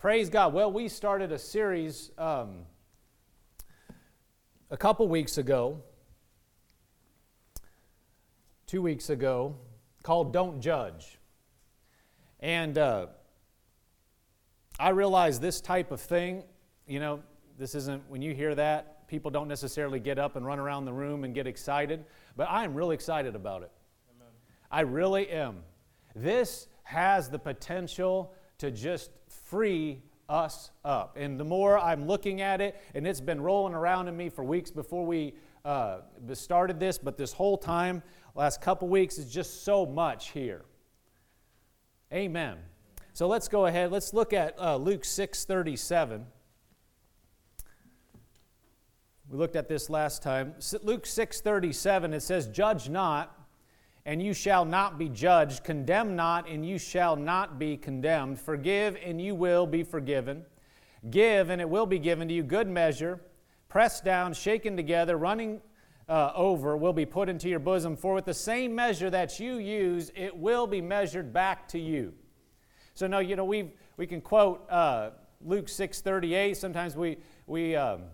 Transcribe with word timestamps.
Praise 0.00 0.30
God. 0.30 0.54
Well, 0.54 0.72
we 0.72 0.88
started 0.88 1.30
a 1.30 1.38
series 1.38 2.10
um, 2.16 2.60
a 4.70 4.76
couple 4.78 5.06
weeks 5.08 5.36
ago, 5.36 5.82
two 8.66 8.80
weeks 8.80 9.10
ago, 9.10 9.56
called 10.02 10.32
Don't 10.32 10.62
Judge. 10.62 11.18
And 12.40 12.78
uh, 12.78 13.08
I 14.78 14.88
realize 14.88 15.38
this 15.38 15.60
type 15.60 15.90
of 15.90 16.00
thing, 16.00 16.44
you 16.86 16.98
know, 16.98 17.20
this 17.58 17.74
isn't, 17.74 18.02
when 18.08 18.22
you 18.22 18.32
hear 18.32 18.54
that, 18.54 19.06
people 19.06 19.30
don't 19.30 19.48
necessarily 19.48 20.00
get 20.00 20.18
up 20.18 20.34
and 20.34 20.46
run 20.46 20.58
around 20.58 20.86
the 20.86 20.94
room 20.94 21.24
and 21.24 21.34
get 21.34 21.46
excited, 21.46 22.06
but 22.38 22.48
I 22.48 22.64
am 22.64 22.72
really 22.72 22.94
excited 22.94 23.36
about 23.36 23.64
it. 23.64 23.70
Amen. 24.16 24.32
I 24.70 24.80
really 24.80 25.28
am. 25.28 25.56
This 26.16 26.68
has 26.84 27.28
the 27.28 27.38
potential 27.38 28.32
to 28.56 28.70
just 28.70 29.10
free 29.50 30.00
us 30.28 30.70
up. 30.84 31.16
And 31.16 31.38
the 31.38 31.44
more 31.44 31.78
I'm 31.78 32.06
looking 32.06 32.40
at 32.40 32.60
it, 32.60 32.80
and 32.94 33.06
it's 33.06 33.20
been 33.20 33.40
rolling 33.40 33.74
around 33.74 34.06
in 34.06 34.16
me 34.16 34.28
for 34.28 34.44
weeks 34.44 34.70
before 34.70 35.04
we 35.04 35.34
uh, 35.64 35.98
started 36.32 36.78
this, 36.78 36.98
but 36.98 37.18
this 37.18 37.32
whole 37.32 37.58
time, 37.58 38.02
last 38.36 38.60
couple 38.60 38.88
weeks, 38.88 39.18
is 39.18 39.30
just 39.30 39.64
so 39.64 39.84
much 39.84 40.30
here. 40.30 40.62
Amen. 42.12 42.58
So 43.12 43.26
let's 43.26 43.48
go 43.48 43.66
ahead. 43.66 43.90
Let's 43.90 44.14
look 44.14 44.32
at 44.32 44.58
uh, 44.58 44.76
Luke 44.76 45.04
6 45.04 45.44
37. 45.44 46.26
We 49.28 49.38
looked 49.38 49.56
at 49.56 49.68
this 49.68 49.90
last 49.90 50.22
time. 50.22 50.54
Luke 50.82 51.06
6 51.06 51.40
37, 51.40 52.14
it 52.14 52.20
says, 52.20 52.46
Judge 52.46 52.88
not 52.88 53.39
and 54.06 54.22
you 54.22 54.32
shall 54.32 54.64
not 54.64 54.98
be 54.98 55.08
judged. 55.08 55.64
Condemn 55.64 56.16
not, 56.16 56.48
and 56.48 56.66
you 56.66 56.78
shall 56.78 57.16
not 57.16 57.58
be 57.58 57.76
condemned. 57.76 58.40
Forgive, 58.40 58.96
and 59.04 59.20
you 59.20 59.34
will 59.34 59.66
be 59.66 59.82
forgiven. 59.82 60.44
Give, 61.10 61.50
and 61.50 61.60
it 61.60 61.68
will 61.68 61.86
be 61.86 61.98
given 61.98 62.28
to 62.28 62.34
you. 62.34 62.42
Good 62.42 62.68
measure, 62.68 63.20
pressed 63.68 64.04
down, 64.04 64.32
shaken 64.34 64.76
together, 64.76 65.16
running 65.16 65.60
uh, 66.08 66.32
over, 66.34 66.76
will 66.76 66.92
be 66.92 67.06
put 67.06 67.28
into 67.28 67.48
your 67.48 67.60
bosom. 67.60 67.96
For 67.96 68.14
with 68.14 68.24
the 68.24 68.34
same 68.34 68.74
measure 68.74 69.10
that 69.10 69.38
you 69.38 69.58
use, 69.58 70.10
it 70.14 70.36
will 70.36 70.66
be 70.66 70.80
measured 70.80 71.32
back 71.32 71.68
to 71.68 71.78
you. 71.78 72.12
So, 72.94 73.06
no, 73.06 73.20
you 73.20 73.36
know, 73.36 73.44
we 73.44 73.72
we 74.00 74.06
can 74.06 74.22
quote 74.22 74.66
uh, 74.70 75.10
Luke 75.44 75.68
6 75.68 76.00
38. 76.00 76.56
Sometimes 76.56 76.96
we, 76.96 77.18
we, 77.46 77.76
um, 77.76 78.04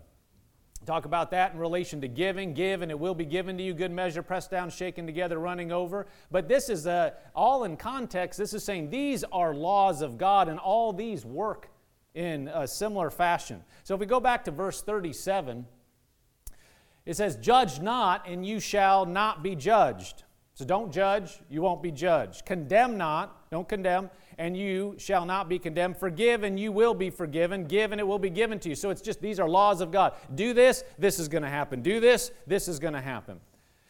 Talk 0.87 1.03
about 1.03 1.31
that 1.31 1.51
in 1.51 1.59
relation 1.59 1.99
to 1.99 2.07
giving. 2.07 2.53
Give, 2.53 2.81
and 2.81 2.89
it 2.89 2.97
will 2.97 3.13
be 3.13 3.25
given 3.25 3.57
to 3.57 3.63
you. 3.63 3.73
Good 3.73 3.91
measure, 3.91 4.23
pressed 4.23 4.49
down, 4.49 4.69
shaken 4.69 5.05
together, 5.05 5.37
running 5.37 5.73
over. 5.73 6.07
But 6.31 6.47
this 6.47 6.69
is 6.69 6.87
all 7.35 7.65
in 7.65 7.75
context. 7.75 8.39
This 8.39 8.53
is 8.53 8.63
saying 8.63 8.89
these 8.89 9.25
are 9.25 9.53
laws 9.53 10.01
of 10.01 10.17
God, 10.17 10.47
and 10.47 10.57
all 10.57 10.93
these 10.93 11.25
work 11.25 11.69
in 12.15 12.47
a 12.47 12.65
similar 12.65 13.09
fashion. 13.09 13.65
So 13.83 13.95
if 13.95 13.99
we 13.99 14.05
go 14.05 14.21
back 14.21 14.45
to 14.45 14.51
verse 14.51 14.81
37, 14.81 15.65
it 17.05 17.17
says, 17.17 17.35
Judge 17.35 17.81
not, 17.81 18.25
and 18.25 18.45
you 18.45 18.61
shall 18.61 19.05
not 19.05 19.43
be 19.43 19.57
judged. 19.57 20.23
So 20.53 20.63
don't 20.63 20.91
judge, 20.91 21.41
you 21.49 21.61
won't 21.61 21.83
be 21.83 21.91
judged. 21.91 22.45
Condemn 22.45 22.97
not, 22.97 23.51
don't 23.51 23.67
condemn, 23.67 24.09
and 24.37 24.55
you 24.55 24.95
shall 24.97 25.25
not 25.25 25.49
be 25.49 25.57
condemned. 25.57 25.97
Forgive, 25.97 26.43
and 26.43 26.59
you 26.59 26.71
will 26.71 26.93
be 26.93 27.09
forgiven. 27.09 27.65
Give, 27.65 27.91
and 27.91 27.99
it 27.99 28.05
will 28.05 28.19
be 28.19 28.29
given 28.29 28.59
to 28.59 28.69
you. 28.69 28.75
So 28.75 28.89
it's 28.89 29.01
just 29.01 29.21
these 29.21 29.39
are 29.39 29.49
laws 29.49 29.81
of 29.81 29.91
God. 29.91 30.13
Do 30.35 30.53
this, 30.53 30.83
this 30.99 31.19
is 31.19 31.27
going 31.27 31.43
to 31.43 31.49
happen. 31.49 31.81
Do 31.81 31.99
this, 31.99 32.31
this 32.45 32.67
is 32.67 32.79
going 32.79 32.93
to 32.93 33.01
happen. 33.01 33.39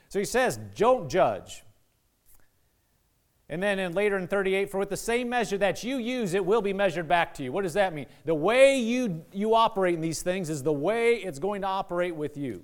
So 0.09 0.20
he 0.20 0.26
says, 0.26 0.58
don't 0.76 1.09
judge. 1.09 1.64
And 3.50 3.64
then 3.64 3.80
in, 3.80 3.94
later 3.94 4.17
in 4.17 4.28
38, 4.28 4.70
for 4.70 4.78
with 4.78 4.89
the 4.89 4.98
same 4.98 5.30
measure 5.30 5.58
that 5.58 5.84
you 5.84 5.98
use, 5.98 6.34
it 6.34 6.45
will 6.45 6.61
be 6.61 6.73
measured 6.73 7.08
back 7.08 7.34
to 7.36 7.44
you. 7.44 7.52
What 7.52 7.64
does 7.64 7.73
that 7.73 7.94
mean? 7.94 8.08
The 8.26 8.36
way 8.36 8.78
you, 8.78 9.23
you 9.32 9.56
operate 9.56 9.95
in 9.95 10.02
these 10.02 10.22
things 10.22 10.50
is 10.50 10.64
the 10.64 10.73
way 10.73 11.16
it's 11.16 11.39
going 11.39 11.61
to 11.61 11.67
operate 11.67 12.16
with 12.16 12.38
you. 12.38 12.64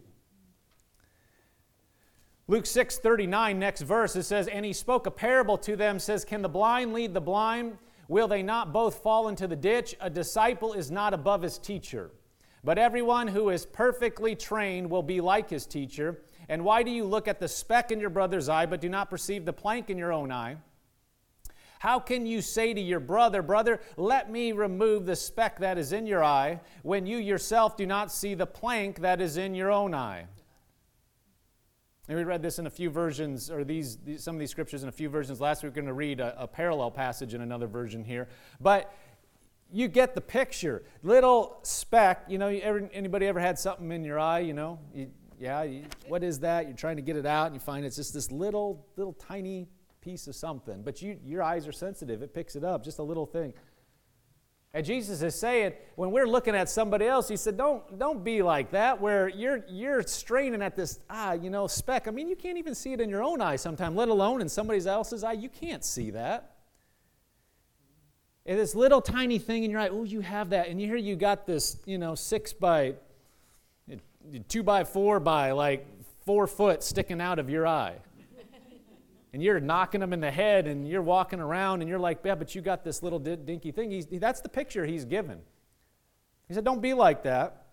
Luke 2.47 2.65
6 2.65 2.97
39, 2.97 3.57
next 3.57 3.81
verse, 3.81 4.15
it 4.15 4.23
says, 4.23 4.47
And 4.47 4.65
he 4.65 4.73
spoke 4.73 5.07
a 5.07 5.11
parable 5.11 5.57
to 5.59 5.77
them, 5.77 5.97
says, 5.97 6.25
Can 6.25 6.41
the 6.41 6.49
blind 6.49 6.93
lead 6.93 7.13
the 7.13 7.21
blind? 7.21 7.77
Will 8.09 8.27
they 8.27 8.43
not 8.43 8.73
both 8.73 8.95
fall 8.95 9.29
into 9.29 9.47
the 9.47 9.55
ditch? 9.55 9.95
A 10.01 10.09
disciple 10.09 10.73
is 10.73 10.91
not 10.91 11.13
above 11.13 11.41
his 11.41 11.57
teacher. 11.57 12.11
But 12.61 12.77
everyone 12.77 13.27
who 13.27 13.49
is 13.49 13.65
perfectly 13.65 14.35
trained 14.35 14.89
will 14.89 15.03
be 15.03 15.21
like 15.21 15.49
his 15.49 15.65
teacher. 15.65 16.21
And 16.49 16.65
why 16.65 16.83
do 16.83 16.91
you 16.91 17.05
look 17.05 17.29
at 17.29 17.39
the 17.39 17.47
speck 17.47 17.91
in 17.91 17.99
your 17.99 18.09
brother's 18.09 18.49
eye, 18.49 18.65
but 18.65 18.81
do 18.81 18.89
not 18.89 19.09
perceive 19.09 19.45
the 19.45 19.53
plank 19.53 19.89
in 19.89 19.97
your 19.97 20.11
own 20.11 20.29
eye? 20.29 20.57
How 21.79 21.99
can 21.99 22.25
you 22.25 22.41
say 22.41 22.73
to 22.73 22.79
your 22.79 23.01
brother, 23.01 23.41
Brother, 23.41 23.81
let 23.97 24.29
me 24.29 24.51
remove 24.51 25.05
the 25.05 25.15
speck 25.15 25.59
that 25.59 25.77
is 25.77 25.91
in 25.91 26.07
your 26.07 26.23
eye, 26.23 26.61
when 26.81 27.05
you 27.05 27.17
yourself 27.17 27.75
do 27.75 27.85
not 27.85 28.11
see 28.11 28.33
the 28.33 28.45
plank 28.45 28.99
that 28.99 29.21
is 29.21 29.37
in 29.37 29.55
your 29.55 29.71
own 29.71 29.93
eye? 29.93 30.25
And 32.09 32.17
we 32.17 32.25
read 32.25 32.41
this 32.41 32.59
in 32.59 32.67
a 32.67 32.69
few 32.69 32.89
versions, 32.89 33.49
or 33.49 33.63
these, 33.63 33.97
these 33.97 34.23
some 34.23 34.35
of 34.35 34.39
these 34.39 34.51
scriptures 34.51 34.83
in 34.83 34.89
a 34.89 34.91
few 34.91 35.07
versions. 35.07 35.39
Last 35.39 35.63
week, 35.63 35.71
we're 35.71 35.75
going 35.75 35.87
to 35.87 35.93
read 35.93 36.19
a, 36.19 36.43
a 36.43 36.47
parallel 36.47 36.91
passage 36.91 37.33
in 37.33 37.41
another 37.41 37.67
version 37.67 38.03
here. 38.03 38.27
But 38.59 38.93
you 39.71 39.87
get 39.87 40.13
the 40.13 40.21
picture. 40.21 40.83
Little 41.01 41.59
speck, 41.63 42.25
you 42.27 42.37
know, 42.37 42.47
ever, 42.47 42.89
anybody 42.93 43.25
ever 43.25 43.39
had 43.39 43.57
something 43.57 43.91
in 43.91 44.03
your 44.03 44.19
eye, 44.19 44.39
you 44.39 44.53
know? 44.53 44.79
You, 44.93 45.11
yeah, 45.39 45.63
you, 45.63 45.85
what 46.07 46.23
is 46.23 46.39
that? 46.39 46.67
You're 46.67 46.75
trying 46.75 46.97
to 46.97 47.01
get 47.01 47.15
it 47.15 47.25
out, 47.25 47.47
and 47.47 47.55
you 47.55 47.59
find 47.59 47.85
it's 47.85 47.95
just 47.95 48.13
this 48.13 48.31
little, 48.31 48.85
little 48.97 49.13
tiny 49.13 49.67
piece 50.01 50.27
of 50.27 50.35
something. 50.35 50.83
But 50.83 51.01
you, 51.01 51.17
your 51.25 51.41
eyes 51.41 51.67
are 51.67 51.71
sensitive, 51.71 52.21
it 52.21 52.33
picks 52.33 52.55
it 52.55 52.63
up, 52.63 52.83
just 52.83 52.99
a 52.99 53.03
little 53.03 53.25
thing. 53.25 53.53
And 54.75 54.83
Jesus 54.83 55.21
is 55.21 55.35
saying, 55.35 55.73
when 55.95 56.09
we're 56.09 56.25
looking 56.25 56.55
at 56.55 56.67
somebody 56.67 57.05
else, 57.05 57.27
he 57.27 57.37
said, 57.37 57.55
don't, 57.57 57.99
don't 57.99 58.23
be 58.23 58.41
like 58.41 58.71
that, 58.71 58.99
where 58.99 59.29
you're, 59.29 59.63
you're 59.69 60.01
straining 60.01 60.63
at 60.63 60.75
this, 60.75 60.99
ah, 61.11 61.33
you 61.33 61.51
know, 61.51 61.67
speck. 61.67 62.07
I 62.07 62.11
mean, 62.11 62.27
you 62.27 62.35
can't 62.35 62.57
even 62.57 62.73
see 62.73 62.91
it 62.91 62.99
in 62.99 63.07
your 63.07 63.21
own 63.21 63.39
eye 63.39 63.55
sometimes, 63.55 63.95
let 63.95 64.09
alone 64.09 64.41
in 64.41 64.49
somebody 64.49 64.83
else's 64.87 65.23
eye. 65.23 65.33
You 65.33 65.49
can't 65.49 65.85
see 65.85 66.09
that. 66.11 66.55
And 68.47 68.57
this 68.57 68.73
little 68.73 68.99
tiny 68.99 69.37
thing 69.37 69.63
in 69.63 69.69
your 69.69 69.79
eye, 69.79 69.89
oh, 69.89 70.05
you 70.05 70.21
have 70.21 70.49
that. 70.49 70.67
And 70.67 70.79
here 70.79 70.95
you 70.95 71.15
got 71.15 71.45
this, 71.45 71.77
you 71.85 71.99
know, 71.99 72.15
six 72.15 72.51
by, 72.51 72.95
two 74.49 74.63
by 74.63 74.85
four 74.85 75.19
by 75.19 75.51
like 75.51 75.85
four 76.25 76.47
foot 76.47 76.81
sticking 76.81 77.21
out 77.21 77.37
of 77.37 77.47
your 77.47 77.67
eye 77.67 77.97
and 79.33 79.41
you're 79.41 79.59
knocking 79.59 79.99
them 79.99 80.13
in 80.13 80.19
the 80.19 80.31
head 80.31 80.67
and 80.67 80.87
you're 80.87 81.01
walking 81.01 81.39
around 81.39 81.81
and 81.81 81.89
you're 81.89 81.99
like, 81.99 82.19
yeah, 82.23 82.35
but 82.35 82.53
you 82.53 82.61
got 82.61 82.83
this 82.83 83.01
little 83.01 83.19
dinky 83.19 83.71
thing. 83.71 83.89
He's, 83.89 84.05
that's 84.05 84.41
the 84.41 84.49
picture 84.49 84.85
he's 84.85 85.05
given. 85.05 85.39
He 86.47 86.53
said, 86.53 86.63
don't 86.63 86.81
be 86.81 86.93
like 86.93 87.23
that. 87.23 87.63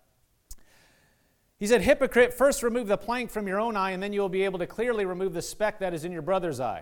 He 1.59 1.67
said, 1.67 1.83
Hypocrite, 1.83 2.33
first 2.33 2.63
remove 2.63 2.87
the 2.87 2.97
plank 2.97 3.29
from 3.29 3.47
your 3.47 3.59
own 3.59 3.77
eye, 3.77 3.91
and 3.91 4.01
then 4.01 4.13
you 4.13 4.21
will 4.21 4.29
be 4.29 4.45
able 4.45 4.57
to 4.57 4.65
clearly 4.65 5.05
remove 5.05 5.33
the 5.33 5.43
speck 5.43 5.77
that 5.79 5.93
is 5.93 6.03
in 6.03 6.11
your 6.11 6.23
brother's 6.23 6.59
eye. 6.59 6.81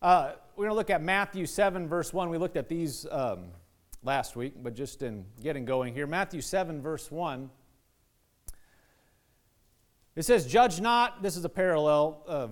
Uh, 0.00 0.32
we're 0.56 0.64
going 0.64 0.70
to 0.70 0.76
look 0.76 0.88
at 0.88 1.02
Matthew 1.02 1.44
7, 1.44 1.86
verse 1.86 2.10
1. 2.10 2.30
We 2.30 2.38
looked 2.38 2.56
at 2.56 2.70
these 2.70 3.06
um, 3.10 3.48
last 4.02 4.34
week, 4.34 4.54
but 4.62 4.74
just 4.74 5.02
in 5.02 5.26
getting 5.42 5.66
going 5.66 5.92
here. 5.92 6.06
Matthew 6.06 6.40
7, 6.40 6.80
verse 6.80 7.10
1. 7.10 7.50
It 10.16 10.24
says, 10.24 10.46
Judge 10.46 10.80
not, 10.80 11.22
this 11.22 11.36
is 11.36 11.44
a 11.44 11.50
parallel 11.50 12.22
uh, 12.26 12.48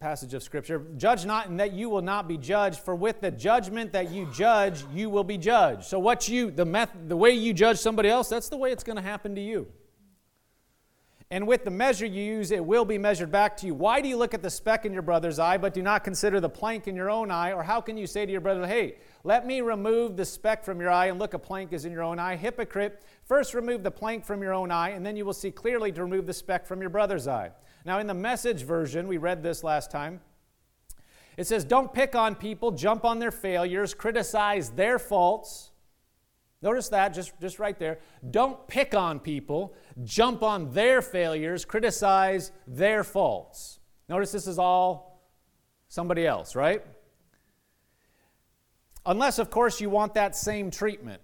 passage 0.00 0.34
of 0.34 0.42
Scripture. 0.42 0.84
Judge 0.96 1.24
not, 1.24 1.48
and 1.48 1.58
that 1.58 1.72
you 1.72 1.88
will 1.88 2.02
not 2.02 2.28
be 2.28 2.36
judged, 2.36 2.80
for 2.80 2.94
with 2.94 3.20
the 3.20 3.30
judgment 3.30 3.92
that 3.92 4.10
you 4.10 4.28
judge, 4.32 4.84
you 4.92 5.08
will 5.08 5.24
be 5.24 5.38
judged. 5.38 5.84
So, 5.84 5.98
what 5.98 6.28
you, 6.28 6.50
the, 6.50 6.64
method, 6.64 7.08
the 7.08 7.16
way 7.16 7.30
you 7.30 7.52
judge 7.54 7.78
somebody 7.78 8.08
else, 8.08 8.28
that's 8.28 8.48
the 8.48 8.58
way 8.58 8.72
it's 8.72 8.84
going 8.84 8.96
to 8.96 9.02
happen 9.02 9.34
to 9.34 9.40
you. 9.40 9.68
And 11.28 11.48
with 11.48 11.64
the 11.64 11.72
measure 11.72 12.06
you 12.06 12.22
use, 12.22 12.52
it 12.52 12.64
will 12.64 12.84
be 12.84 12.98
measured 12.98 13.32
back 13.32 13.56
to 13.56 13.66
you. 13.66 13.74
Why 13.74 14.00
do 14.00 14.06
you 14.06 14.16
look 14.16 14.32
at 14.32 14.42
the 14.42 14.50
speck 14.50 14.86
in 14.86 14.92
your 14.92 15.02
brother's 15.02 15.40
eye, 15.40 15.56
but 15.56 15.74
do 15.74 15.82
not 15.82 16.04
consider 16.04 16.38
the 16.38 16.48
plank 16.48 16.86
in 16.86 16.94
your 16.94 17.10
own 17.10 17.32
eye? 17.32 17.52
Or 17.52 17.64
how 17.64 17.80
can 17.80 17.96
you 17.96 18.06
say 18.06 18.24
to 18.24 18.30
your 18.30 18.40
brother, 18.40 18.64
Hey, 18.64 18.98
let 19.24 19.44
me 19.44 19.60
remove 19.60 20.16
the 20.16 20.24
speck 20.24 20.62
from 20.62 20.80
your 20.80 20.90
eye, 20.90 21.06
and 21.06 21.18
look, 21.18 21.34
a 21.34 21.38
plank 21.38 21.72
is 21.72 21.84
in 21.84 21.90
your 21.90 22.04
own 22.04 22.20
eye? 22.20 22.36
Hypocrite, 22.36 23.02
first 23.24 23.54
remove 23.54 23.82
the 23.82 23.90
plank 23.90 24.24
from 24.24 24.40
your 24.40 24.54
own 24.54 24.70
eye, 24.70 24.90
and 24.90 25.04
then 25.04 25.16
you 25.16 25.24
will 25.24 25.32
see 25.32 25.50
clearly 25.50 25.90
to 25.90 26.04
remove 26.04 26.26
the 26.26 26.32
speck 26.32 26.64
from 26.64 26.80
your 26.80 26.90
brother's 26.90 27.26
eye. 27.26 27.50
Now, 27.86 28.00
in 28.00 28.08
the 28.08 28.14
message 28.14 28.64
version, 28.64 29.06
we 29.06 29.16
read 29.16 29.44
this 29.44 29.62
last 29.62 29.92
time. 29.92 30.20
It 31.36 31.46
says, 31.46 31.64
Don't 31.64 31.94
pick 31.94 32.16
on 32.16 32.34
people, 32.34 32.72
jump 32.72 33.04
on 33.04 33.20
their 33.20 33.30
failures, 33.30 33.94
criticize 33.94 34.70
their 34.70 34.98
faults. 34.98 35.70
Notice 36.62 36.88
that 36.88 37.14
just, 37.14 37.40
just 37.40 37.60
right 37.60 37.78
there. 37.78 38.00
Don't 38.28 38.66
pick 38.66 38.96
on 38.96 39.20
people, 39.20 39.72
jump 40.02 40.42
on 40.42 40.72
their 40.72 41.00
failures, 41.00 41.64
criticize 41.64 42.50
their 42.66 43.04
faults. 43.04 43.78
Notice 44.08 44.32
this 44.32 44.48
is 44.48 44.58
all 44.58 45.22
somebody 45.88 46.26
else, 46.26 46.56
right? 46.56 46.82
Unless, 49.04 49.38
of 49.38 49.48
course, 49.48 49.80
you 49.80 49.90
want 49.90 50.14
that 50.14 50.34
same 50.34 50.72
treatment. 50.72 51.22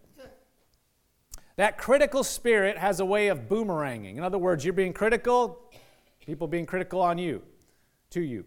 That 1.57 1.77
critical 1.77 2.23
spirit 2.23 2.79
has 2.79 3.01
a 3.01 3.05
way 3.05 3.29
of 3.29 3.49
boomeranging. 3.49 4.17
In 4.17 4.23
other 4.23 4.39
words, 4.39 4.65
you're 4.65 4.73
being 4.73 4.93
critical, 4.93 5.59
People 6.27 6.47
being 6.47 6.67
critical 6.67 7.01
on 7.01 7.19
you, 7.19 7.43
to 8.11 8.21
you, 8.21 8.45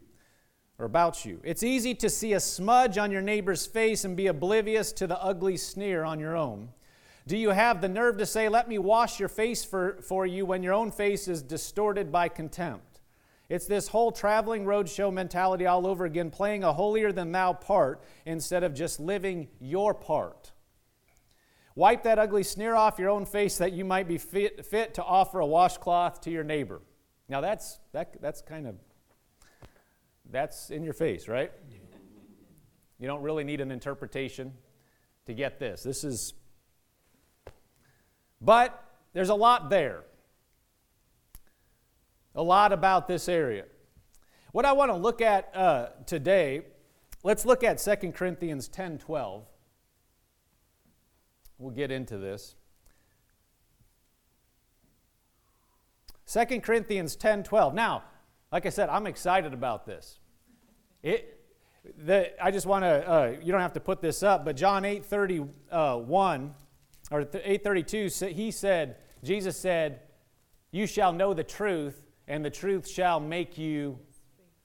or 0.80 0.86
about 0.86 1.25
you. 1.25 1.42
It's 1.44 1.63
easy 1.63 1.94
to 1.95 2.10
see 2.10 2.33
a 2.33 2.39
smudge 2.39 2.98
on 2.98 3.12
your 3.12 3.22
neighbor's 3.22 3.66
face 3.66 4.06
and 4.06 4.16
be 4.16 4.27
oblivious 4.27 4.92
to 4.94 5.07
the 5.07 5.22
ugly 5.22 5.57
sneer 5.57 6.04
on 6.04 6.19
your 6.19 6.36
own. 6.36 6.69
Do 7.27 7.38
you 7.38 7.50
have 7.50 7.81
the 7.81 7.89
nerve 7.89 8.18
to 8.19 8.25
say, 8.25 8.50
Let 8.50 8.68
me 8.69 8.77
wash 8.77 9.19
your 9.19 9.30
face 9.30 9.66
for, 9.66 10.01
for 10.01 10.25
you 10.25 10.45
when 10.45 10.63
your 10.63 10.74
own 10.74 10.92
face 10.92 11.27
is 11.27 11.42
distorted 11.42 12.12
by 12.12 12.30
contempt? 12.30 13.01
It's 13.50 13.68
this 13.68 13.89
whole 13.89 14.12
traveling 14.12 14.66
roadshow 14.66 15.13
mentality 15.13 15.66
all 15.66 15.86
over 15.86 16.06
again, 16.06 16.31
playing 16.31 16.63
a 16.63 16.74
holier 16.74 17.12
than 17.12 17.31
thou 17.31 17.54
part 17.54 18.01
instead 18.25 18.63
of 18.63 18.74
just 18.74 19.00
living 19.00 19.48
your 19.60 19.94
part. 19.94 20.51
Wipe 21.75 22.04
that 22.04 22.18
ugly 22.18 22.44
sneer 22.44 22.74
off 22.74 22.98
your 22.98 23.10
own 23.10 23.25
face 23.25 23.57
that 23.57 23.74
you 23.74 23.83
might 23.83 24.07
be 24.07 24.18
fit, 24.18 24.66
fit 24.66 24.94
to 24.95 25.04
offer 25.04 25.39
a 25.42 25.45
washcloth 25.45 26.21
to 26.21 26.31
your 26.31 26.44
neighbor. 26.44 26.81
Now 27.27 27.42
that's 27.42 27.80
that, 27.92 28.22
that's 28.22 28.42
kind 28.42 28.68
of 28.68 28.75
that's 30.31 30.69
in 30.69 30.83
your 30.83 30.94
face, 30.94 31.27
right? 31.27 31.51
You 33.00 33.07
don't 33.07 33.22
really 33.22 33.44
need 33.44 33.62
an 33.62 33.72
interpretation 33.72 34.54
to 35.25 35.33
get 35.33 35.60
this. 35.60 35.83
This 35.83 36.04
is 36.04 36.33
but 38.42 38.83
there's 39.13 39.30
a 39.30 39.36
lot 39.36 39.69
there. 39.69 40.04
A 42.36 42.44
lot 42.44 42.74
about 42.74 43.07
this 43.07 43.30
area. 43.30 43.66
What 44.51 44.66
I 44.66 44.74
want 44.74 44.92
to 44.92 44.98
look 44.98 45.21
at 45.21 45.56
uh, 45.56 45.88
today, 46.06 46.62
let's 47.24 47.45
look 47.45 47.63
at 47.63 47.78
2 47.78 48.12
Corinthians 48.12 48.68
10 48.68 49.00
12. 49.00 49.45
We'll 51.57 51.71
get 51.71 51.92
into 51.92 52.18
this. 52.18 52.56
2 56.27 56.62
Corinthians 56.62 57.16
10 57.16 57.44
12. 57.44 57.74
Now, 57.74 58.04
like 58.51 58.66
I 58.66 58.69
said, 58.69 58.89
I'm 58.89 59.07
excited 59.07 59.54
about 59.54 59.86
this. 59.86 60.19
It, 61.04 61.39
the, 61.98 62.31
I 62.44 62.51
just 62.51 62.66
want 62.66 62.83
to, 62.83 63.10
uh, 63.10 63.36
you 63.42 63.51
don't 63.51 63.62
have 63.62 63.74
to 63.74 63.80
put 63.80 64.01
this 64.01 64.24
up, 64.24 64.45
but 64.45 64.56
John 64.56 64.86
8 64.86 65.06
31, 65.06 65.51
uh, 65.72 67.16
or 67.16 67.22
832, 67.22 68.27
he 68.27 68.51
said, 68.51 68.98
Jesus 69.24 69.57
said, 69.57 70.01
You 70.72 70.88
shall 70.88 71.13
know 71.13 71.33
the 71.33 71.44
truth, 71.44 72.06
and 72.28 72.44
the 72.44 72.50
truth 72.50 72.88
shall 72.88 73.19
make 73.19 73.57
you 73.57 74.00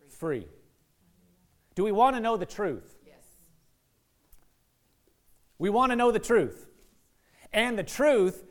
free. 0.09 0.47
Do 1.75 1.85
we 1.85 1.93
want 1.93 2.17
to 2.17 2.21
know 2.21 2.37
the 2.37 2.47
truth? 2.47 2.97
Yes. 3.07 3.25
We 5.59 5.71
want 5.71 5.93
to 5.93 5.97
know 5.97 6.11
the 6.11 6.19
truth. 6.19 6.67
And 7.53 7.79
the 7.79 7.85
truth 7.85 8.45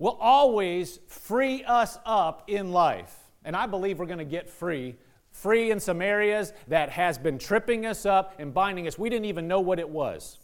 will 0.00 0.16
always 0.18 0.98
free 1.06 1.62
us 1.62 1.98
up 2.04 2.42
in 2.48 2.72
life. 2.72 3.16
And 3.44 3.54
I 3.54 3.66
believe 3.66 4.00
we're 4.00 4.06
going 4.06 4.18
to 4.18 4.24
get 4.24 4.50
free. 4.50 4.96
Free 5.30 5.70
in 5.70 5.78
some 5.78 6.02
areas 6.02 6.52
that 6.66 6.90
has 6.90 7.18
been 7.18 7.38
tripping 7.38 7.86
us 7.86 8.04
up 8.04 8.34
and 8.40 8.52
binding 8.52 8.88
us. 8.88 8.98
We 8.98 9.08
didn't 9.08 9.26
even 9.26 9.46
know 9.46 9.60
what 9.60 9.78
it 9.78 9.88
was. 9.88 10.38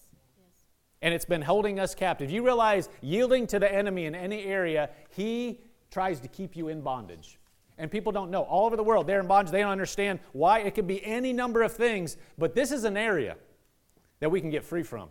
And 1.03 1.13
it's 1.13 1.25
been 1.25 1.43
holding 1.43 1.81
us 1.81 1.95
captive. 1.95 2.31
You 2.31 2.45
realize 2.45 2.89
yielding 3.01 3.47
to 3.49 3.59
the 3.59 3.73
enemy 3.73 4.05
in 4.05 4.15
any 4.15 4.45
area, 4.45 4.91
he 5.11 5.61
tries 5.91 6.21
to 6.21 6.29
keep 6.29 6.55
you 6.55 6.69
in 6.69 6.83
bondage. 6.83 7.39
And 7.79 7.91
people 7.91 8.13
don't 8.13 8.31
know. 8.31 8.43
All 8.43 8.67
over 8.67 8.77
the 8.77 8.85
world, 8.85 9.07
they're 9.07 9.21
in 9.21 9.27
bondage. 9.27 9.53
They 9.53 9.61
don't 9.61 9.71
understand 9.71 10.21
why. 10.33 10.61
It 10.61 10.75
could 10.75 10.87
be 10.87 11.05
any 11.05 11.33
number 11.33 11.63
of 11.63 11.73
things, 11.73 12.17
but 12.39 12.55
this 12.55 12.73
is 12.73 12.85
an 12.85 12.97
area 12.97 13.37
that 14.21 14.31
we 14.31 14.41
can 14.41 14.51
get 14.51 14.65
free 14.65 14.83
from 14.83 15.09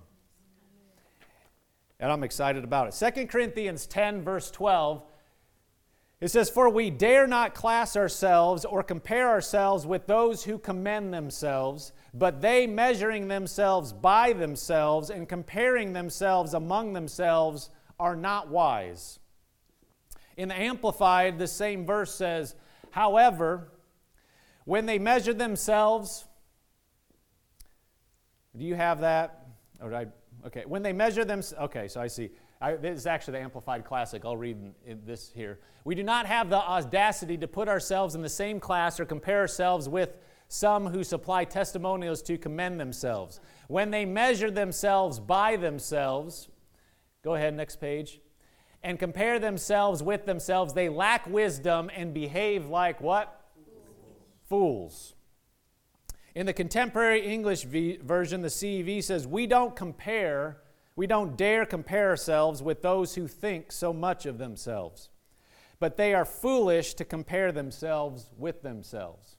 and 2.00 2.12
I'm 2.12 2.24
excited 2.24 2.64
about 2.64 2.88
it. 2.88 3.14
2 3.16 3.28
Corinthians 3.28 3.86
10, 3.86 4.22
verse 4.24 4.52
12, 4.52 5.04
it 6.22 6.30
says, 6.30 6.50
For 6.50 6.70
we 6.70 6.90
dare 6.90 7.28
not 7.28 7.54
class 7.54 7.96
ourselves 7.96 8.66
or 8.66 8.84
compare 8.84 9.30
ourselves 9.30 9.86
with 9.86 10.08
those 10.08 10.44
who 10.44 10.58
commend 10.58 11.14
themselves, 11.14 11.92
but 12.14 12.42
they 12.42 12.68
measuring 12.68 13.28
themselves 13.28 13.94
by 13.94 14.34
themselves 14.34 15.10
and 15.10 15.28
comparing 15.28 15.94
themselves 15.94 16.54
among 16.54 16.94
themselves 16.94 17.70
are 18.00 18.16
not 18.16 18.50
wise. 18.50 19.20
In 20.38 20.50
the 20.50 20.60
Amplified, 20.60 21.38
the 21.38 21.48
same 21.48 21.86
verse 21.86 22.14
says, 22.14 22.56
However, 22.92 23.72
when 24.66 24.86
they 24.86 25.00
measure 25.00 25.34
themselves, 25.34 26.26
do 28.58 28.64
you 28.64 28.76
have 28.76 29.02
that? 29.02 29.48
Or 29.82 29.90
did 29.90 29.98
I 29.98 30.08
Okay, 30.46 30.64
when 30.68 30.84
they 30.84 30.94
measure 30.94 31.26
them, 31.26 31.42
okay, 31.60 31.88
so 31.88 32.00
I 32.00 32.08
see. 32.08 32.30
I, 32.62 32.76
this 32.76 33.00
is 33.00 33.08
actually 33.08 33.40
the 33.40 33.44
Amplified 33.44 33.84
Classic. 33.84 34.24
I'll 34.24 34.38
read 34.38 34.58
this 35.06 35.32
here. 35.34 35.60
We 35.84 35.96
do 35.96 36.04
not 36.04 36.28
have 36.28 36.50
the 36.50 36.58
audacity 36.58 37.38
to 37.38 37.48
put 37.48 37.68
ourselves 37.68 38.14
in 38.14 38.22
the 38.22 38.30
same 38.30 38.60
class 38.60 39.00
or 39.00 39.06
compare 39.06 39.40
ourselves 39.40 39.90
with 39.90 40.18
some 40.48 40.88
who 40.88 41.04
supply 41.04 41.46
testimonials 41.46 42.22
to 42.24 42.38
commend 42.38 42.80
themselves. 42.80 43.40
When 43.68 43.90
they 43.90 44.06
measure 44.06 44.52
themselves 44.52 45.20
by 45.20 45.56
themselves, 45.56 46.50
go 47.24 47.34
ahead, 47.34 47.56
next 47.56 47.78
page, 47.78 48.22
and 48.84 49.00
compare 49.00 49.40
themselves 49.40 50.04
with 50.04 50.26
themselves, 50.26 50.74
they 50.74 50.90
lack 50.90 51.26
wisdom 51.26 51.90
and 51.96 52.14
behave 52.14 52.68
like 52.68 53.02
what? 53.02 53.42
Fools. 54.48 55.16
In 56.36 56.46
the 56.46 56.54
contemporary 56.54 57.26
English 57.26 57.64
v- 57.64 57.98
version, 57.98 58.42
the 58.42 58.50
CEV 58.50 59.02
says, 59.02 59.26
We 59.26 59.48
don't 59.48 59.74
compare, 59.74 60.58
we 60.98 61.08
don't 61.08 61.38
dare 61.38 61.66
compare 61.66 62.10
ourselves 62.10 62.62
with 62.62 62.82
those 62.82 63.16
who 63.16 63.26
think 63.26 63.72
so 63.72 63.94
much 63.94 64.26
of 64.26 64.38
themselves, 64.38 65.10
but 65.80 65.96
they 65.96 66.14
are 66.14 66.26
foolish 66.26 66.94
to 66.96 67.06
compare 67.06 67.54
themselves 67.54 68.30
with 68.38 68.62
themselves. 68.64 69.38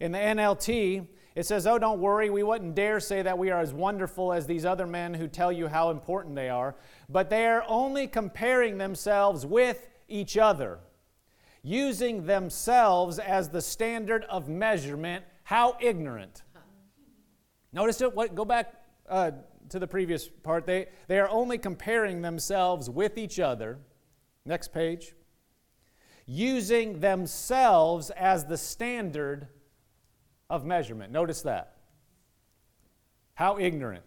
In 0.00 0.10
the 0.10 0.18
NLT, 0.18 1.06
it 1.36 1.46
says, 1.46 1.64
Oh, 1.64 1.78
don't 1.78 2.00
worry, 2.00 2.28
we 2.28 2.42
wouldn't 2.42 2.74
dare 2.74 2.98
say 2.98 3.22
that 3.22 3.38
we 3.38 3.52
are 3.52 3.60
as 3.60 3.72
wonderful 3.72 4.32
as 4.32 4.48
these 4.48 4.64
other 4.64 4.86
men 4.86 5.14
who 5.14 5.28
tell 5.28 5.52
you 5.52 5.68
how 5.68 5.90
important 5.90 6.34
they 6.34 6.48
are, 6.48 6.74
but 7.08 7.30
they 7.30 7.46
are 7.46 7.64
only 7.68 8.08
comparing 8.08 8.78
themselves 8.78 9.46
with 9.46 9.88
each 10.08 10.36
other 10.36 10.80
using 11.64 12.26
themselves 12.26 13.18
as 13.18 13.48
the 13.48 13.60
standard 13.62 14.24
of 14.24 14.48
measurement. 14.48 15.24
How 15.42 15.76
ignorant. 15.80 16.42
Notice 17.72 18.00
it. 18.02 18.14
What, 18.14 18.34
go 18.34 18.44
back 18.44 18.74
uh, 19.08 19.32
to 19.70 19.78
the 19.78 19.86
previous 19.86 20.28
part. 20.28 20.66
They, 20.66 20.86
they 21.08 21.18
are 21.18 21.28
only 21.28 21.58
comparing 21.58 22.22
themselves 22.22 22.88
with 22.88 23.18
each 23.18 23.40
other. 23.40 23.78
Next 24.44 24.72
page. 24.72 25.14
Using 26.26 27.00
themselves 27.00 28.10
as 28.10 28.44
the 28.44 28.58
standard 28.58 29.48
of 30.50 30.66
measurement. 30.66 31.12
Notice 31.12 31.42
that. 31.42 31.78
How 33.34 33.58
ignorant. 33.58 34.04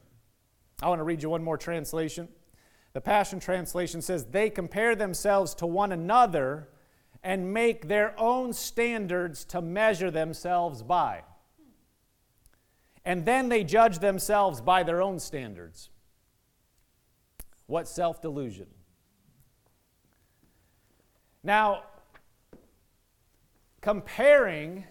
I 0.81 0.89
want 0.89 0.99
to 0.99 1.03
read 1.03 1.23
you 1.23 1.31
one 1.31 1.43
more 1.43 1.57
translation. 1.57 2.29
The 2.93 3.01
Passion 3.01 3.39
Translation 3.39 4.01
says, 4.01 4.25
They 4.25 4.51
compare 4.51 4.95
themselves 4.95 5.55
to 5.55 5.65
one 5.65 5.91
another 5.91 6.69
and 7.23 7.53
make 7.53 7.87
their 7.87 8.13
own 8.19 8.53
standards 8.53 9.43
to 9.45 9.61
measure 9.61 10.11
themselves 10.11 10.83
by. 10.83 11.23
And 13.05 13.25
then 13.25 13.49
they 13.49 13.63
judge 13.63 13.99
themselves 13.99 14.61
by 14.61 14.83
their 14.83 15.01
own 15.01 15.19
standards. 15.19 15.89
What 17.65 17.87
self 17.87 18.21
delusion. 18.21 18.67
Now, 21.43 21.83
comparing 23.81 24.83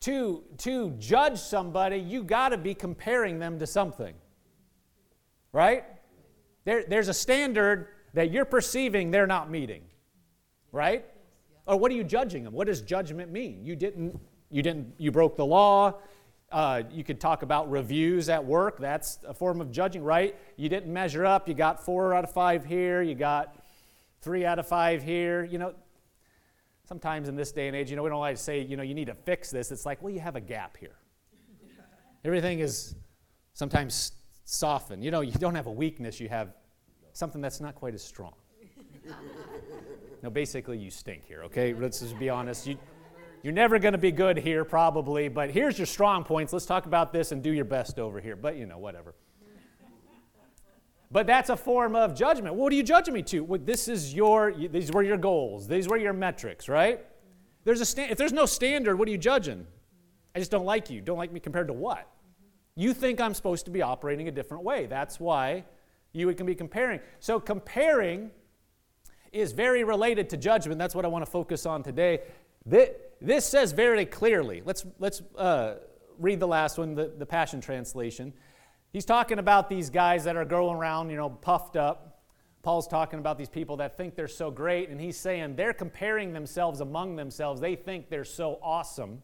to, 0.00 0.44
to 0.58 0.90
judge 0.98 1.38
somebody, 1.38 1.96
you 1.96 2.22
got 2.22 2.50
to 2.50 2.58
be 2.58 2.74
comparing 2.74 3.38
them 3.38 3.58
to 3.58 3.66
something. 3.66 4.14
Right? 5.52 5.84
There, 6.64 6.84
there's 6.86 7.08
a 7.08 7.14
standard 7.14 7.88
that 8.12 8.30
you're 8.30 8.44
perceiving 8.44 9.10
they're 9.10 9.26
not 9.26 9.50
meeting 9.50 9.82
right? 10.74 11.04
Or 11.66 11.78
what 11.78 11.90
are 11.90 11.94
you 11.94 12.04
judging 12.04 12.44
them? 12.44 12.52
What 12.52 12.66
does 12.66 12.82
judgment 12.82 13.30
mean? 13.32 13.64
You 13.64 13.76
didn't, 13.76 14.20
you 14.50 14.62
didn't, 14.62 14.94
you 14.98 15.10
broke 15.10 15.36
the 15.36 15.46
law. 15.46 15.94
Uh, 16.52 16.82
you 16.92 17.02
could 17.02 17.20
talk 17.20 17.42
about 17.42 17.70
reviews 17.70 18.28
at 18.28 18.44
work. 18.44 18.78
That's 18.78 19.18
a 19.26 19.32
form 19.32 19.60
of 19.60 19.70
judging, 19.70 20.02
right? 20.02 20.36
You 20.56 20.68
didn't 20.68 20.92
measure 20.92 21.24
up. 21.24 21.48
You 21.48 21.54
got 21.54 21.84
four 21.84 22.14
out 22.14 22.24
of 22.24 22.32
five 22.32 22.64
here. 22.64 23.02
You 23.02 23.14
got 23.14 23.56
three 24.20 24.44
out 24.44 24.58
of 24.58 24.68
five 24.68 25.02
here. 25.02 25.44
You 25.44 25.58
know, 25.58 25.74
sometimes 26.86 27.28
in 27.28 27.36
this 27.36 27.50
day 27.50 27.66
and 27.66 27.74
age, 27.74 27.90
you 27.90 27.96
know, 27.96 28.02
we 28.02 28.10
don't 28.10 28.20
like 28.20 28.36
to 28.36 28.42
say, 28.42 28.60
you 28.60 28.76
know, 28.76 28.82
you 28.82 28.94
need 28.94 29.06
to 29.06 29.14
fix 29.14 29.50
this. 29.50 29.72
It's 29.72 29.86
like, 29.86 30.02
well, 30.02 30.12
you 30.12 30.20
have 30.20 30.36
a 30.36 30.40
gap 30.40 30.76
here. 30.76 30.96
Everything 32.24 32.60
is 32.60 32.94
sometimes 33.54 34.12
softened. 34.44 35.02
You 35.02 35.10
know, 35.10 35.22
you 35.22 35.32
don't 35.32 35.54
have 35.54 35.66
a 35.66 35.72
weakness. 35.72 36.20
You 36.20 36.28
have 36.28 36.54
something 37.12 37.40
that's 37.40 37.60
not 37.60 37.74
quite 37.74 37.94
as 37.94 38.02
strong. 38.02 38.34
No, 40.24 40.30
basically, 40.30 40.78
you 40.78 40.90
stink 40.90 41.26
here, 41.26 41.42
okay? 41.42 41.74
Let's 41.74 42.00
just 42.00 42.18
be 42.18 42.30
honest. 42.30 42.66
You, 42.66 42.78
you're 43.42 43.52
never 43.52 43.78
going 43.78 43.92
to 43.92 43.98
be 43.98 44.10
good 44.10 44.38
here, 44.38 44.64
probably, 44.64 45.28
but 45.28 45.50
here's 45.50 45.78
your 45.78 45.84
strong 45.84 46.24
points. 46.24 46.50
Let's 46.50 46.64
talk 46.64 46.86
about 46.86 47.12
this 47.12 47.30
and 47.30 47.42
do 47.42 47.52
your 47.52 47.66
best 47.66 47.98
over 47.98 48.22
here. 48.22 48.34
But, 48.34 48.56
you 48.56 48.64
know, 48.64 48.78
whatever. 48.78 49.14
But 51.10 51.26
that's 51.26 51.50
a 51.50 51.58
form 51.58 51.94
of 51.94 52.14
judgment. 52.14 52.54
What 52.54 52.72
are 52.72 52.76
you 52.76 52.82
judging 52.82 53.12
me 53.12 53.20
to? 53.24 53.40
Well, 53.44 53.60
this 53.62 53.86
is 53.86 54.14
your, 54.14 54.54
these 54.54 54.90
were 54.90 55.02
your 55.02 55.18
goals. 55.18 55.68
These 55.68 55.88
were 55.88 55.98
your 55.98 56.14
metrics, 56.14 56.70
right? 56.70 57.04
There's 57.64 57.82
a 57.82 57.84
sta- 57.84 58.08
if 58.10 58.16
there's 58.16 58.32
no 58.32 58.46
standard, 58.46 58.98
what 58.98 59.06
are 59.08 59.10
you 59.10 59.18
judging? 59.18 59.66
I 60.34 60.38
just 60.38 60.50
don't 60.50 60.64
like 60.64 60.88
you. 60.88 61.02
Don't 61.02 61.18
like 61.18 61.32
me 61.32 61.38
compared 61.40 61.66
to 61.66 61.74
what? 61.74 62.08
You 62.76 62.94
think 62.94 63.20
I'm 63.20 63.34
supposed 63.34 63.66
to 63.66 63.70
be 63.70 63.82
operating 63.82 64.26
a 64.28 64.32
different 64.32 64.64
way. 64.64 64.86
That's 64.86 65.20
why 65.20 65.66
you 66.14 66.32
can 66.32 66.46
be 66.46 66.54
comparing. 66.54 67.00
So, 67.20 67.38
comparing 67.38 68.30
is 69.34 69.52
very 69.52 69.84
related 69.84 70.30
to 70.30 70.36
judgment. 70.36 70.78
That's 70.78 70.94
what 70.94 71.04
I 71.04 71.08
want 71.08 71.24
to 71.24 71.30
focus 71.30 71.66
on 71.66 71.82
today. 71.82 72.20
This 72.64 73.44
says 73.44 73.72
very 73.72 74.06
clearly. 74.06 74.62
Let's, 74.64 74.86
let's 74.98 75.22
uh, 75.36 75.76
read 76.18 76.40
the 76.40 76.48
last 76.48 76.78
one, 76.78 76.94
the, 76.94 77.12
the 77.18 77.26
Passion 77.26 77.60
Translation. 77.60 78.32
He's 78.92 79.04
talking 79.04 79.38
about 79.38 79.68
these 79.68 79.90
guys 79.90 80.24
that 80.24 80.36
are 80.36 80.44
going 80.44 80.76
around, 80.76 81.10
you 81.10 81.16
know, 81.16 81.30
puffed 81.30 81.76
up. 81.76 82.22
Paul's 82.62 82.88
talking 82.88 83.18
about 83.18 83.36
these 83.36 83.48
people 83.48 83.76
that 83.78 83.96
think 83.96 84.14
they're 84.14 84.28
so 84.28 84.50
great, 84.50 84.88
and 84.88 85.00
he's 85.00 85.18
saying 85.18 85.56
they're 85.56 85.74
comparing 85.74 86.32
themselves 86.32 86.80
among 86.80 87.16
themselves. 87.16 87.60
They 87.60 87.76
think 87.76 88.08
they're 88.08 88.24
so 88.24 88.58
awesome. 88.62 89.22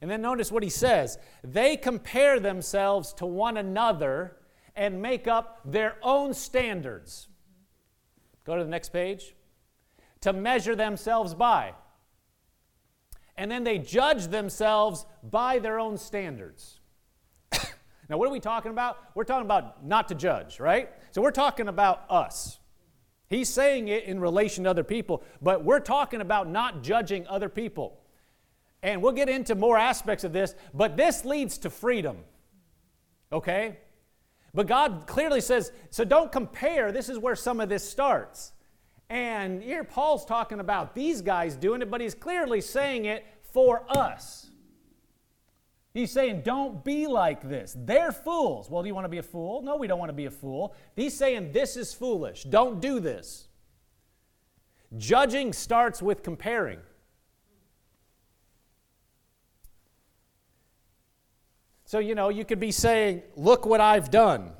And 0.00 0.10
then 0.10 0.20
notice 0.20 0.52
what 0.52 0.62
he 0.62 0.68
says 0.68 1.18
they 1.42 1.76
compare 1.76 2.38
themselves 2.38 3.12
to 3.14 3.26
one 3.26 3.56
another 3.56 4.36
and 4.76 5.00
make 5.00 5.26
up 5.26 5.60
their 5.64 5.96
own 6.02 6.34
standards. 6.34 7.28
Go 8.46 8.56
to 8.56 8.62
the 8.62 8.70
next 8.70 8.90
page. 8.90 9.34
To 10.22 10.32
measure 10.32 10.76
themselves 10.76 11.34
by. 11.34 11.74
And 13.36 13.50
then 13.50 13.64
they 13.64 13.78
judge 13.78 14.28
themselves 14.28 15.04
by 15.22 15.58
their 15.58 15.78
own 15.78 15.98
standards. 15.98 16.80
now, 18.08 18.16
what 18.16 18.26
are 18.28 18.32
we 18.32 18.40
talking 18.40 18.70
about? 18.70 18.98
We're 19.14 19.24
talking 19.24 19.44
about 19.44 19.84
not 19.84 20.08
to 20.08 20.14
judge, 20.14 20.58
right? 20.58 20.90
So 21.10 21.20
we're 21.20 21.32
talking 21.32 21.68
about 21.68 22.04
us. 22.08 22.60
He's 23.28 23.48
saying 23.48 23.88
it 23.88 24.04
in 24.04 24.20
relation 24.20 24.64
to 24.64 24.70
other 24.70 24.84
people, 24.84 25.22
but 25.42 25.64
we're 25.64 25.80
talking 25.80 26.20
about 26.20 26.48
not 26.48 26.82
judging 26.82 27.26
other 27.26 27.48
people. 27.48 28.00
And 28.82 29.02
we'll 29.02 29.12
get 29.12 29.28
into 29.28 29.54
more 29.54 29.76
aspects 29.76 30.22
of 30.22 30.32
this, 30.32 30.54
but 30.72 30.96
this 30.96 31.24
leads 31.24 31.58
to 31.58 31.70
freedom. 31.70 32.18
Okay? 33.32 33.78
But 34.56 34.66
God 34.66 35.04
clearly 35.06 35.42
says, 35.42 35.70
so 35.90 36.02
don't 36.02 36.32
compare. 36.32 36.90
This 36.90 37.10
is 37.10 37.18
where 37.18 37.36
some 37.36 37.60
of 37.60 37.68
this 37.68 37.88
starts. 37.88 38.54
And 39.10 39.62
here 39.62 39.84
Paul's 39.84 40.24
talking 40.24 40.60
about 40.60 40.94
these 40.94 41.20
guys 41.20 41.56
doing 41.56 41.82
it, 41.82 41.90
but 41.90 42.00
he's 42.00 42.14
clearly 42.14 42.62
saying 42.62 43.04
it 43.04 43.26
for 43.52 43.84
us. 43.94 44.48
He's 45.92 46.10
saying, 46.10 46.40
don't 46.40 46.82
be 46.82 47.06
like 47.06 47.46
this. 47.46 47.76
They're 47.78 48.12
fools. 48.12 48.70
Well, 48.70 48.82
do 48.82 48.88
you 48.88 48.94
want 48.94 49.04
to 49.04 49.10
be 49.10 49.18
a 49.18 49.22
fool? 49.22 49.60
No, 49.60 49.76
we 49.76 49.86
don't 49.86 49.98
want 49.98 50.08
to 50.08 50.14
be 50.14 50.24
a 50.24 50.30
fool. 50.30 50.74
He's 50.94 51.12
saying, 51.14 51.52
this 51.52 51.76
is 51.76 51.92
foolish. 51.92 52.44
Don't 52.44 52.80
do 52.80 52.98
this. 52.98 53.48
Judging 54.96 55.52
starts 55.52 56.00
with 56.00 56.22
comparing. 56.22 56.78
So, 61.86 62.00
you 62.00 62.14
know, 62.16 62.28
you 62.28 62.44
could 62.44 62.60
be 62.60 62.72
saying, 62.72 63.22
Look 63.36 63.64
what 63.64 63.80
I've 63.80 64.10
done. 64.10 64.50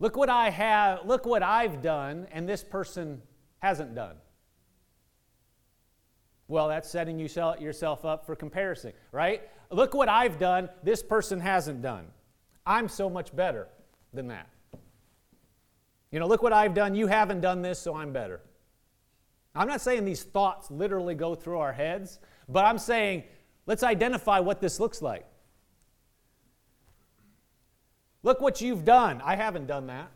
Look 0.00 0.16
what 0.16 0.28
I 0.28 0.50
have, 0.50 1.06
look 1.06 1.24
what 1.24 1.42
I've 1.42 1.80
done, 1.80 2.26
and 2.32 2.46
this 2.46 2.62
person 2.62 3.22
hasn't 3.60 3.94
done. 3.94 4.16
Well, 6.48 6.68
that's 6.68 6.90
setting 6.90 7.18
yourself 7.18 8.04
up 8.04 8.26
for 8.26 8.36
comparison, 8.36 8.92
right? 9.12 9.42
Look 9.70 9.94
what 9.94 10.08
I've 10.08 10.38
done, 10.38 10.68
this 10.82 11.02
person 11.02 11.40
hasn't 11.40 11.80
done. 11.80 12.06
I'm 12.66 12.88
so 12.88 13.08
much 13.08 13.34
better 13.34 13.68
than 14.12 14.28
that. 14.28 14.48
You 16.10 16.18
know, 16.18 16.26
look 16.26 16.42
what 16.42 16.52
I've 16.52 16.74
done, 16.74 16.94
you 16.94 17.06
haven't 17.06 17.40
done 17.40 17.62
this, 17.62 17.78
so 17.78 17.94
I'm 17.94 18.12
better. 18.12 18.40
I'm 19.54 19.68
not 19.68 19.80
saying 19.80 20.04
these 20.04 20.24
thoughts 20.24 20.70
literally 20.70 21.14
go 21.14 21.34
through 21.34 21.60
our 21.60 21.72
heads, 21.72 22.18
but 22.48 22.64
I'm 22.64 22.78
saying 22.78 23.22
Let's 23.66 23.82
identify 23.82 24.40
what 24.40 24.60
this 24.60 24.78
looks 24.78 25.00
like. 25.00 25.26
Look 28.22 28.40
what 28.40 28.60
you've 28.60 28.84
done. 28.84 29.20
I 29.24 29.36
haven't 29.36 29.66
done 29.66 29.86
that. 29.86 30.10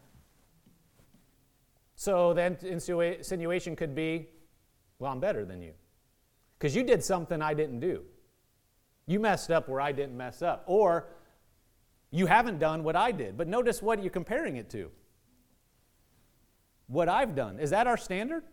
So 1.95 2.33
the 2.33 2.57
insinuation 2.67 3.77
could 3.77 3.95
be, 3.95 4.29
well, 4.99 5.13
I'm 5.13 5.21
better 5.21 5.45
than 5.45 5.63
you. 5.63 5.73
Because 6.59 6.75
you 6.75 6.83
did 6.83 7.03
something 7.05 7.43
I 7.43 7.55
didn't 7.55 7.81
do. 7.81 8.03
You 9.07 9.21
messed 9.21 9.51
up 9.51 9.69
where 9.69 9.81
I 9.81 9.93
didn't 9.93 10.17
mess 10.17 10.43
up. 10.43 10.65
Or 10.67 11.09
you 12.11 12.27
haven't 12.27 12.59
done 12.59 12.85
what 12.85 12.97
I 12.97 13.13
did. 13.13 13.37
But 13.37 13.49
notice 13.49 13.83
what 13.83 14.03
you're 14.03 14.11
comparing 14.11 14.57
it 14.57 14.71
to. 14.71 14.91
What 16.87 17.09
I've 17.09 17.35
done. 17.35 17.59
Is 17.59 17.71
that 17.71 17.87
our 17.87 17.97
standard? 17.97 18.45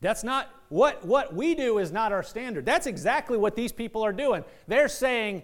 That's 0.00 0.24
not 0.24 0.48
what, 0.70 1.04
what 1.04 1.34
we 1.34 1.54
do 1.54 1.78
is 1.78 1.92
not 1.92 2.12
our 2.12 2.22
standard. 2.22 2.64
That's 2.64 2.86
exactly 2.86 3.36
what 3.36 3.54
these 3.54 3.72
people 3.72 4.02
are 4.02 4.12
doing. 4.12 4.44
They're 4.66 4.88
saying, 4.88 5.42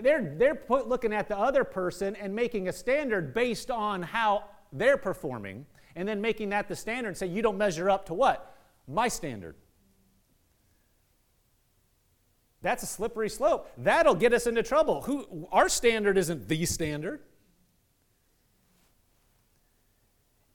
they're, 0.00 0.34
they're 0.36 0.54
put, 0.54 0.88
looking 0.88 1.14
at 1.14 1.28
the 1.28 1.38
other 1.38 1.64
person 1.64 2.14
and 2.16 2.34
making 2.34 2.68
a 2.68 2.72
standard 2.72 3.32
based 3.32 3.70
on 3.70 4.02
how 4.02 4.44
they're 4.72 4.96
performing, 4.96 5.66
and 5.96 6.08
then 6.08 6.20
making 6.20 6.50
that 6.50 6.68
the 6.68 6.76
standard 6.76 7.08
and 7.08 7.16
say, 7.16 7.26
you 7.26 7.42
don't 7.42 7.58
measure 7.58 7.90
up 7.90 8.06
to 8.06 8.14
what? 8.14 8.56
My 8.88 9.08
standard. 9.08 9.54
That's 12.62 12.82
a 12.82 12.86
slippery 12.86 13.28
slope. 13.28 13.70
That'll 13.76 14.14
get 14.14 14.32
us 14.32 14.46
into 14.46 14.62
trouble. 14.62 15.02
Who, 15.02 15.48
our 15.50 15.68
standard 15.68 16.16
isn't 16.16 16.48
the 16.48 16.64
standard. 16.64 17.20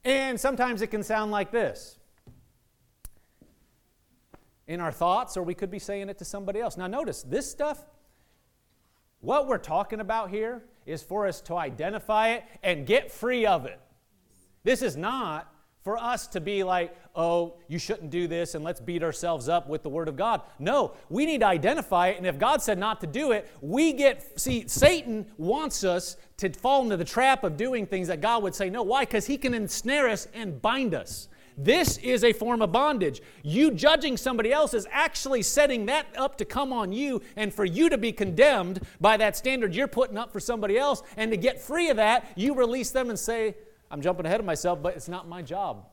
And 0.03 0.39
sometimes 0.39 0.81
it 0.81 0.87
can 0.87 1.03
sound 1.03 1.31
like 1.31 1.51
this 1.51 1.96
in 4.67 4.81
our 4.81 4.91
thoughts, 4.91 5.37
or 5.37 5.43
we 5.43 5.53
could 5.53 5.71
be 5.71 5.79
saying 5.79 6.09
it 6.09 6.17
to 6.17 6.25
somebody 6.25 6.59
else. 6.59 6.77
Now, 6.77 6.87
notice 6.87 7.23
this 7.23 7.49
stuff, 7.49 7.85
what 9.19 9.47
we're 9.47 9.57
talking 9.57 9.99
about 9.99 10.29
here 10.29 10.63
is 10.85 11.01
for 11.01 11.25
us 11.27 11.41
to 11.41 11.55
identify 11.55 12.29
it 12.29 12.43
and 12.63 12.85
get 12.85 13.11
free 13.11 13.45
of 13.45 13.65
it. 13.65 13.79
This 14.63 14.81
is 14.81 14.97
not 14.97 15.53
for 15.83 15.97
us 15.97 16.27
to 16.27 16.41
be 16.41 16.65
like, 16.65 16.93
oh, 17.15 17.55
you 17.69 17.79
shouldn't 17.79 18.09
do 18.09 18.27
this 18.27 18.55
and 18.55 18.63
let's 18.63 18.81
beat 18.81 19.01
ourselves 19.01 19.47
up 19.47 19.69
with 19.69 19.83
the 19.83 19.89
Word 19.89 20.09
of 20.09 20.17
God. 20.17 20.41
No, 20.59 20.93
we 21.09 21.25
need 21.25 21.39
to 21.39 21.47
identify 21.47 22.09
it, 22.09 22.17
and 22.17 22.27
if 22.27 22.37
God 22.37 22.61
said 22.61 22.77
not 22.77 22.99
to 23.01 23.07
do 23.07 23.31
it, 23.31 23.49
we 23.61 23.93
get, 23.93 24.37
see, 24.37 24.67
Satan 24.67 25.25
wants 25.37 25.85
us 25.85 26.17
to 26.37 26.49
fall 26.49 26.83
into 26.83 26.97
the 26.97 27.05
trap 27.05 27.45
of 27.45 27.55
doing 27.55 27.85
things 27.85 28.09
that 28.09 28.19
God 28.19 28.43
would 28.43 28.53
say 28.53 28.69
no. 28.69 28.83
Why? 28.83 29.03
Because 29.03 29.25
he 29.25 29.37
can 29.37 29.53
ensnare 29.53 30.09
us 30.09 30.27
and 30.33 30.61
bind 30.61 30.93
us. 30.93 31.29
This 31.57 31.97
is 31.97 32.23
a 32.23 32.33
form 32.33 32.61
of 32.61 32.71
bondage. 32.71 33.21
You 33.41 33.71
judging 33.71 34.15
somebody 34.15 34.53
else 34.53 34.75
is 34.75 34.87
actually 34.91 35.41
setting 35.41 35.87
that 35.87 36.05
up 36.15 36.37
to 36.37 36.45
come 36.45 36.71
on 36.71 36.91
you 36.91 37.21
and 37.35 37.51
for 37.51 37.65
you 37.65 37.89
to 37.89 37.97
be 37.97 38.11
condemned 38.11 38.81
by 39.01 39.17
that 39.17 39.35
standard 39.35 39.73
you're 39.73 39.87
putting 39.87 40.17
up 40.17 40.31
for 40.31 40.39
somebody 40.39 40.77
else. 40.77 41.01
And 41.17 41.31
to 41.31 41.37
get 41.37 41.59
free 41.59 41.89
of 41.89 41.97
that, 41.97 42.31
you 42.35 42.53
release 42.53 42.91
them 42.91 43.09
and 43.09 43.17
say, 43.17 43.55
I'm 43.89 44.01
jumping 44.01 44.27
ahead 44.27 44.39
of 44.39 44.45
myself, 44.45 44.83
but 44.83 44.95
it's 44.95 45.09
not 45.09 45.27
my 45.27 45.41
job. 45.41 45.87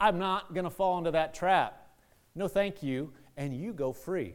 I'm 0.00 0.18
not 0.18 0.52
going 0.52 0.64
to 0.64 0.70
fall 0.70 0.98
into 0.98 1.12
that 1.12 1.34
trap. 1.34 1.88
No, 2.34 2.48
thank 2.48 2.82
you. 2.82 3.12
And 3.36 3.56
you 3.56 3.72
go 3.72 3.92
free. 3.92 4.34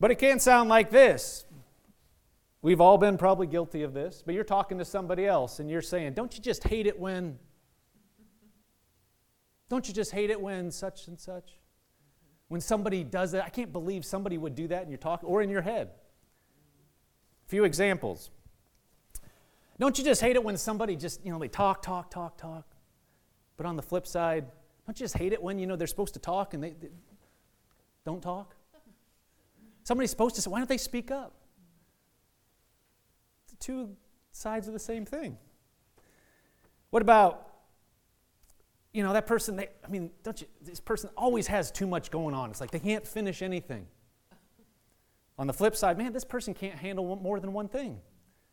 But 0.00 0.10
it 0.10 0.16
can 0.16 0.38
sound 0.38 0.70
like 0.70 0.90
this 0.90 1.44
We've 2.60 2.80
all 2.80 2.98
been 2.98 3.18
probably 3.18 3.46
guilty 3.46 3.82
of 3.82 3.94
this, 3.94 4.22
but 4.24 4.34
you're 4.34 4.44
talking 4.44 4.78
to 4.78 4.84
somebody 4.84 5.26
else 5.26 5.60
and 5.60 5.70
you're 5.70 5.82
saying, 5.82 6.14
Don't 6.14 6.36
you 6.36 6.42
just 6.42 6.64
hate 6.64 6.86
it 6.86 6.98
when? 6.98 7.38
Don't 9.68 9.86
you 9.86 9.94
just 9.94 10.12
hate 10.12 10.30
it 10.30 10.40
when 10.40 10.70
such 10.70 11.06
and 11.08 11.18
such? 11.18 11.58
When 12.48 12.60
somebody 12.60 13.04
does 13.04 13.32
that, 13.32 13.44
I 13.44 13.50
can't 13.50 13.72
believe 13.72 14.04
somebody 14.04 14.38
would 14.38 14.54
do 14.54 14.68
that 14.68 14.82
in 14.82 14.88
your 14.88 14.98
talk 14.98 15.20
or 15.22 15.42
in 15.42 15.50
your 15.50 15.60
head. 15.60 15.90
A 17.46 17.48
few 17.48 17.64
examples. 17.64 18.30
Don't 19.78 19.96
you 19.98 20.04
just 20.04 20.20
hate 20.20 20.34
it 20.34 20.42
when 20.42 20.56
somebody 20.56 20.96
just, 20.96 21.24
you 21.24 21.30
know, 21.30 21.38
they 21.38 21.48
talk, 21.48 21.82
talk, 21.82 22.10
talk, 22.10 22.36
talk? 22.38 22.64
But 23.56 23.66
on 23.66 23.76
the 23.76 23.82
flip 23.82 24.06
side, 24.06 24.46
don't 24.86 24.98
you 24.98 25.04
just 25.04 25.16
hate 25.16 25.32
it 25.32 25.42
when, 25.42 25.58
you 25.58 25.66
know, 25.66 25.76
they're 25.76 25.86
supposed 25.86 26.14
to 26.14 26.20
talk 26.20 26.54
and 26.54 26.64
they, 26.64 26.70
they 26.70 26.88
don't 28.04 28.22
talk? 28.22 28.56
Somebody's 29.84 30.10
supposed 30.10 30.34
to 30.34 30.40
say, 30.40 30.50
why 30.50 30.58
don't 30.58 30.68
they 30.68 30.78
speak 30.78 31.10
up? 31.10 31.37
Two 33.60 33.96
sides 34.32 34.66
of 34.66 34.72
the 34.72 34.78
same 34.78 35.04
thing. 35.04 35.36
What 36.90 37.02
about, 37.02 37.48
you 38.92 39.02
know, 39.02 39.12
that 39.12 39.26
person, 39.26 39.56
they, 39.56 39.68
I 39.84 39.88
mean, 39.88 40.10
don't 40.22 40.40
you, 40.40 40.46
this 40.62 40.80
person 40.80 41.10
always 41.16 41.46
has 41.46 41.70
too 41.70 41.86
much 41.86 42.10
going 42.10 42.34
on. 42.34 42.50
It's 42.50 42.60
like 42.60 42.70
they 42.70 42.78
can't 42.78 43.06
finish 43.06 43.42
anything. 43.42 43.86
On 45.38 45.46
the 45.46 45.52
flip 45.52 45.76
side, 45.76 45.98
man, 45.98 46.12
this 46.12 46.24
person 46.24 46.54
can't 46.54 46.74
handle 46.74 47.16
more 47.16 47.38
than 47.40 47.52
one 47.52 47.68
thing. 47.68 48.00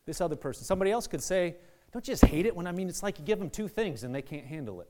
This 0.06 0.22
other 0.22 0.36
person. 0.36 0.64
Somebody 0.64 0.92
else 0.92 1.08
could 1.08 1.24
say, 1.24 1.56
don't 1.92 2.08
you 2.08 2.12
just 2.12 2.26
hate 2.26 2.46
it 2.46 2.56
when, 2.56 2.68
I 2.68 2.72
mean, 2.72 2.90
it's 2.90 3.02
like 3.02 3.18
you 3.18 3.26
give 3.26 3.40
them 3.40 3.50
two 3.50 3.68
things 3.68 4.04
and 4.04 4.14
they 4.14 4.22
can't 4.22 4.46
handle 4.46 4.82
it. 4.82 4.90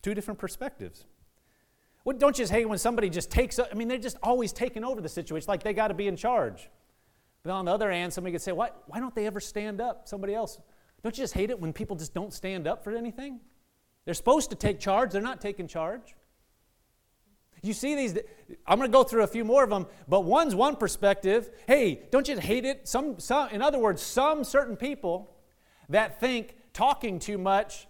Two 0.00 0.14
different 0.14 0.38
perspectives. 0.38 1.04
What, 2.04 2.18
don't 2.18 2.36
you 2.36 2.42
just 2.42 2.52
hate 2.52 2.68
when 2.68 2.78
somebody 2.78 3.08
just 3.08 3.30
takes, 3.30 3.58
I 3.58 3.74
mean, 3.74 3.88
they're 3.88 3.98
just 3.98 4.16
always 4.22 4.52
taking 4.52 4.84
over 4.84 5.00
the 5.00 5.08
situation, 5.08 5.46
like 5.48 5.62
they 5.62 5.72
got 5.72 5.88
to 5.88 5.94
be 5.94 6.08
in 6.08 6.16
charge. 6.16 6.68
But 7.42 7.52
on 7.52 7.64
the 7.64 7.72
other 7.72 7.90
hand, 7.90 8.12
somebody 8.12 8.32
could 8.32 8.42
say, 8.42 8.52
why, 8.52 8.70
why 8.86 9.00
don't 9.00 9.14
they 9.14 9.26
ever 9.26 9.40
stand 9.40 9.80
up? 9.80 10.08
Somebody 10.08 10.34
else. 10.34 10.58
Don't 11.02 11.16
you 11.16 11.22
just 11.22 11.34
hate 11.34 11.50
it 11.50 11.60
when 11.60 11.72
people 11.72 11.96
just 11.96 12.14
don't 12.14 12.32
stand 12.32 12.66
up 12.66 12.84
for 12.84 12.92
anything? 12.92 13.40
They're 14.04 14.14
supposed 14.14 14.50
to 14.50 14.56
take 14.56 14.80
charge, 14.80 15.12
they're 15.12 15.22
not 15.22 15.40
taking 15.40 15.66
charge. 15.68 16.14
You 17.62 17.72
see 17.72 17.94
these, 17.94 18.18
I'm 18.66 18.78
going 18.78 18.90
to 18.90 18.92
go 18.92 19.04
through 19.04 19.22
a 19.22 19.28
few 19.28 19.44
more 19.44 19.62
of 19.62 19.70
them, 19.70 19.86
but 20.08 20.22
one's 20.22 20.54
one 20.54 20.74
perspective. 20.74 21.50
Hey, 21.68 22.02
don't 22.10 22.26
you 22.26 22.36
hate 22.38 22.64
it? 22.64 22.88
Some, 22.88 23.20
some, 23.20 23.50
in 23.50 23.62
other 23.62 23.78
words, 23.78 24.02
some 24.02 24.42
certain 24.42 24.76
people 24.76 25.30
that 25.88 26.18
think 26.18 26.56
talking 26.72 27.20
too 27.20 27.38
much, 27.38 27.86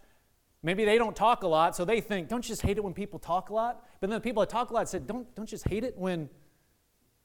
maybe 0.63 0.85
they 0.85 0.99
don't 0.99 1.17
talk 1.17 1.43
a 1.43 1.49
lot, 1.49 1.75
so 1.77 1.85
they 1.85 2.01
think, 2.01 2.29
don't 2.29 2.45
you 2.45 2.53
just 2.53 2.63
hate 2.63 2.77
it 2.77 2.85
when 2.85 2.95
people 2.95 3.19
talk 3.19 3.51
a 3.51 3.55
lot? 3.55 3.85
But 4.01 4.11
then 4.11 4.17
the 4.17 4.21
people 4.21 4.41
that 4.41 4.51
talk 4.51 4.71
a 4.71 4.75
lot 4.75 4.89
said, 4.89 5.07
don't, 5.07 5.33
don't 5.35 5.51
you 5.51 5.57
just 5.57 5.69
hate 5.69 5.85
it 5.85 5.97
when 5.97 6.29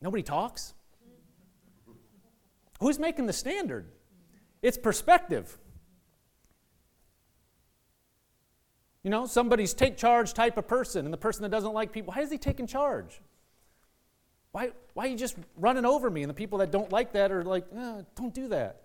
nobody 0.02 0.24
talks? 0.24 0.74
Who's 2.80 3.00
making 3.00 3.26
the 3.26 3.34
standard? 3.34 3.86
It's 4.62 4.78
perspective. 4.78 5.58
You 9.04 9.12
know, 9.12 9.26
somebody's 9.26 9.74
take 9.74 9.98
charge 9.98 10.34
type 10.34 10.58
of 10.58 10.68
person, 10.68 11.06
and 11.06 11.14
the 11.14 11.18
person 11.18 11.44
that 11.44 11.50
doesn't 11.50 11.74
like 11.74 11.92
people, 11.92 12.14
why 12.14 12.22
is 12.22 12.32
he 12.32 12.38
taking 12.38 12.68
charge? 12.68 13.22
Why, 14.52 14.72
why 14.94 15.06
are 15.06 15.08
you 15.08 15.18
just 15.18 15.38
running 15.56 15.86
over 15.86 16.10
me? 16.10 16.24
And 16.24 16.30
the 16.30 16.34
people 16.34 16.60
that 16.60 16.72
don't 16.72 16.92
like 16.92 17.14
that 17.14 17.32
are 17.32 17.44
like, 17.44 17.66
eh, 17.76 18.02
don't 18.16 18.34
do 18.34 18.48
that. 18.50 18.82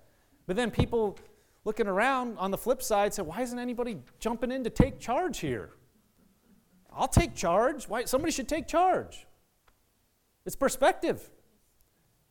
But 0.47 0.57
then 0.57 0.71
people 0.71 1.19
looking 1.65 1.87
around 1.87 2.39
on 2.39 2.51
the 2.51 2.59
flip 2.59 2.83
side 2.83 3.15
said, 3.15 3.27
why 3.27 3.41
isn't 3.43 3.59
anybody 3.59 3.99
jumping 4.19 4.51
in 4.51 4.65
to 4.65 4.71
take 4.71 4.99
charge 4.99 5.39
here? 5.39 5.71
I'll 6.95 7.09
take 7.09 7.35
charge. 7.35 7.89
Why? 7.89 8.05
Somebody 8.05 8.33
should 8.33 8.49
take 8.49 8.67
charge. 8.67 9.27
It's 10.45 10.57
perspective. 10.57 11.31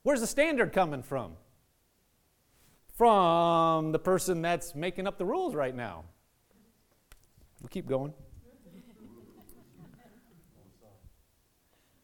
Where's 0.03 0.21
the 0.21 0.27
standard 0.27 0.73
coming 0.73 1.01
from? 1.01 1.33
From 2.93 3.91
the 3.91 3.99
person 3.99 4.41
that's 4.41 4.75
making 4.75 5.07
up 5.07 5.17
the 5.17 5.25
rules 5.25 5.55
right 5.55 5.75
now. 5.75 6.03
We'll 7.61 7.69
keep 7.69 7.87
going. 7.87 8.13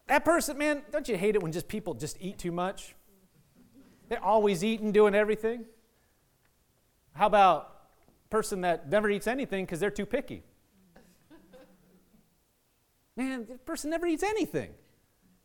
That 0.07 0.23
person, 0.23 0.57
man, 0.57 0.83
don't 0.91 1.07
you 1.09 1.17
hate 1.17 1.35
it 1.35 1.43
when 1.43 1.51
just 1.51 1.67
people 1.67 1.93
just 1.93 2.17
eat 2.21 2.37
too 2.37 2.51
much? 2.51 2.95
They're 4.07 4.23
always 4.23 4.63
eating, 4.63 4.93
doing 4.93 5.13
everything. 5.13 5.65
How 7.17 7.25
about 7.25 7.73
person 8.29 8.61
that 8.61 8.89
never 8.89 9.09
eats 9.09 9.25
anything 9.25 9.65
because 9.65 9.79
they're 9.79 9.89
too 9.89 10.05
picky? 10.05 10.43
Man, 13.15 13.47
the 13.49 13.57
person 13.57 13.89
never 13.89 14.05
eats 14.05 14.21
anything. 14.21 14.69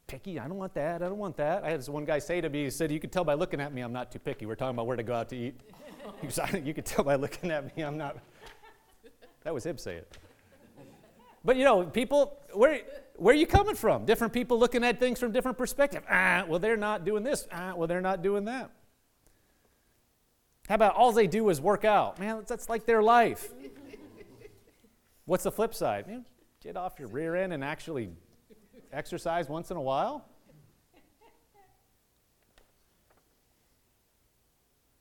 Picky, 0.06 0.38
I 0.38 0.46
don't 0.46 0.58
want 0.58 0.74
that, 0.74 1.02
I 1.02 1.06
don't 1.06 1.16
want 1.16 1.38
that. 1.38 1.64
I 1.64 1.70
had 1.70 1.80
this 1.80 1.88
one 1.88 2.04
guy 2.04 2.18
say 2.18 2.42
to 2.42 2.50
me, 2.50 2.64
he 2.64 2.70
said, 2.70 2.92
You 2.92 3.00
could 3.00 3.10
tell 3.10 3.24
by 3.24 3.32
looking 3.32 3.58
at 3.58 3.72
me 3.72 3.80
I'm 3.80 3.94
not 3.94 4.12
too 4.12 4.18
picky. 4.18 4.44
We're 4.44 4.54
talking 4.54 4.76
about 4.76 4.86
where 4.86 4.98
to 4.98 5.02
go 5.02 5.14
out 5.14 5.30
to 5.30 5.36
eat. 5.36 5.58
you 6.62 6.74
could 6.74 6.84
tell 6.84 7.06
by 7.06 7.14
looking 7.14 7.50
at 7.50 7.74
me 7.74 7.82
I'm 7.82 7.96
not. 7.96 8.18
That 9.44 9.54
was 9.54 9.64
him 9.64 9.78
saying 9.78 9.98
it. 9.98 10.18
But 11.42 11.56
you 11.56 11.64
know, 11.64 11.84
people, 11.84 12.38
where, 12.52 12.82
where 13.16 13.34
are 13.34 13.38
you 13.38 13.46
coming 13.46 13.76
from? 13.76 14.04
Different 14.04 14.34
people 14.34 14.58
looking 14.58 14.84
at 14.84 15.00
things 15.00 15.18
from 15.18 15.32
different 15.32 15.56
perspectives. 15.56 16.04
Ah, 16.10 16.44
well, 16.46 16.58
they're 16.58 16.76
not 16.76 17.06
doing 17.06 17.22
this. 17.22 17.48
Ah, 17.50 17.72
well, 17.74 17.88
they're 17.88 18.02
not 18.02 18.22
doing 18.22 18.44
that. 18.44 18.70
How 20.72 20.76
about 20.76 20.94
all 20.94 21.12
they 21.12 21.26
do 21.26 21.50
is 21.50 21.60
work 21.60 21.84
out? 21.84 22.18
Man, 22.18 22.44
that's 22.46 22.70
like 22.70 22.86
their 22.86 23.02
life. 23.02 23.52
What's 25.26 25.44
the 25.44 25.52
flip 25.52 25.74
side? 25.74 26.06
Man, 26.06 26.24
get 26.62 26.78
off 26.78 26.98
your 26.98 27.08
rear 27.08 27.36
end 27.36 27.52
and 27.52 27.62
actually 27.62 28.08
exercise 28.90 29.50
once 29.50 29.70
in 29.70 29.76
a 29.76 29.82
while. 29.82 30.24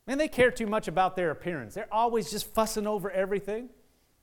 Man, 0.06 0.18
they 0.18 0.28
care 0.28 0.50
too 0.50 0.66
much 0.66 0.88
about 0.88 1.16
their 1.16 1.30
appearance. 1.30 1.72
They're 1.72 1.88
always 1.90 2.30
just 2.30 2.52
fussing 2.52 2.86
over 2.86 3.10
everything. 3.10 3.70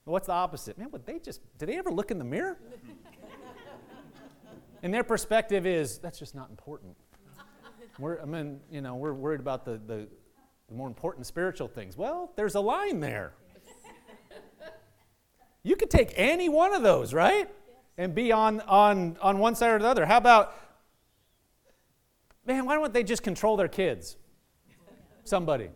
What's 0.03 0.27
the 0.27 0.33
opposite? 0.33 0.77
Man, 0.77 0.91
would 0.91 1.07
they 1.07 1.17
just, 1.17 1.41
did 1.57 1.67
they 1.67 1.79
ever 1.79 1.89
look 1.89 2.11
in 2.11 2.19
the 2.19 2.25
mirror? 2.25 2.59
and 4.83 4.93
their 4.93 5.03
perspective 5.03 5.65
is, 5.65 5.97
that's 5.97 6.19
just 6.19 6.35
not 6.35 6.51
important. 6.51 6.95
We're, 7.97 8.21
I 8.21 8.25
mean, 8.25 8.59
you 8.69 8.81
know, 8.81 8.97
we're 8.97 9.13
worried 9.13 9.39
about 9.39 9.65
the, 9.65 9.81
the, 9.87 10.07
the 10.69 10.75
more 10.75 10.87
important 10.87 11.25
spiritual 11.25 11.67
things. 11.67 11.97
Well, 11.97 12.31
there's 12.35 12.55
a 12.55 12.59
line 12.59 12.99
there. 12.99 13.33
You 15.63 15.75
could 15.75 15.89
take 15.89 16.13
any 16.15 16.47
one 16.47 16.73
of 16.73 16.83
those, 16.83 17.13
right? 17.13 17.49
And 17.97 18.15
be 18.15 18.31
on, 18.31 18.61
on, 18.61 19.17
on 19.21 19.39
one 19.39 19.55
side 19.55 19.71
or 19.71 19.79
the 19.79 19.87
other. 19.87 20.05
How 20.05 20.17
about, 20.17 20.55
man, 22.45 22.65
why 22.65 22.75
don't 22.75 22.93
they 22.93 23.03
just 23.03 23.23
control 23.23 23.57
their 23.57 23.67
kids? 23.67 24.15
Somebody. 25.25 25.69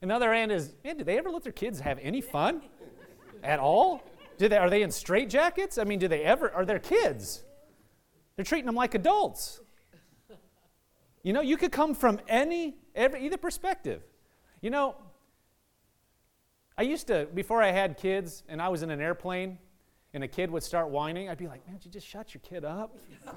And 0.00 0.10
the 0.10 0.14
other 0.14 0.32
end 0.32 0.50
is, 0.50 0.72
man, 0.82 0.96
do 0.96 1.04
they 1.04 1.18
ever 1.18 1.30
let 1.30 1.42
their 1.42 1.52
kids 1.52 1.80
have 1.80 1.98
any 2.00 2.20
fun 2.20 2.62
at 3.42 3.58
all? 3.58 4.02
Do 4.38 4.48
they, 4.48 4.56
are 4.56 4.70
they 4.70 4.82
in 4.82 4.90
straitjackets? 4.90 5.78
I 5.78 5.84
mean, 5.84 5.98
do 5.98 6.08
they 6.08 6.22
ever, 6.22 6.50
are 6.52 6.64
their 6.64 6.78
kids? 6.78 7.44
They're 8.36 8.44
treating 8.44 8.66
them 8.66 8.74
like 8.74 8.94
adults. 8.94 9.60
You 11.24 11.32
know, 11.32 11.40
you 11.40 11.56
could 11.56 11.72
come 11.72 11.94
from 11.94 12.20
any, 12.28 12.76
every, 12.94 13.24
either 13.24 13.38
perspective. 13.38 14.02
You 14.60 14.70
know, 14.70 14.94
I 16.78 16.82
used 16.82 17.08
to, 17.08 17.26
before 17.34 17.62
I 17.62 17.72
had 17.72 17.96
kids 17.96 18.44
and 18.48 18.62
I 18.62 18.68
was 18.68 18.82
in 18.82 18.90
an 18.90 19.00
airplane 19.00 19.58
and 20.12 20.22
a 20.22 20.28
kid 20.28 20.50
would 20.50 20.62
start 20.62 20.90
whining, 20.90 21.28
I'd 21.28 21.38
be 21.38 21.48
like, 21.48 21.66
man, 21.66 21.80
you 21.82 21.90
just 21.90 22.06
shut 22.06 22.34
your 22.34 22.42
kid 22.42 22.64
up? 22.64 22.96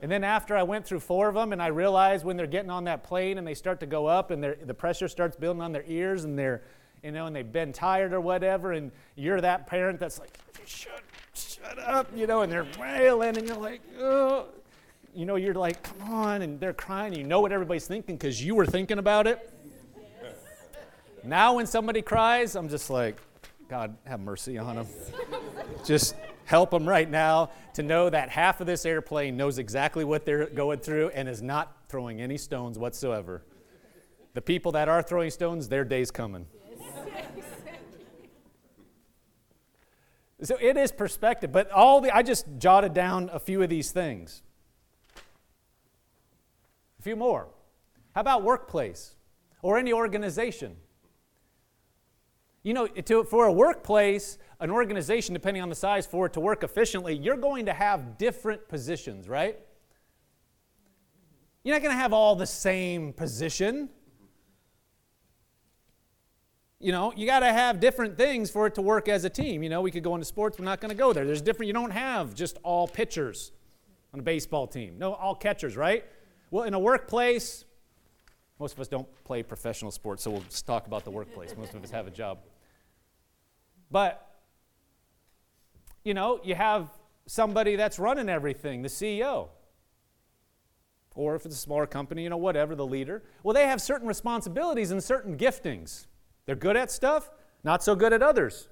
And 0.00 0.10
then 0.10 0.22
after 0.22 0.56
I 0.56 0.62
went 0.62 0.86
through 0.86 1.00
four 1.00 1.28
of 1.28 1.34
them, 1.34 1.52
and 1.52 1.60
I 1.60 1.68
realized 1.68 2.24
when 2.24 2.36
they're 2.36 2.46
getting 2.46 2.70
on 2.70 2.84
that 2.84 3.02
plane 3.02 3.38
and 3.38 3.44
they 3.46 3.54
start 3.54 3.80
to 3.80 3.86
go 3.86 4.06
up, 4.06 4.30
and 4.30 4.42
the 4.42 4.74
pressure 4.74 5.08
starts 5.08 5.36
building 5.36 5.60
on 5.60 5.72
their 5.72 5.82
ears, 5.88 6.22
and 6.22 6.38
they're, 6.38 6.62
you 7.02 7.10
know, 7.10 7.26
and 7.26 7.34
they've 7.34 7.50
been 7.50 7.72
tired 7.72 8.12
or 8.12 8.20
whatever, 8.20 8.72
and 8.72 8.92
you're 9.16 9.40
that 9.40 9.66
parent 9.66 9.98
that's 9.98 10.20
like, 10.20 10.38
shut, 10.64 11.02
shut 11.34 11.78
up, 11.80 12.08
you 12.14 12.28
know, 12.28 12.42
and 12.42 12.52
they're 12.52 12.66
wailing, 12.78 13.36
and 13.36 13.48
you're 13.48 13.56
like, 13.56 13.80
oh, 13.98 14.46
you 15.18 15.26
know, 15.26 15.34
you're 15.34 15.52
like, 15.52 15.82
come 15.82 16.12
on, 16.12 16.42
and 16.42 16.60
they're 16.60 16.72
crying, 16.72 17.12
and 17.12 17.20
you 17.20 17.26
know 17.26 17.40
what 17.40 17.50
everybody's 17.50 17.88
thinking 17.88 18.16
because 18.16 18.40
you 18.40 18.54
were 18.54 18.64
thinking 18.64 18.98
about 18.98 19.26
it. 19.26 19.52
Now, 21.24 21.54
when 21.54 21.66
somebody 21.66 22.02
cries, 22.02 22.54
I'm 22.54 22.68
just 22.68 22.88
like, 22.88 23.16
God, 23.68 23.96
have 24.04 24.20
mercy 24.20 24.58
on 24.58 24.76
them. 24.76 24.86
just 25.84 26.14
help 26.44 26.70
them 26.70 26.88
right 26.88 27.10
now 27.10 27.50
to 27.74 27.82
know 27.82 28.08
that 28.08 28.28
half 28.28 28.60
of 28.60 28.68
this 28.68 28.86
airplane 28.86 29.36
knows 29.36 29.58
exactly 29.58 30.04
what 30.04 30.24
they're 30.24 30.46
going 30.46 30.78
through 30.78 31.08
and 31.08 31.28
is 31.28 31.42
not 31.42 31.76
throwing 31.88 32.20
any 32.20 32.38
stones 32.38 32.78
whatsoever. 32.78 33.42
The 34.34 34.40
people 34.40 34.70
that 34.72 34.88
are 34.88 35.02
throwing 35.02 35.32
stones, 35.32 35.68
their 35.68 35.84
day's 35.84 36.12
coming. 36.12 36.46
so 40.42 40.56
it 40.60 40.76
is 40.76 40.92
perspective, 40.92 41.50
but 41.50 41.72
all 41.72 42.00
the 42.00 42.14
I 42.14 42.22
just 42.22 42.46
jotted 42.58 42.94
down 42.94 43.30
a 43.32 43.40
few 43.40 43.64
of 43.64 43.68
these 43.68 43.90
things. 43.90 44.42
Few 47.08 47.16
more. 47.16 47.48
How 48.14 48.20
about 48.20 48.42
workplace 48.42 49.14
or 49.62 49.78
any 49.78 49.94
organization? 49.94 50.76
You 52.62 52.74
know, 52.74 52.86
to, 52.86 53.24
for 53.24 53.46
a 53.46 53.52
workplace, 53.52 54.36
an 54.60 54.70
organization, 54.70 55.32
depending 55.32 55.62
on 55.62 55.70
the 55.70 55.74
size, 55.74 56.04
for 56.04 56.26
it 56.26 56.34
to 56.34 56.40
work 56.40 56.62
efficiently, 56.64 57.16
you're 57.16 57.38
going 57.38 57.64
to 57.64 57.72
have 57.72 58.18
different 58.18 58.68
positions, 58.68 59.26
right? 59.26 59.58
You're 61.64 61.76
not 61.76 61.80
going 61.80 61.94
to 61.94 61.98
have 61.98 62.12
all 62.12 62.36
the 62.36 62.46
same 62.46 63.14
position. 63.14 63.88
You 66.78 66.92
know, 66.92 67.14
you 67.16 67.24
got 67.24 67.40
to 67.40 67.50
have 67.54 67.80
different 67.80 68.18
things 68.18 68.50
for 68.50 68.66
it 68.66 68.74
to 68.74 68.82
work 68.82 69.08
as 69.08 69.24
a 69.24 69.30
team. 69.30 69.62
You 69.62 69.70
know, 69.70 69.80
we 69.80 69.90
could 69.90 70.04
go 70.04 70.14
into 70.14 70.26
sports, 70.26 70.58
we're 70.58 70.66
not 70.66 70.82
going 70.82 70.90
to 70.90 70.94
go 70.94 71.14
there. 71.14 71.24
There's 71.24 71.40
different, 71.40 71.68
you 71.68 71.72
don't 71.72 71.90
have 71.90 72.34
just 72.34 72.58
all 72.62 72.86
pitchers 72.86 73.52
on 74.12 74.20
a 74.20 74.22
baseball 74.22 74.66
team. 74.66 74.98
No, 74.98 75.14
all 75.14 75.34
catchers, 75.34 75.74
right? 75.74 76.04
Well, 76.50 76.64
in 76.64 76.74
a 76.74 76.78
workplace, 76.78 77.64
most 78.58 78.72
of 78.74 78.80
us 78.80 78.88
don't 78.88 79.06
play 79.24 79.42
professional 79.42 79.90
sports, 79.90 80.22
so 80.22 80.30
we'll 80.30 80.40
just 80.42 80.66
talk 80.66 80.86
about 80.86 81.04
the 81.04 81.10
workplace. 81.10 81.54
Most 81.56 81.74
of 81.74 81.84
us 81.84 81.90
have 81.90 82.06
a 82.06 82.10
job. 82.10 82.38
But 83.90 84.24
you 86.04 86.14
know, 86.14 86.40
you 86.42 86.54
have 86.54 86.90
somebody 87.26 87.76
that's 87.76 87.98
running 87.98 88.28
everything, 88.28 88.82
the 88.82 88.88
CEO. 88.88 89.48
Or 91.14 91.34
if 91.34 91.44
it's 91.44 91.54
a 91.54 91.58
smaller 91.58 91.86
company, 91.86 92.22
you 92.22 92.30
know, 92.30 92.36
whatever, 92.36 92.74
the 92.74 92.86
leader. 92.86 93.24
Well, 93.42 93.52
they 93.52 93.66
have 93.66 93.82
certain 93.82 94.06
responsibilities 94.06 94.90
and 94.90 95.02
certain 95.02 95.36
giftings. 95.36 96.06
They're 96.46 96.56
good 96.56 96.76
at 96.76 96.90
stuff, 96.90 97.30
not 97.64 97.82
so 97.82 97.94
good 97.94 98.12
at 98.12 98.22
others. 98.22 98.68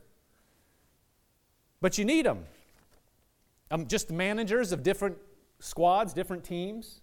But 1.80 1.98
you 1.98 2.04
need 2.04 2.24
them. 2.24 2.44
Um, 3.70 3.86
just 3.86 4.10
managers 4.10 4.72
of 4.72 4.82
different 4.82 5.18
squads, 5.58 6.12
different 6.14 6.44
teams. 6.44 7.00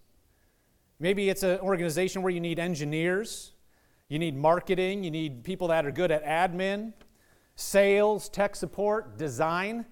Maybe 1.03 1.29
it's 1.29 1.43
an 1.43 1.59
organization 1.59 2.21
where 2.21 2.31
you 2.31 2.39
need 2.39 2.59
engineers, 2.59 3.51
you 4.07 4.17
need 4.17 4.37
marketing, 4.37 5.03
you 5.03 5.11
need 5.11 5.43
people 5.43 5.67
that 5.67 5.85
are 5.85 5.91
good 5.91 6.11
at 6.11 6.23
admin, 6.23 6.93
sales, 7.57 8.29
tech 8.29 8.55
support, 8.55 9.17
design. 9.17 9.85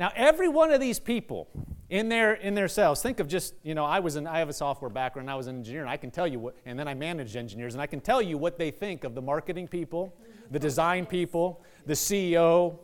Now, 0.00 0.10
every 0.16 0.48
one 0.48 0.72
of 0.72 0.80
these 0.80 0.98
people 0.98 1.46
in 1.88 2.08
their 2.08 2.34
in 2.34 2.56
their 2.56 2.66
cells, 2.66 3.00
think 3.02 3.20
of 3.20 3.28
just, 3.28 3.54
you 3.62 3.76
know, 3.76 3.84
I 3.84 4.00
was 4.00 4.16
in 4.16 4.26
I 4.26 4.40
have 4.40 4.48
a 4.48 4.52
software 4.52 4.90
background, 4.90 5.30
I 5.30 5.36
was 5.36 5.46
an 5.46 5.58
engineer, 5.58 5.82
and 5.82 5.90
I 5.90 5.96
can 5.96 6.10
tell 6.10 6.26
you 6.26 6.40
what, 6.40 6.56
and 6.66 6.76
then 6.76 6.88
I 6.88 6.94
managed 6.94 7.36
engineers, 7.36 7.74
and 7.74 7.80
I 7.80 7.86
can 7.86 8.00
tell 8.00 8.20
you 8.20 8.36
what 8.36 8.58
they 8.58 8.72
think 8.72 9.04
of 9.04 9.14
the 9.14 9.22
marketing 9.22 9.68
people 9.68 10.12
the 10.50 10.58
design 10.58 11.06
people, 11.06 11.62
the 11.86 11.94
CEO. 11.94 12.80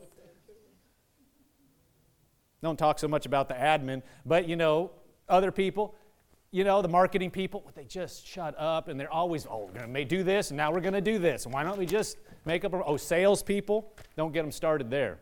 Don't 2.63 2.79
talk 2.79 3.01
so 3.01 3.09
much 3.09 3.27
about 3.27 3.49
the 3.49 3.55
admin, 3.55 4.03
but 4.25 4.49
you 4.49 4.55
know, 4.55 4.93
other 5.29 5.51
people, 5.51 5.97
you 6.53 6.65
know, 6.65 6.83
the 6.83 6.89
marketing 6.89 7.31
people, 7.31 7.65
they 7.75 7.85
just 7.85 8.27
shut 8.27 8.55
up 8.59 8.89
and 8.89 9.01
they're 9.01 9.13
always, 9.13 9.47
oh, 9.47 9.71
we're 9.73 9.81
going 9.81 9.95
to 9.95 10.05
do 10.05 10.23
this 10.23 10.51
and 10.51 10.57
now 10.57 10.71
we're 10.71 10.83
going 10.83 10.93
to 10.93 11.01
do 11.01 11.19
this. 11.19 11.47
And 11.47 11.55
why 11.55 11.65
don't 11.65 11.79
we 11.79 11.87
just 11.87 12.19
make 12.45 12.65
up, 12.67 12.75
a, 12.75 12.85
oh, 12.85 12.99
salespeople, 12.99 13.97
don't 14.17 14.33
get 14.33 14.43
them 14.43 14.53
started 14.53 14.91
there. 14.91 15.19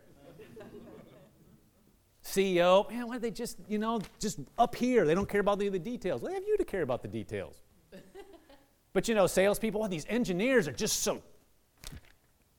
CEO, 2.25 2.91
man, 2.91 3.07
why 3.07 3.15
do 3.15 3.21
they 3.21 3.31
just, 3.31 3.59
you 3.69 3.79
know, 3.79 4.01
just 4.19 4.41
up 4.59 4.75
here? 4.75 5.07
They 5.07 5.15
don't 5.15 5.29
care 5.29 5.41
about 5.41 5.59
any 5.59 5.69
of 5.69 5.73
the 5.73 5.79
details. 5.79 6.21
They 6.21 6.35
have 6.35 6.43
you 6.45 6.57
to 6.57 6.65
care 6.65 6.83
about 6.83 7.01
the 7.01 7.09
details. 7.09 7.63
but 8.93 9.07
you 9.07 9.15
know, 9.15 9.29
salespeople, 9.29 9.81
well, 9.81 9.89
these 9.89 10.07
engineers 10.09 10.67
are 10.67 10.73
just 10.73 11.01
so 11.01 11.23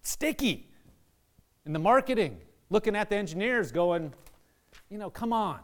sticky. 0.02 0.70
In 1.66 1.74
the 1.74 1.80
marketing, 1.80 2.40
looking 2.70 2.96
at 2.96 3.10
the 3.10 3.18
engineers 3.18 3.72
going, 3.72 4.14
you 4.90 4.98
know, 4.98 5.10
come 5.10 5.34
on. 5.34 5.60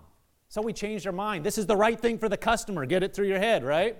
So 0.50 0.62
we 0.62 0.74
changed 0.74 1.06
our 1.06 1.14
mind. 1.14 1.46
This 1.46 1.58
is 1.58 1.66
the 1.66 1.76
right 1.76 2.00
thing 2.00 2.18
for 2.18 2.30
the 2.30 2.38
customer. 2.38 2.86
Get 2.86 3.04
it 3.04 3.14
through 3.14 3.28
your 3.28 3.40
head, 3.40 3.64
right? 3.64 3.98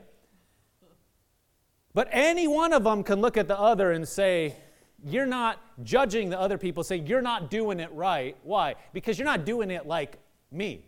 But 1.94 2.08
any 2.12 2.48
one 2.48 2.74
of 2.74 2.84
them 2.84 3.04
can 3.04 3.22
look 3.22 3.38
at 3.38 3.48
the 3.48 3.60
other 3.60 3.92
and 3.92 4.08
say, 4.08 4.56
you're 5.04 5.26
not 5.26 5.60
judging 5.84 6.30
the 6.30 6.40
other 6.40 6.58
people, 6.58 6.84
say, 6.84 6.98
you're 6.98 7.22
not 7.22 7.50
doing 7.50 7.80
it 7.80 7.92
right. 7.92 8.36
Why? 8.44 8.76
Because 8.94 9.20
you're 9.20 9.28
not 9.28 9.46
doing 9.46 9.72
it 9.72 9.86
like 9.86 10.18
me. 10.52 10.86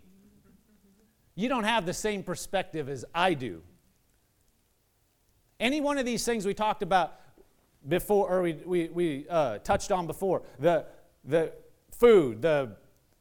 You 1.35 1.49
don't 1.49 1.63
have 1.63 1.85
the 1.85 1.93
same 1.93 2.23
perspective 2.23 2.89
as 2.89 3.05
I 3.13 3.33
do. 3.33 3.61
Any 5.59 5.81
one 5.81 5.97
of 5.97 6.05
these 6.05 6.23
things 6.25 6.45
we 6.45 6.53
talked 6.53 6.83
about 6.83 7.15
before, 7.87 8.29
or 8.29 8.41
we, 8.41 8.53
we, 8.53 8.87
we 8.89 9.25
uh, 9.29 9.59
touched 9.59 9.91
on 9.91 10.07
before, 10.07 10.41
the, 10.59 10.85
the 11.23 11.51
food, 11.91 12.41
the 12.41 12.75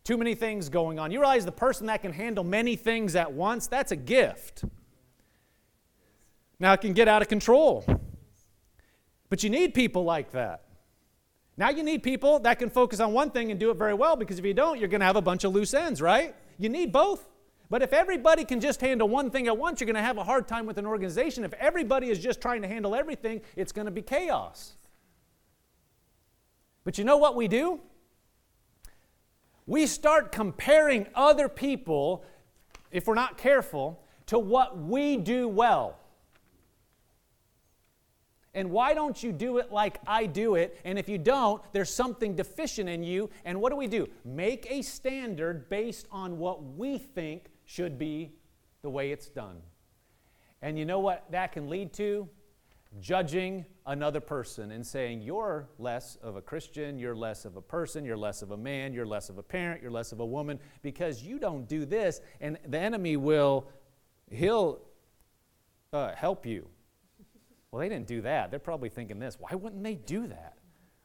too 0.09 0.17
many 0.17 0.35
things 0.35 0.71
going 0.71 0.99
on. 0.99 1.11
You 1.11 1.21
realize 1.21 1.45
the 1.45 1.53
person 1.53 1.89
that 1.89 2.01
can 2.01 2.15
handle 2.15 2.43
many 2.43 2.77
things 2.77 3.15
at 3.15 3.31
once, 3.31 3.67
that's 3.67 3.93
a 3.93 3.97
gift. 3.97 4.65
Now 6.59 6.73
it 6.73 6.81
can 6.81 6.95
get 6.95 7.09
out 7.09 7.21
of 7.21 7.29
control. 7.29 7.85
But 9.29 9.43
you 9.43 9.51
need 9.51 9.75
people 9.75 10.05
like 10.05 10.33
that. 10.33 10.63
Now 11.59 11.69
you 11.69 11.83
need 11.83 12.03
people 12.03 12.39
that 12.39 12.59
can 12.59 12.71
focus 12.71 13.01
on 13.01 13.13
one 13.13 13.31
thing 13.33 13.51
and 13.51 13.61
do 13.61 13.71
it 13.71 13.77
very 13.77 13.93
well 13.93 14.17
because 14.17 14.39
if 14.39 14.47
you 14.47 14.55
don't, 14.55 14.79
you're 14.79 14.89
going 14.89 15.01
to 15.01 15.07
have 15.07 15.17
a 15.17 15.21
bunch 15.21 15.45
of 15.45 15.53
loose 15.53 15.75
ends, 15.75 16.01
right? 16.01 16.35
You 16.57 16.71
need 16.71 16.91
both. 16.91 17.29
But 17.69 17.83
if 17.83 17.93
everybody 17.93 18.47
can 18.47 18.63
just 18.63 18.81
handle 18.81 19.11
one 19.11 19.31
thing 19.31 19.47
at 19.47 19.59
once, 19.59 19.79
you're 19.79 19.85
going 19.85 19.95
to 19.97 20.01
have 20.01 20.17
a 20.17 20.25
hard 20.25 20.49
time 20.49 20.65
with 20.65 20.79
an 20.79 20.87
organization. 20.87 21.45
If 21.45 21.53
everybody 21.53 22.09
is 22.09 22.19
just 22.19 22.41
trying 22.41 22.63
to 22.63 22.69
handle 22.69 22.95
everything, 22.95 23.43
it's 23.57 23.73
going 23.73 23.85
to 23.85 23.93
be 23.93 24.01
chaos. 24.01 24.73
But 26.83 26.97
you 26.97 27.05
know 27.05 27.19
what 27.19 27.37
we 27.37 27.47
do? 27.47 27.81
We 29.69 29.87
start 29.87 30.33
comparing 30.33 31.07
other 31.15 31.47
people, 31.47 32.25
if 32.91 33.07
we're 33.07 33.15
not 33.15 33.37
careful, 33.37 34.03
to 34.29 34.39
what 34.39 34.79
we 34.79 35.19
do 35.19 35.47
well. 35.47 35.99
And 38.55 38.71
why 38.71 38.95
don't 38.95 39.23
you 39.23 39.31
do 39.31 39.59
it 39.59 39.71
like 39.71 39.99
I 40.07 40.25
do 40.25 40.55
it? 40.55 40.81
And 40.87 40.99
if 40.99 41.07
you 41.07 41.19
don't, 41.19 41.63
there's 41.73 41.93
something 41.93 42.35
deficient 42.35 42.89
in 42.89 43.03
you. 43.03 43.29
And 43.45 43.61
what 43.61 43.69
do 43.69 43.77
we 43.77 43.87
do? 43.87 44.09
Make 44.25 44.67
a 44.71 44.81
standard 44.81 45.69
based 45.69 46.09
on 46.11 46.39
what 46.39 46.65
we 46.65 46.97
think 46.97 47.51
should 47.67 47.99
be 47.99 48.33
the 48.81 48.89
way 48.89 49.13
it's 49.13 49.29
done. 49.29 49.59
And 50.63 50.79
you 50.79 50.87
know 50.87 50.99
what 50.99 51.31
that 51.31 51.53
can 51.53 51.69
lead 51.69 51.93
to? 51.93 52.27
Judging 53.01 53.67
another 53.89 54.21
person 54.21 54.71
and 54.71 54.87
saying, 54.87 55.23
You're 55.23 55.69
less 55.79 56.17
of 56.23 56.37
a 56.37 56.41
Christian, 56.41 56.99
you're 56.99 57.17
less 57.17 57.45
of 57.45 57.57
a 57.57 57.61
person, 57.61 58.05
you're 58.05 58.17
less 58.17 58.43
of 58.43 58.53
a 58.53 58.57
man, 58.57 58.93
you're 58.93 59.07
less 59.07 59.29
of 59.29 59.39
a 59.39 59.43
parent, 59.43 59.83
you're 59.83 59.91
less 59.91 60.13
of 60.13 60.21
a 60.21 60.27
woman 60.27 60.61
because 60.83 61.23
you 61.23 61.41
don't 61.41 61.69
do 61.69 61.85
this. 61.85 62.21
And 62.41 62.57
the 62.67 62.79
enemy 62.79 63.17
will, 63.17 63.69
he'll 64.31 64.81
uh, 65.93 66.15
help 66.15 66.47
you 66.47 66.69
well, 67.71 67.81
they 67.81 67.89
didn't 67.89 68.07
do 68.07 68.23
that. 68.23 68.51
They're 68.51 68.61
probably 68.61 68.89
thinking 68.89 69.19
this 69.19 69.39
why 69.39 69.55
wouldn't 69.55 69.83
they 69.83 69.95
do 69.95 70.27
that? 70.27 70.55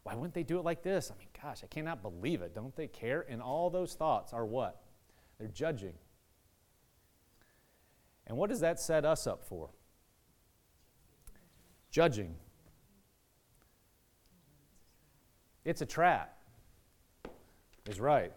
Why 0.03 0.15
wouldn't 0.15 0.33
they 0.33 0.43
do 0.43 0.59
it 0.59 0.65
like 0.65 0.83
this? 0.83 1.11
I 1.11 1.17
mean, 1.17 1.29
gosh, 1.41 1.63
I 1.63 1.67
cannot 1.67 2.01
believe 2.01 2.41
it. 2.41 2.53
Don't 2.53 2.75
they 2.75 2.87
care? 2.87 3.25
And 3.29 3.41
all 3.41 3.69
those 3.69 3.93
thoughts 3.93 4.33
are 4.33 4.45
what? 4.45 4.81
They're 5.39 5.47
judging. 5.47 5.93
And 8.27 8.37
what 8.37 8.49
does 8.49 8.59
that 8.61 8.79
set 8.79 9.05
us 9.05 9.27
up 9.27 9.43
for? 9.43 9.69
Judging. 11.89 12.35
It's 15.65 15.81
a 15.81 15.85
trap. 15.85 16.37
Is 17.85 17.99
right. 17.99 18.31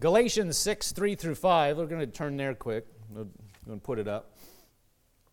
Galatians 0.00 0.56
6, 0.56 0.92
3 0.92 1.14
through 1.14 1.34
5. 1.34 1.76
We're 1.76 1.86
going 1.86 2.00
to 2.00 2.06
turn 2.06 2.36
there 2.38 2.54
quick. 2.54 2.86
I'm 3.10 3.30
going 3.66 3.78
to 3.78 3.84
put 3.84 3.98
it 3.98 4.08
up. 4.08 4.38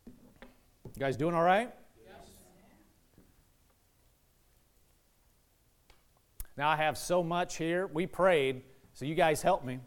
You 0.06 1.00
guys 1.00 1.16
doing 1.16 1.34
all 1.34 1.44
right? 1.44 1.74
Yes. 2.06 2.16
Now 6.58 6.70
I 6.70 6.76
have 6.76 6.98
so 6.98 7.24
much 7.24 7.56
here. 7.56 7.88
We 7.88 8.08
prayed, 8.08 8.64
so 8.94 9.06
you 9.06 9.16
guys 9.16 9.42
help 9.42 9.64
me. 9.64 9.80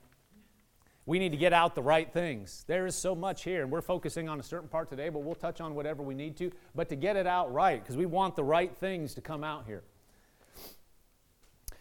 We 1.10 1.18
need 1.18 1.32
to 1.32 1.36
get 1.36 1.52
out 1.52 1.74
the 1.74 1.82
right 1.82 2.08
things. 2.08 2.62
There 2.68 2.86
is 2.86 2.94
so 2.94 3.16
much 3.16 3.42
here, 3.42 3.62
and 3.62 3.70
we're 3.72 3.80
focusing 3.80 4.28
on 4.28 4.38
a 4.38 4.44
certain 4.44 4.68
part 4.68 4.88
today, 4.88 5.08
but 5.08 5.24
we'll 5.24 5.34
touch 5.34 5.60
on 5.60 5.74
whatever 5.74 6.04
we 6.04 6.14
need 6.14 6.36
to. 6.36 6.52
But 6.72 6.88
to 6.90 6.94
get 6.94 7.16
it 7.16 7.26
out 7.26 7.52
right, 7.52 7.82
because 7.82 7.96
we 7.96 8.06
want 8.06 8.36
the 8.36 8.44
right 8.44 8.72
things 8.76 9.12
to 9.14 9.20
come 9.20 9.42
out 9.42 9.66
here. 9.66 9.82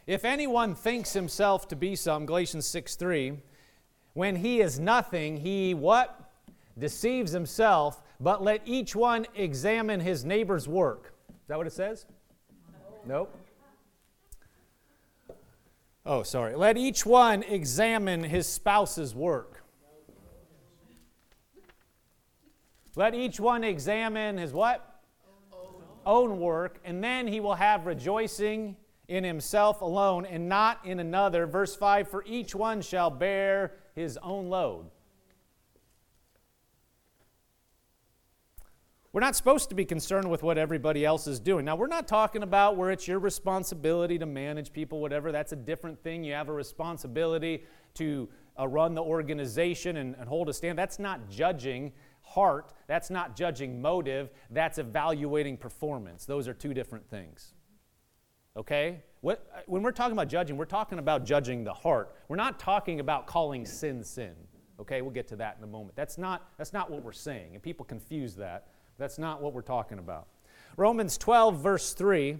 If 0.07 0.25
anyone 0.25 0.73
thinks 0.73 1.13
himself 1.13 1.67
to 1.67 1.75
be 1.75 1.95
some, 1.95 2.25
Galatians 2.25 2.65
6 2.65 2.95
3, 2.95 3.37
when 4.15 4.35
he 4.37 4.61
is 4.61 4.79
nothing, 4.79 5.37
he 5.37 5.75
what? 5.75 6.31
deceives 6.79 7.31
himself, 7.31 8.01
but 8.19 8.41
let 8.41 8.61
each 8.65 8.95
one 8.95 9.27
examine 9.35 9.99
his 9.99 10.25
neighbor's 10.25 10.67
work. 10.67 11.13
Is 11.29 11.49
that 11.49 11.57
what 11.59 11.67
it 11.67 11.73
says? 11.73 12.07
No. 13.05 13.13
Nope. 13.13 13.37
Oh, 16.05 16.23
sorry. 16.23 16.55
Let 16.55 16.77
each 16.77 17.05
one 17.05 17.43
examine 17.43 18.23
his 18.23 18.47
spouse's 18.47 19.13
work. 19.13 19.63
Let 22.95 23.13
each 23.13 23.39
one 23.39 23.63
examine 23.63 24.37
his 24.37 24.51
what? 24.51 24.85
Own 26.05 26.39
work, 26.39 26.79
and 26.83 27.03
then 27.03 27.27
he 27.27 27.39
will 27.39 27.55
have 27.55 27.85
rejoicing 27.85 28.75
in 29.07 29.23
himself 29.23 29.81
alone 29.81 30.25
and 30.25 30.49
not 30.49 30.85
in 30.85 30.99
another. 30.99 31.45
Verse 31.45 31.75
5 31.75 32.09
For 32.09 32.23
each 32.25 32.55
one 32.55 32.81
shall 32.81 33.09
bear 33.09 33.73
his 33.95 34.17
own 34.17 34.49
load. 34.49 34.89
We're 39.19 39.25
not 39.25 39.35
supposed 39.35 39.67
to 39.67 39.75
be 39.75 39.83
concerned 39.83 40.31
with 40.31 40.43
what 40.43 40.57
everybody 40.57 41.03
else 41.03 41.27
is 41.27 41.41
doing. 41.41 41.65
Now, 41.65 41.75
we're 41.75 41.87
not 41.87 42.07
talking 42.07 42.41
about 42.41 42.77
where 42.77 42.89
it's 42.89 43.05
your 43.05 43.19
responsibility 43.19 44.17
to 44.17 44.25
manage 44.25 44.71
people, 44.71 45.01
whatever. 45.01 45.33
That's 45.33 45.51
a 45.51 45.57
different 45.57 46.01
thing. 46.01 46.23
You 46.23 46.31
have 46.35 46.47
a 46.47 46.53
responsibility 46.53 47.65
to 47.95 48.29
uh, 48.57 48.65
run 48.65 48.95
the 48.95 49.03
organization 49.03 49.97
and, 49.97 50.15
and 50.15 50.29
hold 50.29 50.47
a 50.47 50.53
stand. 50.53 50.79
That's 50.79 50.99
not 50.99 51.29
judging 51.29 51.91
heart. 52.21 52.71
That's 52.87 53.09
not 53.09 53.35
judging 53.35 53.81
motive. 53.81 54.29
That's 54.51 54.77
evaluating 54.77 55.57
performance. 55.57 56.23
Those 56.23 56.47
are 56.47 56.53
two 56.53 56.73
different 56.73 57.05
things. 57.09 57.55
Okay? 58.55 59.03
What, 59.19 59.45
uh, 59.53 59.59
when 59.65 59.83
we're 59.83 59.91
talking 59.91 60.13
about 60.13 60.29
judging, 60.29 60.55
we're 60.55 60.63
talking 60.63 60.97
about 60.97 61.25
judging 61.25 61.65
the 61.65 61.73
heart. 61.73 62.15
We're 62.29 62.37
not 62.37 62.57
talking 62.57 63.01
about 63.01 63.27
calling 63.27 63.65
sin 63.65 64.01
sin. 64.01 64.31
Okay, 64.79 65.01
we'll 65.01 65.11
get 65.11 65.27
to 65.27 65.35
that 65.35 65.57
in 65.57 65.63
a 65.65 65.67
moment. 65.67 65.97
That's 65.97 66.17
not, 66.17 66.53
that's 66.57 66.71
not 66.71 66.89
what 66.89 67.03
we're 67.03 67.11
saying, 67.11 67.53
and 67.53 67.61
people 67.61 67.83
confuse 67.83 68.33
that. 68.35 68.69
That's 68.99 69.17
not 69.17 69.41
what 69.41 69.53
we're 69.53 69.61
talking 69.61 69.97
about. 69.97 70.27
Romans 70.75 71.17
12, 71.17 71.59
verse 71.59 71.93
3. 71.93 72.37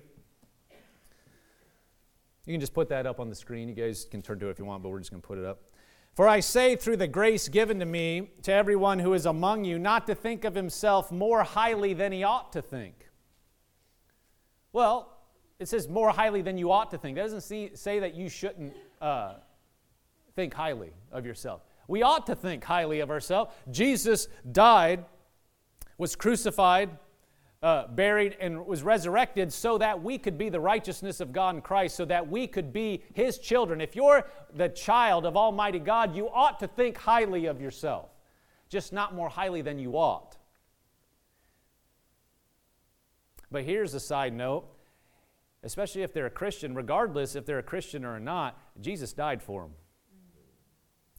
You 2.45 2.53
can 2.53 2.59
just 2.59 2.73
put 2.73 2.89
that 2.89 3.05
up 3.05 3.19
on 3.19 3.29
the 3.29 3.35
screen. 3.35 3.69
You 3.69 3.75
guys 3.75 4.05
can 4.11 4.21
turn 4.21 4.39
to 4.39 4.47
it 4.47 4.51
if 4.51 4.59
you 4.59 4.65
want, 4.65 4.83
but 4.83 4.89
we're 4.89 4.99
just 4.99 5.09
going 5.09 5.21
to 5.21 5.27
put 5.27 5.37
it 5.37 5.45
up. 5.45 5.61
For 6.15 6.27
I 6.27 6.41
say, 6.41 6.75
through 6.75 6.97
the 6.97 7.07
grace 7.07 7.47
given 7.47 7.79
to 7.79 7.85
me, 7.85 8.31
to 8.43 8.51
everyone 8.51 8.99
who 8.99 9.13
is 9.13 9.25
among 9.25 9.63
you, 9.63 9.79
not 9.79 10.05
to 10.07 10.15
think 10.15 10.43
of 10.43 10.53
himself 10.53 11.11
more 11.13 11.43
highly 11.43 11.93
than 11.93 12.11
he 12.11 12.23
ought 12.23 12.51
to 12.53 12.61
think. 12.61 13.09
Well, 14.73 15.17
it 15.59 15.69
says 15.69 15.87
more 15.87 16.09
highly 16.09 16.41
than 16.41 16.57
you 16.57 16.71
ought 16.71 16.91
to 16.91 16.97
think. 16.97 17.15
That 17.15 17.23
doesn't 17.23 17.41
see, 17.41 17.71
say 17.73 17.99
that 17.99 18.15
you 18.15 18.27
shouldn't 18.27 18.73
uh, 18.99 19.35
think 20.35 20.53
highly 20.53 20.91
of 21.11 21.25
yourself. 21.25 21.61
We 21.87 22.01
ought 22.01 22.25
to 22.27 22.35
think 22.35 22.65
highly 22.65 22.99
of 22.99 23.09
ourselves. 23.09 23.51
Jesus 23.71 24.27
died 24.51 25.05
was 25.99 26.15
crucified, 26.15 26.89
uh, 27.61 27.85
buried, 27.87 28.37
and 28.39 28.65
was 28.65 28.81
resurrected 28.81 29.53
so 29.53 29.77
that 29.77 30.01
we 30.01 30.17
could 30.17 30.37
be 30.37 30.49
the 30.49 30.59
righteousness 30.59 31.19
of 31.19 31.31
God 31.31 31.55
in 31.55 31.61
Christ, 31.61 31.95
so 31.95 32.05
that 32.05 32.27
we 32.27 32.47
could 32.47 32.73
be 32.73 33.03
His 33.13 33.37
children. 33.37 33.81
If 33.81 33.95
you're 33.95 34.25
the 34.55 34.69
child 34.69 35.27
of 35.27 35.37
Almighty 35.37 35.79
God, 35.79 36.15
you 36.15 36.29
ought 36.29 36.59
to 36.61 36.67
think 36.67 36.97
highly 36.97 37.45
of 37.45 37.61
yourself, 37.61 38.09
just 38.69 38.93
not 38.93 39.13
more 39.13 39.29
highly 39.29 39.61
than 39.61 39.77
you 39.77 39.93
ought. 39.93 40.37
But 43.51 43.63
here's 43.63 43.93
a 43.93 43.99
side 43.99 44.33
note 44.33 44.65
especially 45.61 46.03
if 46.03 46.13
they're 46.13 46.25
a 46.25 46.29
Christian, 46.29 46.73
regardless 46.73 47.35
if 47.35 47.45
they're 47.45 47.59
a 47.59 47.63
Christian 47.63 48.05
or 48.05 48.17
not, 48.17 48.57
Jesus 48.79 49.11
died 49.11 49.43
for 49.43 49.63
them. 49.63 49.71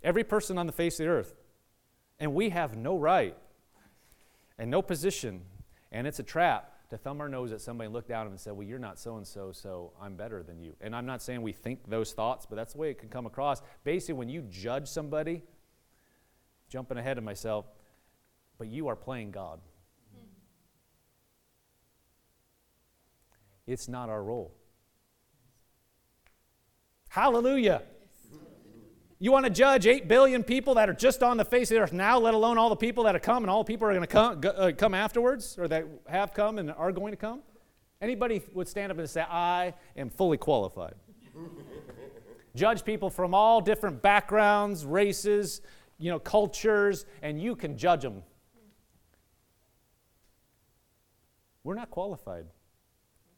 Every 0.03 0.25
person 0.25 0.57
on 0.57 0.67
the 0.67 0.73
face 0.73 0.99
of 0.99 1.05
the 1.05 1.11
earth. 1.11 1.35
And 2.19 2.35
we 2.35 2.49
have 2.49 2.75
no 2.75 2.97
right 2.97 3.37
and 4.61 4.71
no 4.71 4.83
position, 4.83 5.41
and 5.91 6.07
it's 6.07 6.19
a 6.19 6.23
trap 6.23 6.89
to 6.91 6.99
thumb 6.99 7.21
our 7.23 7.31
nose 7.31 7.51
at 7.51 7.63
somebody 7.63 7.87
and 7.87 7.95
look 7.95 8.07
down 8.07 8.21
at 8.21 8.25
them 8.25 8.33
and 8.33 8.41
say, 8.41 8.51
Well, 8.51 8.67
you're 8.67 8.79
not 8.79 8.99
so 8.99 9.17
and 9.17 9.27
so, 9.27 9.53
so 9.53 9.93
I'm 10.01 10.17
better 10.17 10.43
than 10.43 10.61
you. 10.61 10.77
And 10.83 10.95
I'm 10.95 11.07
not 11.07 11.23
saying 11.23 11.41
we 11.41 11.53
think 11.53 11.89
those 11.89 12.13
thoughts, 12.13 12.45
but 12.45 12.57
that's 12.57 12.75
the 12.75 12.79
way 12.79 12.91
it 12.91 12.99
can 12.99 13.09
come 13.09 13.25
across. 13.25 13.63
Basically, 13.85 14.15
when 14.15 14.29
you 14.29 14.43
judge 14.43 14.87
somebody, 14.87 15.43
jumping 16.69 16.99
ahead 16.99 17.17
of 17.17 17.25
myself, 17.25 17.65
but 18.59 18.69
you 18.69 18.89
are 18.89 18.97
playing 18.97 19.31
God. 19.31 19.61
It's 23.67 23.89
not 23.89 24.11
our 24.11 24.23
role. 24.23 24.53
Hallelujah. 27.09 27.83
You 29.23 29.33
want 29.33 29.45
to 29.45 29.51
judge 29.51 29.87
8 29.87 30.09
billion 30.09 30.43
people 30.43 30.75
that 30.77 30.89
are 30.89 30.95
just 30.95 31.23
on 31.23 31.37
the 31.37 31.45
face 31.45 31.71
of 31.71 31.75
the 31.75 31.83
earth 31.83 31.93
now, 31.93 32.19
let 32.19 32.33
alone 32.33 32.57
all 32.57 32.71
the 32.71 32.77
people 32.77 33.05
that 33.05 33.15
have 33.15 33.21
come 33.21 33.45
and 33.45 33.51
all 33.51 33.63
the 33.63 33.69
people 33.71 33.87
are 33.87 33.93
going 33.93 34.01
to 34.01 34.07
come, 34.07 34.41
uh, 34.43 34.73
come 34.75 34.95
afterwards 34.95 35.59
or 35.59 35.69
that 35.69 35.85
have 36.09 36.33
come 36.33 36.59
and 36.59 36.71
are 36.73 36.91
going 36.91 37.13
to 37.13 37.19
come? 37.19 37.43
Anybody 38.01 38.41
would 38.55 38.67
stand 38.67 38.91
up 38.91 38.97
and 38.97 39.09
say, 39.09 39.21
I 39.21 39.75
am 39.95 40.09
fully 40.09 40.39
qualified. 40.39 40.95
judge 42.57 42.83
people 42.83 43.11
from 43.11 43.35
all 43.35 43.61
different 43.61 44.01
backgrounds, 44.01 44.87
races, 44.87 45.61
you 45.99 46.11
know, 46.11 46.19
cultures, 46.19 47.05
and 47.21 47.39
you 47.39 47.55
can 47.55 47.77
judge 47.77 48.01
them. 48.01 48.23
We're 51.63 51.75
not 51.75 51.91
qualified. 51.91 52.47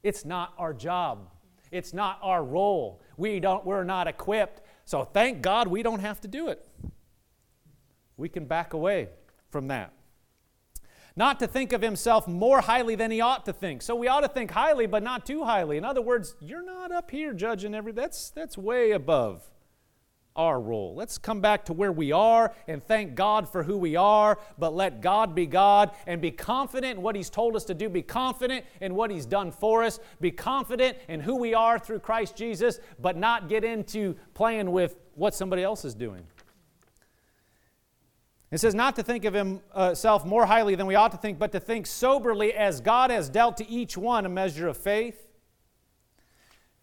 It's 0.05 0.25
not 0.25 0.55
our 0.59 0.73
job. 0.73 1.29
It's 1.73 1.93
not 1.93 2.21
our 2.23 2.45
role. 2.45 3.03
We 3.17 3.41
don't, 3.41 3.65
we're 3.67 3.83
not 3.83 4.07
equipped. 4.07 4.62
So 4.85 5.05
thank 5.05 5.43
God 5.43 5.69
we 5.69 5.83
don't 5.83 6.01
have 6.01 6.21
to 6.23 6.29
do 6.29 6.49
it. 6.49 6.67
We 8.17 8.29
can 8.29 8.45
back 8.45 8.73
away 8.73 9.09
from 9.51 9.69
that. 9.69 9.93
Not 11.15 11.39
to 11.41 11.47
think 11.47 11.73
of 11.73 11.83
himself 11.83 12.27
more 12.27 12.63
highly 12.63 12.95
than 12.95 13.11
he 13.11 13.21
ought 13.21 13.45
to 13.45 13.53
think. 13.53 13.83
So 13.83 13.95
we 13.95 14.09
ought 14.09 14.21
to 14.21 14.29
think 14.29 14.51
highly, 14.51 14.87
but 14.87 15.03
not 15.03 15.27
too 15.27 15.45
highly. 15.45 15.77
In 15.77 15.85
other 15.85 16.01
words, 16.01 16.35
you're 16.41 16.65
not 16.65 16.91
up 16.91 17.11
here 17.11 17.35
judging 17.35 17.75
every 17.75 17.93
that's 17.93 18.31
that's 18.31 18.57
way 18.57 18.93
above 18.93 19.43
our 20.37 20.61
role. 20.61 20.95
Let's 20.95 21.19
come 21.19 21.41
back 21.41 21.65
to 21.67 21.73
where 21.73 21.93
we 21.93 22.13
are 22.13 22.55
and 22.67 22.83
thank 22.83 23.15
God 23.15 23.49
for 23.49 23.63
who 23.63 23.77
we 23.77 23.97
are, 23.97 24.39
but 24.59 24.75
let 24.75 25.01
God 25.01 25.35
be 25.35 25.47
God 25.47 25.91
and 26.07 26.21
be 26.21 26.31
confident 26.31 26.97
in 26.99 27.03
what 27.03 27.17
He's 27.17 27.31
told 27.31 27.57
us 27.57 27.65
to 27.65 27.75
do. 27.75 27.89
Be 27.89 28.03
confident 28.03 28.65
in 28.81 28.95
what 28.95 29.11
He's 29.11 29.27
done 29.27 29.51
for 29.53 29.83
us. 29.83 30.01
Be 30.21 30.31
confident 30.31 30.97
in 31.09 31.21
who 31.21 31.37
we 31.37 31.55
are 31.55 31.79
through 31.79 32.01
Christ 32.01 32.37
Jesus, 32.37 32.81
but 33.01 33.17
not 33.17 33.49
get 33.49 33.65
into 33.65 34.17
playing 34.35 34.71
with 34.71 34.97
what 35.15 35.35
somebody 35.35 35.63
else 35.63 35.85
is 35.85 35.95
doing. 35.95 36.27
It 38.51 38.59
says 38.61 38.75
not 38.75 38.97
to 38.97 39.03
think 39.03 39.25
of 39.25 39.33
himself 39.33 40.27
more 40.27 40.45
highly 40.45 40.75
than 40.75 40.87
we 40.87 40.95
ought 40.95 41.13
to 41.13 41.17
think, 41.17 41.39
but 41.39 41.53
to 41.53 41.61
think 41.61 41.87
soberly 41.87 42.53
as 42.53 42.83
God 42.83 43.11
has 43.11 43.31
dealt 43.31 43.57
to 43.57 43.69
each 43.69 43.97
one 43.97 44.27
a 44.27 44.29
measure 44.29 44.69
of 44.69 44.77
faith. 44.77 45.32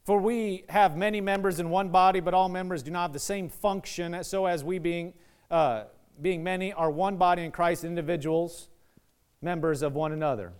For 0.09 0.17
we 0.17 0.65
have 0.69 0.97
many 0.97 1.21
members 1.21 1.59
in 1.59 1.69
one 1.69 1.89
body, 1.89 2.19
but 2.19 2.33
all 2.33 2.49
members 2.49 2.81
do 2.81 2.89
not 2.89 3.03
have 3.03 3.13
the 3.13 3.19
same 3.19 3.47
function. 3.47 4.23
So, 4.23 4.47
as 4.47 4.63
we 4.63 4.79
being, 4.79 5.13
uh, 5.51 5.83
being 6.19 6.43
many 6.43 6.73
are 6.73 6.89
one 6.89 7.17
body 7.17 7.43
in 7.43 7.51
Christ, 7.51 7.83
individuals, 7.83 8.69
members 9.39 9.83
of 9.83 9.93
one 9.93 10.11
another. 10.11 10.53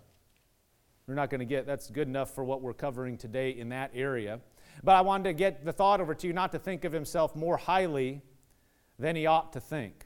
We're 1.07 1.15
not 1.15 1.31
going 1.31 1.39
to 1.39 1.47
get, 1.47 1.65
that's 1.65 1.89
good 1.89 2.07
enough 2.07 2.35
for 2.35 2.43
what 2.43 2.61
we're 2.61 2.75
covering 2.75 3.17
today 3.17 3.49
in 3.49 3.69
that 3.69 3.89
area. 3.95 4.39
But 4.83 4.95
I 4.95 5.01
wanted 5.01 5.23
to 5.23 5.33
get 5.33 5.65
the 5.65 5.73
thought 5.73 5.99
over 5.99 6.13
to 6.13 6.27
you 6.27 6.33
not 6.33 6.51
to 6.51 6.59
think 6.59 6.85
of 6.85 6.93
himself 6.93 7.35
more 7.35 7.57
highly 7.57 8.21
than 8.99 9.15
he 9.15 9.25
ought 9.25 9.53
to 9.53 9.59
think. 9.59 10.05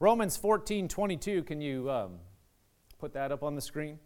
Romans 0.00 0.36
14 0.36 0.88
22, 0.88 1.44
can 1.44 1.60
you 1.60 1.88
um, 1.88 2.14
put 2.98 3.12
that 3.12 3.30
up 3.30 3.44
on 3.44 3.54
the 3.54 3.62
screen? 3.62 4.00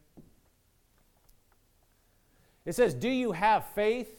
It 2.66 2.74
says, 2.74 2.94
Do 2.94 3.08
you 3.08 3.32
have 3.32 3.66
faith? 3.74 4.14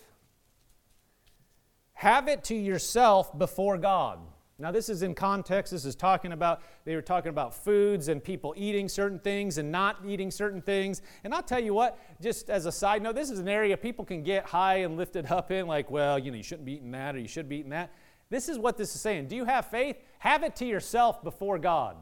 Have 1.94 2.28
it 2.28 2.44
to 2.46 2.56
yourself 2.56 3.38
before 3.38 3.78
God. 3.78 4.20
Now, 4.58 4.72
this 4.72 4.88
is 4.88 5.02
in 5.02 5.16
context. 5.16 5.72
This 5.72 5.84
is 5.84 5.96
talking 5.96 6.32
about, 6.32 6.62
they 6.86 6.96
were 6.96 7.02
talking 7.02 7.30
about 7.30 7.54
foods 7.54 8.08
and 8.08 8.24
people 8.24 8.54
eating 8.56 8.88
certain 8.88 9.20
things 9.20 9.58
and 9.58 9.70
not 9.70 9.98
eating 10.06 10.32
certain 10.32 10.62
things. 10.62 11.02
And 11.26 11.34
I'll 11.34 11.44
tell 11.44 11.60
you 11.60 11.74
what, 11.74 12.00
just 12.22 12.50
as 12.50 12.66
a 12.66 12.72
side 12.72 13.02
note, 13.02 13.16
this 13.16 13.30
is 13.30 13.40
an 13.40 13.50
area 13.50 13.76
people 13.76 14.06
can 14.06 14.24
get 14.24 14.46
high 14.46 14.78
and 14.78 14.96
lifted 14.96 15.30
up 15.30 15.52
in, 15.52 15.68
like, 15.68 15.92
well, 15.92 16.18
you 16.18 16.32
know, 16.32 16.38
you 16.38 16.44
shouldn't 16.44 16.66
be 16.66 16.74
eating 16.74 16.92
that 16.92 17.16
or 17.16 17.20
you 17.20 17.28
should 17.28 17.50
be 17.50 17.58
eating 17.58 17.72
that. 17.72 17.92
This 18.30 18.48
is 18.48 18.58
what 18.58 18.78
this 18.78 18.96
is 18.96 19.02
saying. 19.02 19.28
Do 19.28 19.36
you 19.36 19.44
have 19.44 19.66
faith? 19.66 19.98
Have 20.20 20.44
it 20.44 20.56
to 20.58 20.66
yourself 20.66 21.22
before 21.22 21.60
God. 21.60 21.98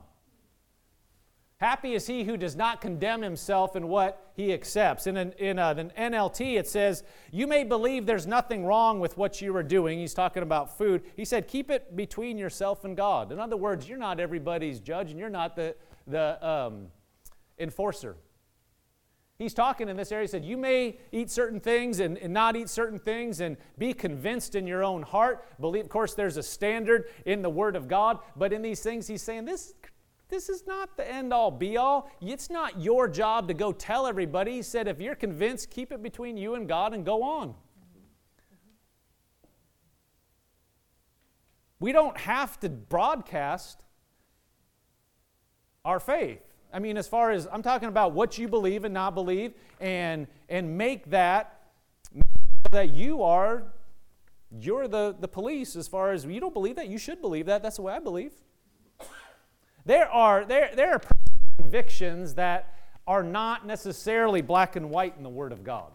Happy 1.63 1.93
is 1.93 2.07
he 2.07 2.25
who 2.25 2.35
does 2.35 2.57
not 2.57 2.81
condemn 2.81 3.21
himself 3.21 3.77
in 3.77 3.87
what 3.87 4.33
he 4.35 4.51
accepts. 4.51 5.07
In, 5.07 5.15
an, 5.15 5.31
in 5.37 5.57
uh, 5.57 5.73
an 5.77 5.93
NLT, 5.97 6.59
it 6.59 6.67
says, 6.67 7.05
You 7.31 7.47
may 7.47 7.63
believe 7.63 8.05
there's 8.05 8.27
nothing 8.27 8.65
wrong 8.65 8.99
with 8.99 9.17
what 9.17 9.41
you 9.41 9.55
are 9.55 9.63
doing. 9.63 9.97
He's 9.97 10.13
talking 10.13 10.43
about 10.43 10.77
food. 10.77 11.03
He 11.15 11.23
said, 11.23 11.47
Keep 11.47 11.71
it 11.71 11.95
between 11.95 12.37
yourself 12.37 12.83
and 12.83 12.97
God. 12.97 13.31
In 13.31 13.39
other 13.39 13.55
words, 13.55 13.87
you're 13.87 13.97
not 13.97 14.19
everybody's 14.19 14.81
judge 14.81 15.11
and 15.11 15.17
you're 15.17 15.29
not 15.29 15.55
the, 15.55 15.73
the 16.05 16.45
um, 16.45 16.87
enforcer. 17.57 18.17
He's 19.39 19.53
talking 19.53 19.87
in 19.87 19.95
this 19.95 20.11
area. 20.11 20.25
He 20.25 20.27
said, 20.27 20.43
You 20.43 20.57
may 20.57 20.99
eat 21.13 21.31
certain 21.31 21.61
things 21.61 22.01
and, 22.01 22.17
and, 22.17 22.33
not 22.33 22.57
eat 22.57 22.67
certain 22.67 22.99
things 22.99 23.39
and 23.39 23.55
be 23.77 23.93
convinced 23.93 24.55
in 24.55 24.67
your 24.67 24.83
own 24.83 25.01
heart. 25.01 25.45
Believe, 25.61 25.85
of 25.85 25.89
course, 25.89 26.13
there's 26.13 26.35
a 26.35 26.43
standard 26.43 27.05
in 27.25 27.41
the 27.41 27.49
Word 27.49 27.77
of 27.77 27.87
God, 27.87 28.19
but 28.35 28.51
in 28.51 28.61
these 28.61 28.81
things, 28.81 29.07
he's 29.07 29.21
saying 29.21 29.45
this 29.45 29.73
this 30.33 30.49
is 30.49 30.65
not 30.65 30.97
the 30.97 31.09
end 31.09 31.31
all 31.31 31.51
be 31.51 31.77
all. 31.77 32.09
It's 32.19 32.49
not 32.49 32.81
your 32.81 33.07
job 33.07 33.47
to 33.49 33.53
go 33.53 33.71
tell 33.71 34.07
everybody. 34.07 34.53
He 34.53 34.61
said, 34.63 34.87
if 34.87 34.99
you're 34.99 35.13
convinced, 35.13 35.69
keep 35.69 35.91
it 35.91 36.01
between 36.01 36.37
you 36.37 36.55
and 36.55 36.67
God 36.67 36.95
and 36.95 37.05
go 37.05 37.21
on. 37.21 37.53
We 41.79 41.91
don't 41.91 42.17
have 42.17 42.59
to 42.61 42.69
broadcast 42.69 43.83
our 45.85 45.99
faith. 45.99 46.41
I 46.73 46.79
mean, 46.79 46.97
as 46.97 47.07
far 47.07 47.29
as 47.29 47.47
I'm 47.51 47.61
talking 47.61 47.89
about 47.89 48.13
what 48.13 48.39
you 48.39 48.47
believe 48.47 48.85
and 48.85 48.93
not 48.93 49.13
believe, 49.13 49.53
and 49.79 50.25
and 50.49 50.75
make 50.75 51.11
that 51.11 51.59
that 52.71 52.89
you 52.89 53.21
are 53.21 53.71
you're 54.59 54.87
the, 54.87 55.15
the 55.19 55.27
police 55.27 55.75
as 55.75 55.87
far 55.87 56.11
as 56.11 56.25
you 56.25 56.39
don't 56.39 56.53
believe 56.53 56.77
that, 56.77 56.87
you 56.87 56.97
should 56.97 57.21
believe 57.21 57.45
that. 57.45 57.61
That's 57.61 57.75
the 57.75 57.83
way 57.83 57.93
I 57.93 57.99
believe. 57.99 58.31
There 59.85 60.07
are, 60.09 60.45
there, 60.45 60.71
there 60.75 60.93
are 60.93 61.01
convictions 61.57 62.35
that 62.35 62.75
are 63.05 63.23
not 63.23 63.65
necessarily 63.65 64.41
black 64.41 64.75
and 64.75 64.89
white 64.89 65.15
in 65.17 65.23
the 65.23 65.29
Word 65.29 65.51
of 65.51 65.63
God. 65.63 65.91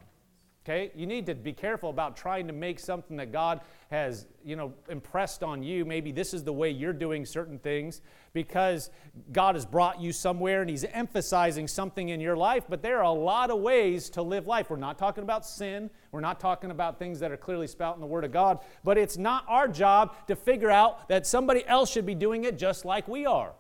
Okay? 0.69 0.93
You 0.95 1.07
need 1.07 1.25
to 1.27 1.35
be 1.35 1.55
careful 1.55 1.89
about 1.89 2.15
trying 2.15 2.47
to 2.49 2.53
make 2.53 2.79
something 2.79 3.17
that 3.17 3.33
God 3.33 3.63
has, 3.91 4.27
you 4.45 4.55
know, 4.55 4.75
impressed 4.91 5.43
on 5.43 5.63
you. 5.63 5.87
Maybe 5.87 6.13
this 6.13 6.35
is 6.35 6.45
the 6.45 6.53
way 6.53 6.69
you're 6.69 6.93
doing 6.93 7.25
certain 7.25 7.59
things 7.59 8.03
because 8.35 8.91
God 9.33 9.55
has 9.55 9.65
brought 9.65 9.99
you 9.99 10.13
somewhere 10.13 10.61
and 10.61 10.69
He's 10.69 10.85
emphasizing 10.85 11.67
something 11.67 12.11
in 12.11 12.21
your 12.21 12.37
life. 12.37 12.65
But 12.69 12.83
there 12.83 12.99
are 12.99 13.05
a 13.05 13.11
lot 13.11 13.51
of 13.51 13.61
ways 13.61 14.11
to 14.11 14.21
live 14.21 14.47
life. 14.47 14.69
We're 14.69 14.77
not 14.77 14.99
talking 14.99 15.25
about 15.25 15.47
sin. 15.47 15.89
We're 16.13 16.21
not 16.21 16.39
talking 16.39 16.71
about 16.71 16.99
things 16.99 17.19
that 17.21 17.33
are 17.33 17.39
clearly 17.39 17.67
spout 17.67 17.95
in 17.95 18.03
the 18.03 18.07
Word 18.07 18.25
of 18.25 18.33
God. 18.33 18.59
But 18.85 18.99
it's 18.99 19.17
not 19.17 19.47
our 19.49 19.69
job 19.69 20.17
to 20.27 20.37
figure 20.37 20.71
out 20.71 21.09
that 21.09 21.27
somebody 21.27 21.67
else 21.67 21.91
should 21.91 22.05
be 22.05 22.15
doing 22.15 22.45
it 22.45 22.59
just 22.59 22.85
like 22.85 23.09
we 23.09 23.25
are 23.25 23.55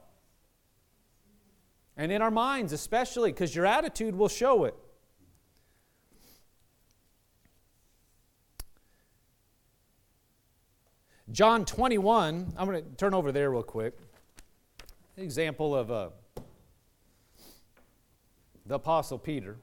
and 1.98 2.12
in 2.12 2.22
our 2.22 2.30
minds, 2.30 2.72
especially, 2.72 3.32
because 3.32 3.54
your 3.54 3.66
attitude 3.66 4.14
will 4.14 4.28
show 4.28 4.64
it. 4.64 4.74
John 11.30 11.64
21, 11.66 12.54
I'm 12.56 12.66
going 12.66 12.82
to 12.82 12.90
turn 12.96 13.12
over 13.12 13.32
there 13.32 13.50
real 13.50 13.62
quick. 13.64 13.98
Example 15.16 15.74
of 15.74 15.90
uh, 15.90 16.10
the 18.64 18.76
Apostle 18.76 19.18
Peter. 19.18 19.56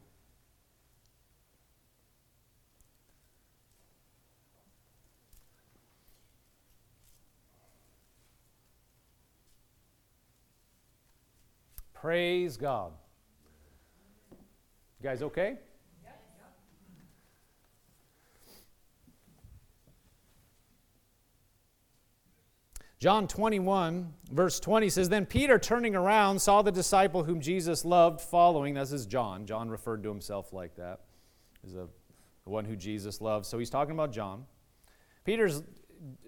Praise 12.05 12.55
God. 12.55 12.91
You 14.29 15.09
guys 15.09 15.23
okay? 15.23 15.57
John 22.99 23.27
21, 23.27 24.13
verse 24.31 24.59
20 24.59 24.87
says, 24.89 25.09
Then 25.09 25.25
Peter, 25.25 25.57
turning 25.57 25.95
around, 25.95 26.39
saw 26.39 26.61
the 26.61 26.71
disciple 26.71 27.23
whom 27.23 27.41
Jesus 27.41 27.83
loved 27.83 28.21
following. 28.21 28.75
This 28.75 28.91
is 28.91 29.07
John. 29.07 29.47
John 29.47 29.67
referred 29.67 30.03
to 30.03 30.09
himself 30.09 30.53
like 30.53 30.75
that, 30.75 30.99
as 31.65 31.73
the 31.73 31.87
one 32.43 32.65
who 32.65 32.75
Jesus 32.75 33.19
loved. 33.19 33.47
So 33.47 33.57
he's 33.57 33.71
talking 33.71 33.95
about 33.95 34.11
John. 34.11 34.45
Peter's 35.23 35.63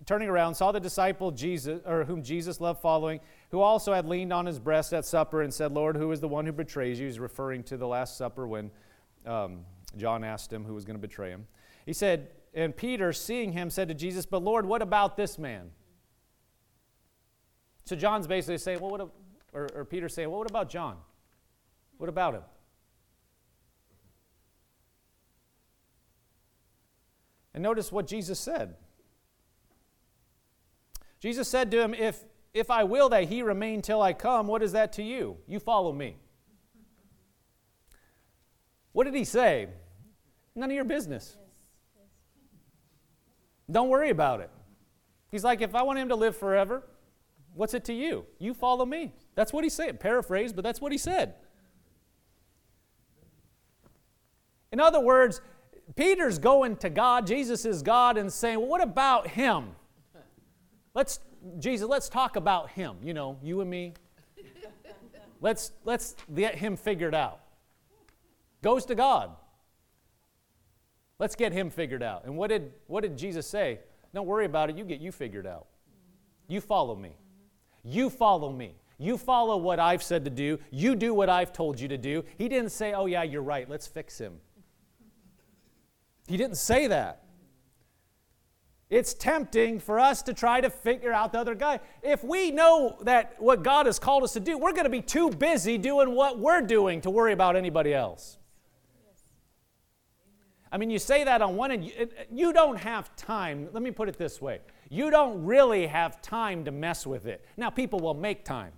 turning 0.06 0.30
around, 0.30 0.56
saw 0.56 0.72
the 0.72 0.80
disciple 0.80 1.32
Jesus, 1.32 1.82
or 1.86 2.06
whom 2.06 2.24
Jesus 2.24 2.62
loved 2.62 2.82
following, 2.82 3.20
who 3.52 3.62
also 3.62 3.94
had 3.94 4.06
leaned 4.06 4.34
on 4.34 4.46
his 4.46 4.60
breast 4.60 4.94
at 4.94 5.06
supper 5.06 5.42
and 5.42 5.54
said, 5.54 5.72
Lord, 5.72 5.96
who 5.96 6.12
is 6.12 6.20
the 6.20 6.28
one 6.28 6.46
who 6.46 6.52
betrays 6.52 7.00
you? 7.00 7.06
He's 7.06 7.20
referring 7.20 7.64
to 7.64 7.78
the 7.78 7.88
Last 7.88 8.18
Supper 8.18 8.48
when 8.48 8.72
um, 9.26 9.66
John 9.98 10.24
asked 10.24 10.52
him 10.52 10.64
who 10.64 10.74
was 10.74 10.86
going 10.86 10.96
to 10.96 11.02
betray 11.02 11.30
him. 11.30 11.48
He 11.86 11.94
said, 11.94 12.30
and 12.54 12.76
Peter, 12.76 13.14
seeing 13.14 13.52
him, 13.52 13.70
said 13.70 13.88
to 13.90 13.94
Jesus, 13.94 14.26
But 14.26 14.44
Lord, 14.44 14.66
what 14.66 14.82
about 14.82 15.18
this 15.18 15.38
man? 15.38 15.72
So 17.86 17.96
John's 17.96 18.28
basically 18.28 18.58
saying, 18.58 18.82
well, 18.82 18.92
what, 18.92 19.10
or, 19.54 19.70
or 19.74 19.86
Peter's 19.86 20.14
saying, 20.14 20.30
well, 20.30 20.40
what 20.40 20.50
about 20.50 20.70
John? 20.70 20.98
What 21.98 22.10
about 22.10 22.36
him? 22.36 22.42
And 27.54 27.64
notice 27.64 27.92
what 27.92 28.06
Jesus 28.06 28.40
said. 28.40 28.76
Jesus 31.20 31.48
said 31.48 31.72
to 31.72 31.82
him, 31.82 31.94
If, 31.94 32.24
if 32.54 32.70
I 32.70 32.84
will 32.84 33.10
that 33.10 33.26
he 33.26 33.42
remain 33.42 33.82
till 33.82 34.02
I 34.02 34.14
come, 34.14 34.48
what 34.48 34.62
is 34.62 34.72
that 34.74 34.94
to 34.94 35.04
you? 35.04 35.38
You 35.48 35.60
follow 35.60 35.92
me. 35.92 36.18
What 38.92 39.06
did 39.06 39.16
he 39.16 39.26
say? 39.26 39.68
None 40.56 40.70
of 40.70 40.76
your 40.76 40.86
business. 40.86 41.38
Don't 43.70 43.90
worry 43.90 44.10
about 44.10 44.40
it. 44.40 44.50
He's 45.30 45.44
like, 45.44 45.62
if 45.62 45.76
I 45.76 45.84
want 45.84 46.00
him 46.00 46.10
to 46.10 46.16
live 46.16 46.36
forever, 46.36 46.84
What's 47.58 47.74
it 47.74 47.86
to 47.86 47.94
you? 47.94 48.28
You 48.38 48.54
follow 48.54 48.86
me. 48.86 49.14
That's 49.34 49.52
what 49.52 49.64
he 49.64 49.70
said. 49.72 50.00
Paraphrase, 50.00 50.54
but 50.54 50.64
that's 50.64 50.80
what 50.80 50.92
he 50.92 50.98
said. 51.00 51.34
In 54.72 54.80
other 54.80 55.00
words, 55.00 55.42
Peter's 55.96 56.38
going 56.38 56.76
to 56.78 56.92
God, 56.92 57.26
Jesus 57.26 57.66
is 57.66 57.82
God, 57.82 58.16
and 58.16 58.32
saying, 58.32 58.60
well, 58.60 58.68
What 58.68 58.82
about 58.82 59.30
him? 59.30 59.72
Let's, 60.98 61.20
Jesus, 61.60 61.88
let's 61.88 62.10
talk 62.10 62.38
about 62.38 62.72
him. 62.72 62.98
You 63.04 63.14
know, 63.14 63.38
you 63.44 63.62
and 63.62 63.70
me. 63.70 63.94
Let's, 65.42 65.72
let's 65.86 66.16
get 66.34 66.56
him 66.56 66.76
figured 66.76 67.14
out. 67.14 67.40
Goes 68.64 68.84
to 68.86 68.96
God. 68.96 69.30
Let's 71.20 71.36
get 71.36 71.54
him 71.54 71.70
figured 71.70 72.02
out. 72.02 72.26
And 72.26 72.36
what 72.36 72.48
did, 72.48 72.74
what 72.88 73.02
did 73.02 73.16
Jesus 73.16 73.46
say? 73.46 73.78
Don't 74.12 74.26
worry 74.26 74.46
about 74.46 74.72
it, 74.72 74.78
you 74.78 74.84
get 74.84 75.00
you 75.00 75.12
figured 75.12 75.46
out. 75.46 75.68
You 76.48 76.62
follow 76.62 76.96
me. 76.96 77.16
You 77.84 78.10
follow 78.10 78.52
me. 78.52 78.74
You 78.98 79.20
follow 79.20 79.58
what 79.58 79.80
I've 79.80 80.02
said 80.02 80.26
to 80.26 80.32
do. 80.32 80.58
You 80.72 80.96
do 80.96 81.14
what 81.14 81.30
I've 81.30 81.54
told 81.54 81.80
you 81.80 81.88
to 81.90 81.98
do. 82.00 82.26
He 82.40 82.50
didn't 82.50 82.72
say, 82.72 82.94
Oh, 82.94 83.06
yeah, 83.06 83.22
you're 83.22 83.44
right. 83.44 83.70
Let's 83.70 83.86
fix 83.86 84.18
him. 84.18 84.40
He 86.28 86.38
didn't 86.38 86.58
say 86.58 86.88
that. 86.88 87.27
It's 88.90 89.14
tempting 89.14 89.80
for 89.80 90.00
us 90.00 90.22
to 90.24 90.34
try 90.34 90.62
to 90.62 90.70
figure 90.70 91.12
out 91.12 91.34
the 91.34 91.40
other 91.40 91.56
guy. 91.56 91.82
If 92.02 92.24
we 92.24 92.52
know 92.52 92.98
that 93.02 93.36
what 93.38 93.62
God 93.62 93.86
has 93.86 94.00
called 94.00 94.24
us 94.24 94.34
to 94.34 94.40
do, 94.40 94.58
we're 94.58 94.72
going 94.72 94.86
to 94.86 94.90
be 94.90 95.02
too 95.02 95.30
busy 95.30 95.78
doing 95.78 96.16
what 96.16 96.40
we're 96.40 96.62
doing 96.62 97.02
to 97.02 97.10
worry 97.10 97.34
about 97.34 97.58
anybody 97.58 97.94
else. 97.94 98.38
I 100.72 100.78
mean, 100.78 100.90
you 100.90 101.00
say 101.00 101.24
that 101.24 101.42
on 101.42 101.56
one 101.56 101.72
end, 101.72 101.92
you 102.32 102.54
don't 102.54 102.78
have 102.78 103.14
time. 103.16 103.70
Let 103.72 103.84
me 103.84 103.92
put 103.92 104.10
it 104.10 104.18
this 104.18 104.42
way 104.42 104.60
you 104.90 105.10
don't 105.10 105.44
really 105.44 105.86
have 105.88 106.22
time 106.22 106.64
to 106.64 106.72
mess 106.72 107.06
with 107.06 107.26
it. 107.26 107.44
Now, 107.58 107.70
people 107.70 108.00
will 108.00 108.14
make 108.14 108.46
time. 108.46 108.72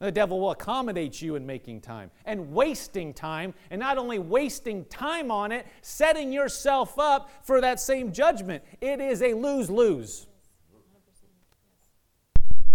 The 0.00 0.12
devil 0.12 0.40
will 0.40 0.50
accommodate 0.50 1.22
you 1.22 1.36
in 1.36 1.46
making 1.46 1.80
time 1.80 2.10
and 2.24 2.52
wasting 2.52 3.14
time, 3.14 3.54
and 3.70 3.80
not 3.80 3.96
only 3.96 4.18
wasting 4.18 4.84
time 4.86 5.30
on 5.30 5.52
it, 5.52 5.66
setting 5.82 6.32
yourself 6.32 6.98
up 6.98 7.30
for 7.42 7.60
that 7.60 7.80
same 7.80 8.12
judgment. 8.12 8.62
It 8.80 9.00
is 9.00 9.22
a 9.22 9.34
lose 9.34 9.70
lose 9.70 10.26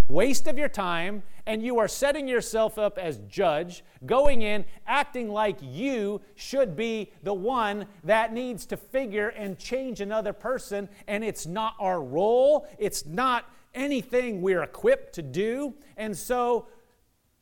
waste 0.10 0.48
of 0.48 0.58
your 0.58 0.68
time, 0.68 1.22
and 1.46 1.64
you 1.64 1.78
are 1.78 1.88
setting 1.88 2.28
yourself 2.28 2.78
up 2.78 2.98
as 2.98 3.20
judge, 3.30 3.84
going 4.06 4.42
in, 4.42 4.66
acting 4.88 5.30
like 5.30 5.58
you 5.62 6.20
should 6.36 6.76
be 6.76 7.12
the 7.24 7.34
one 7.34 7.86
that 8.04 8.34
needs 8.34 8.66
to 8.66 8.76
figure 8.76 9.30
and 9.30 9.58
change 9.60 10.02
another 10.02 10.34
person, 10.34 10.90
and 11.08 11.24
it's 11.24 11.46
not 11.46 11.76
our 11.80 12.02
role, 12.02 12.68
it's 12.80 13.06
not 13.06 13.46
anything 13.76 14.42
we're 14.42 14.64
equipped 14.64 15.14
to 15.14 15.22
do. 15.22 15.74
And 15.96 16.18
so 16.18 16.66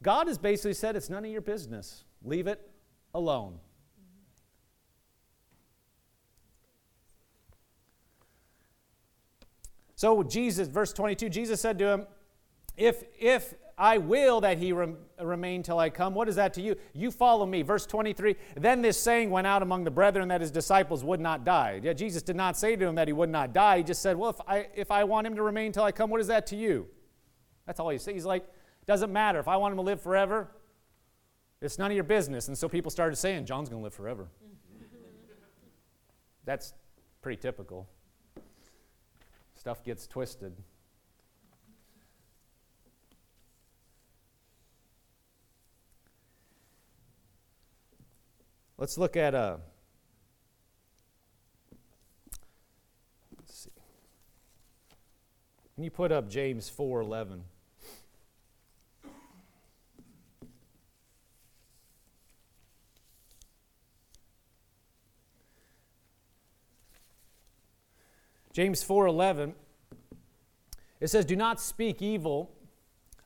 God 0.07 0.29
has 0.29 0.37
basically 0.37 0.73
said 0.73 0.95
it's 0.95 1.09
none 1.09 1.25
of 1.25 1.31
your 1.31 1.41
business. 1.41 2.05
Leave 2.23 2.47
it 2.47 2.65
alone. 3.13 3.59
So, 9.95 10.23
Jesus, 10.23 10.69
verse 10.69 10.93
22, 10.93 11.27
Jesus 11.27 11.59
said 11.59 11.77
to 11.79 11.87
him, 11.89 12.07
if, 12.77 13.03
if 13.19 13.53
I 13.77 13.97
will 13.97 14.39
that 14.39 14.57
he 14.57 14.71
rem- 14.71 14.95
remain 15.21 15.61
till 15.61 15.77
I 15.77 15.89
come, 15.89 16.13
what 16.13 16.29
is 16.29 16.37
that 16.37 16.53
to 16.53 16.61
you? 16.61 16.77
You 16.93 17.11
follow 17.11 17.45
me. 17.45 17.61
Verse 17.61 17.85
23 17.85 18.37
Then 18.55 18.81
this 18.81 18.97
saying 18.97 19.29
went 19.29 19.45
out 19.45 19.61
among 19.61 19.83
the 19.83 19.91
brethren 19.91 20.29
that 20.29 20.39
his 20.39 20.51
disciples 20.51 21.03
would 21.03 21.19
not 21.19 21.43
die. 21.43 21.81
Yeah, 21.83 21.91
Jesus 21.91 22.21
did 22.21 22.37
not 22.37 22.55
say 22.55 22.77
to 22.77 22.87
him 22.87 22.95
that 22.95 23.09
he 23.09 23.13
would 23.13 23.29
not 23.29 23.51
die. 23.51 23.79
He 23.79 23.83
just 23.83 24.01
said, 24.01 24.15
Well, 24.15 24.29
if 24.29 24.39
I, 24.47 24.67
if 24.73 24.89
I 24.89 25.03
want 25.03 25.27
him 25.27 25.35
to 25.35 25.43
remain 25.43 25.73
till 25.73 25.83
I 25.83 25.91
come, 25.91 26.09
what 26.09 26.21
is 26.21 26.27
that 26.27 26.47
to 26.47 26.55
you? 26.55 26.87
That's 27.65 27.81
all 27.81 27.89
he 27.89 27.97
said. 27.97 28.13
He's 28.13 28.23
like, 28.23 28.45
Doesn't 28.87 29.11
matter. 29.11 29.37
If 29.39 29.49
I 29.49 29.57
want 29.57 29.73
him 29.73 29.77
to 29.77 29.83
live 29.83 30.01
forever, 30.01 30.47
it's 31.61 31.77
none 31.77 31.91
of 31.91 31.95
your 31.95 32.05
business. 32.05 32.47
And 32.47 32.57
so 32.57 32.69
people 32.69 32.89
started 32.89 33.17
saying, 33.17 33.45
John's 33.45 33.67
going 33.67 33.81
to 33.81 33.83
live 33.83 33.93
forever. 33.93 34.29
That's 36.45 36.73
pretty 37.21 37.41
typical. 37.41 37.87
Stuff 39.55 39.83
gets 39.83 40.07
twisted. 40.07 40.53
Let's 48.77 48.97
look 48.97 49.17
at 49.17 49.33
uh, 49.33 49.57
let's 53.35 53.63
see. 53.63 53.71
Can 55.73 55.83
you 55.83 55.89
put 55.89 56.11
up 56.11 56.29
James 56.29 56.69
4:11? 56.69 57.39
James 68.57 68.83
4:11 68.83 69.53
it 70.99 71.09
says 71.09 71.25
do 71.25 71.35
not 71.35 71.61
speak 71.61 72.01
evil 72.01 72.55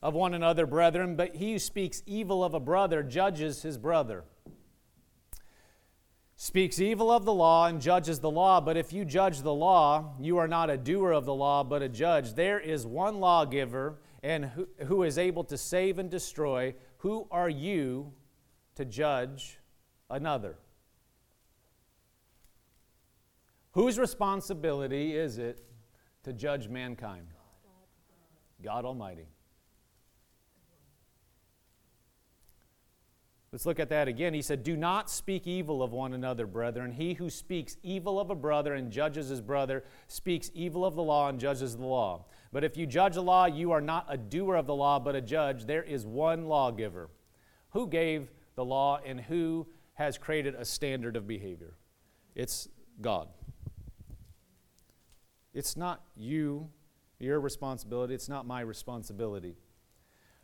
of 0.01 0.13
one 0.13 0.33
another 0.33 0.65
brethren 0.65 1.15
but 1.15 1.37
he 1.37 1.53
who 1.53 1.59
speaks 1.59 2.03
evil 2.05 2.43
of 2.43 2.53
a 2.53 2.59
brother 2.59 3.01
judges 3.01 3.61
his 3.61 3.77
brother 3.77 4.25
speaks 6.35 6.81
evil 6.81 7.09
of 7.09 7.23
the 7.23 7.33
law 7.33 7.67
and 7.67 7.79
judges 7.79 8.19
the 8.19 8.29
law. 8.29 8.59
But 8.59 8.75
if 8.75 8.91
you 8.91 9.05
judge 9.05 9.41
the 9.41 9.53
law, 9.53 10.15
you 10.19 10.37
are 10.37 10.49
not 10.49 10.69
a 10.69 10.75
doer 10.75 11.13
of 11.13 11.23
the 11.23 11.33
law, 11.33 11.63
but 11.63 11.81
a 11.81 11.87
judge. 11.87 12.33
There 12.33 12.59
is 12.59 12.85
one 12.85 13.21
lawgiver 13.21 14.01
and 14.23 14.43
who, 14.43 14.67
who 14.87 15.03
is 15.03 15.17
able 15.17 15.45
to 15.45 15.57
save 15.57 15.97
and 15.97 16.09
destroy. 16.09 16.75
Who 16.97 17.25
are 17.31 17.47
you 17.47 18.11
to 18.75 18.83
judge 18.83 19.59
another? 20.09 20.57
Whose 23.71 23.97
responsibility 23.97 25.15
is 25.15 25.37
it 25.37 25.63
to 26.23 26.33
judge 26.33 26.67
mankind? 26.67 27.27
God 28.61 28.85
Almighty. 28.85 29.27
Let's 33.51 33.65
look 33.65 33.81
at 33.81 33.89
that 33.89 34.07
again. 34.07 34.33
He 34.33 34.41
said, 34.41 34.63
Do 34.63 34.77
not 34.77 35.09
speak 35.09 35.45
evil 35.45 35.83
of 35.83 35.91
one 35.91 36.13
another, 36.13 36.47
brethren. 36.47 36.91
He 36.91 37.13
who 37.13 37.29
speaks 37.29 37.75
evil 37.83 38.17
of 38.17 38.29
a 38.29 38.35
brother 38.35 38.75
and 38.75 38.89
judges 38.89 39.27
his 39.27 39.41
brother 39.41 39.83
speaks 40.07 40.51
evil 40.53 40.85
of 40.85 40.95
the 40.95 41.03
law 41.03 41.27
and 41.27 41.37
judges 41.37 41.75
the 41.75 41.85
law. 41.85 42.25
But 42.53 42.63
if 42.63 42.77
you 42.77 42.85
judge 42.85 43.15
the 43.15 43.23
law, 43.23 43.47
you 43.47 43.71
are 43.71 43.81
not 43.81 44.05
a 44.07 44.15
doer 44.15 44.55
of 44.55 44.67
the 44.67 44.75
law, 44.75 44.99
but 44.99 45.15
a 45.15 45.21
judge. 45.21 45.65
There 45.65 45.83
is 45.83 46.05
one 46.05 46.45
lawgiver. 46.45 47.09
Who 47.71 47.87
gave 47.87 48.31
the 48.55 48.63
law 48.63 48.99
and 49.05 49.19
who 49.19 49.67
has 49.95 50.17
created 50.17 50.55
a 50.55 50.63
standard 50.63 51.17
of 51.17 51.27
behavior? 51.27 51.73
It's 52.35 52.69
God. 53.01 53.27
It's 55.53 55.75
not 55.75 56.03
you, 56.15 56.69
your 57.19 57.39
responsibility. 57.39 58.13
It's 58.13 58.29
not 58.29 58.45
my 58.45 58.61
responsibility 58.61 59.55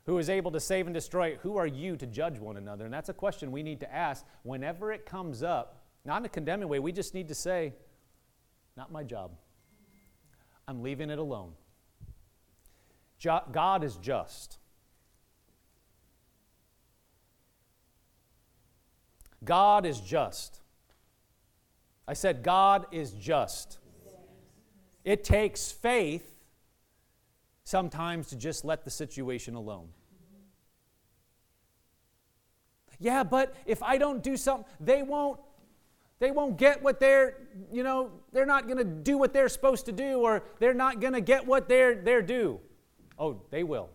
who 0.07 0.17
is 0.17 0.29
able 0.29 0.51
to 0.51 0.59
save 0.59 0.87
and 0.87 0.93
destroy, 0.93 1.35
who 1.43 1.57
are 1.57 1.67
you 1.67 1.97
to 1.97 2.07
judge 2.07 2.39
one 2.39 2.55
another? 2.55 2.85
And 2.85 2.93
that's 2.93 3.09
a 3.09 3.13
question 3.13 3.51
we 3.51 3.61
need 3.61 3.81
to 3.81 3.93
ask 3.93 4.25
whenever 4.43 4.93
it 4.93 5.05
comes 5.05 5.43
up, 5.43 5.83
not 6.05 6.21
in 6.21 6.25
a 6.25 6.29
condemning 6.29 6.69
way. 6.69 6.79
We 6.79 6.93
just 6.93 7.13
need 7.13 7.27
to 7.27 7.35
say, 7.35 7.73
not 8.77 8.89
my 8.89 9.03
job. 9.03 9.31
I'm 10.65 10.81
leaving 10.81 11.09
it 11.09 11.19
alone. 11.19 11.51
God 13.51 13.83
is 13.83 13.97
just. 13.97 14.59
God 19.43 19.85
is 19.85 19.99
just. 19.99 20.61
I 22.07 22.13
said, 22.13 22.43
God 22.43 22.85
is 22.93 23.11
just. 23.11 23.77
It 25.07 25.23
takes 25.23 25.71
faith 25.71 26.37
sometimes 27.63 28.27
to 28.27 28.35
just 28.35 28.65
let 28.65 28.83
the 28.83 28.91
situation 28.91 29.55
alone. 29.55 29.87
Yeah, 32.99 33.23
but 33.23 33.55
if 33.65 33.81
I 33.81 33.97
don't 33.97 34.21
do 34.21 34.35
something, 34.35 34.65
they 34.81 35.03
won't 35.03 35.39
they 36.19 36.31
won't 36.31 36.57
get 36.57 36.83
what 36.83 36.99
they're, 36.99 37.47
you 37.71 37.83
know, 37.83 38.11
they're 38.33 38.45
not 38.45 38.65
going 38.65 38.79
to 38.79 38.83
do 38.83 39.17
what 39.17 39.31
they're 39.31 39.47
supposed 39.47 39.85
to 39.85 39.93
do 39.93 40.19
or 40.19 40.43
they're 40.59 40.73
not 40.73 40.99
going 40.99 41.13
to 41.13 41.21
get 41.21 41.47
what 41.47 41.69
they're 41.69 41.95
they're 41.95 42.21
due. 42.21 42.59
Oh, 43.17 43.43
they 43.49 43.63
will. 43.63 43.89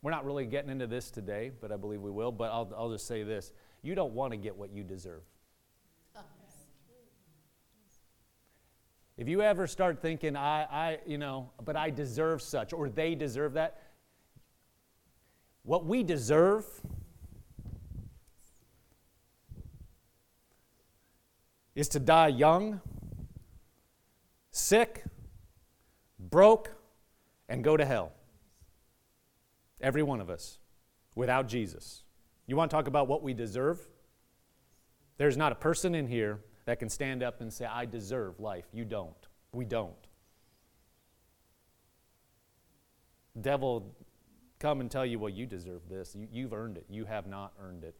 We're 0.00 0.10
not 0.10 0.24
really 0.24 0.46
getting 0.46 0.70
into 0.70 0.86
this 0.86 1.10
today, 1.10 1.50
but 1.60 1.70
I 1.70 1.76
believe 1.76 2.00
we 2.00 2.10
will. 2.10 2.32
But 2.32 2.50
I'll, 2.50 2.72
I'll 2.74 2.90
just 2.90 3.06
say 3.06 3.24
this 3.24 3.52
you 3.84 3.94
don't 3.94 4.14
want 4.14 4.32
to 4.32 4.36
get 4.36 4.56
what 4.56 4.72
you 4.72 4.82
deserve. 4.82 5.22
If 9.16 9.28
you 9.28 9.42
ever 9.42 9.66
start 9.66 10.02
thinking, 10.02 10.36
I, 10.36 10.64
I, 10.64 10.98
you 11.06 11.18
know, 11.18 11.50
but 11.64 11.76
I 11.76 11.90
deserve 11.90 12.42
such, 12.42 12.72
or 12.72 12.88
they 12.88 13.14
deserve 13.14 13.52
that, 13.52 13.80
what 15.62 15.86
we 15.86 16.02
deserve 16.02 16.66
is 21.74 21.88
to 21.90 22.00
die 22.00 22.28
young, 22.28 22.80
sick, 24.50 25.04
broke, 26.18 26.72
and 27.48 27.62
go 27.62 27.76
to 27.76 27.84
hell. 27.84 28.12
Every 29.80 30.02
one 30.02 30.20
of 30.20 30.30
us, 30.30 30.58
without 31.14 31.46
Jesus. 31.46 32.03
You 32.46 32.56
want 32.56 32.70
to 32.70 32.76
talk 32.76 32.86
about 32.86 33.08
what 33.08 33.22
we 33.22 33.34
deserve? 33.34 33.80
There's 35.16 35.36
not 35.36 35.52
a 35.52 35.54
person 35.54 35.94
in 35.94 36.06
here 36.06 36.40
that 36.66 36.78
can 36.78 36.88
stand 36.88 37.22
up 37.22 37.40
and 37.40 37.52
say, 37.52 37.64
I 37.66 37.84
deserve 37.86 38.40
life. 38.40 38.66
You 38.72 38.84
don't. 38.84 39.14
We 39.52 39.64
don't. 39.64 39.94
Devil 43.40 43.94
come 44.58 44.80
and 44.80 44.90
tell 44.90 45.04
you, 45.04 45.18
well, 45.18 45.30
you 45.30 45.46
deserve 45.46 45.82
this. 45.88 46.14
You, 46.14 46.28
you've 46.30 46.52
earned 46.52 46.76
it. 46.76 46.86
You 46.88 47.04
have 47.04 47.26
not 47.26 47.52
earned 47.60 47.84
it. 47.84 47.94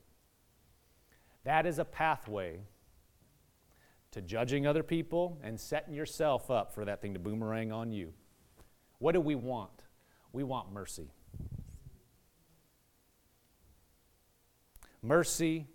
That 1.45 1.67
is 1.67 1.79
a 1.79 1.85
pathway 1.85 2.61
to 4.13 4.23
judging 4.23 4.67
other 4.67 4.83
people 4.83 5.39
and 5.43 5.59
setting 5.59 5.93
yourself 5.93 6.51
up 6.51 6.73
for 6.73 6.85
that 6.85 7.03
thing 7.03 7.15
to 7.15 7.21
boomerang 7.21 7.73
on 7.73 7.93
you. 7.93 8.13
What 8.99 9.13
do 9.13 9.21
we 9.21 9.35
want? 9.35 9.83
We 10.33 10.45
want 10.45 10.73
mercy. 10.73 11.11
Mercy 15.05 15.67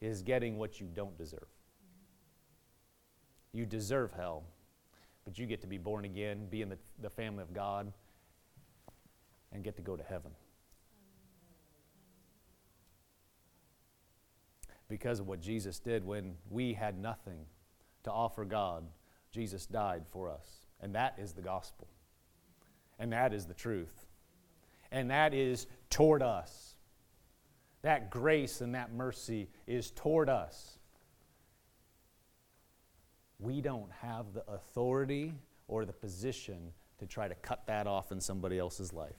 is 0.00 0.22
getting 0.22 0.56
what 0.56 0.80
you 0.80 0.88
don't 0.94 1.16
deserve. 1.18 1.46
You 3.52 3.66
deserve 3.66 4.12
hell, 4.12 4.44
but 5.26 5.38
you 5.38 5.44
get 5.44 5.60
to 5.60 5.66
be 5.66 5.76
born 5.76 6.06
again, 6.06 6.46
be 6.50 6.62
in 6.62 6.70
the, 6.70 6.78
the 7.02 7.10
family 7.10 7.42
of 7.42 7.52
God, 7.52 7.92
and 9.52 9.62
get 9.62 9.76
to 9.76 9.82
go 9.82 9.94
to 9.94 10.02
heaven. 10.02 10.30
Because 14.88 15.20
of 15.20 15.28
what 15.28 15.40
Jesus 15.40 15.78
did 15.78 16.02
when 16.02 16.34
we 16.50 16.72
had 16.72 16.98
nothing 16.98 17.44
to 18.04 18.10
offer 18.10 18.46
God, 18.46 18.84
Jesus 19.32 19.66
died 19.66 20.04
for 20.10 20.30
us. 20.30 20.66
And 20.80 20.94
that 20.94 21.14
is 21.18 21.34
the 21.34 21.42
gospel. 21.42 21.88
And 22.98 23.12
that 23.12 23.34
is 23.34 23.44
the 23.44 23.54
truth. 23.54 24.06
And 24.90 25.10
that 25.10 25.34
is 25.34 25.66
toward 25.90 26.22
us. 26.22 26.73
That 27.84 28.10
grace 28.10 28.60
and 28.60 28.74
that 28.74 28.92
mercy 28.92 29.48
is 29.66 29.92
toward 29.92 30.28
us 30.28 30.78
we 33.44 33.60
don't 33.60 33.90
have 34.00 34.32
the 34.32 34.42
authority 34.48 35.34
or 35.68 35.84
the 35.84 35.92
position 35.92 36.72
to 36.98 37.06
try 37.06 37.28
to 37.28 37.34
cut 37.36 37.66
that 37.66 37.86
off 37.86 38.10
in 38.10 38.20
somebody 38.20 38.58
else's 38.58 38.92
life. 38.92 39.16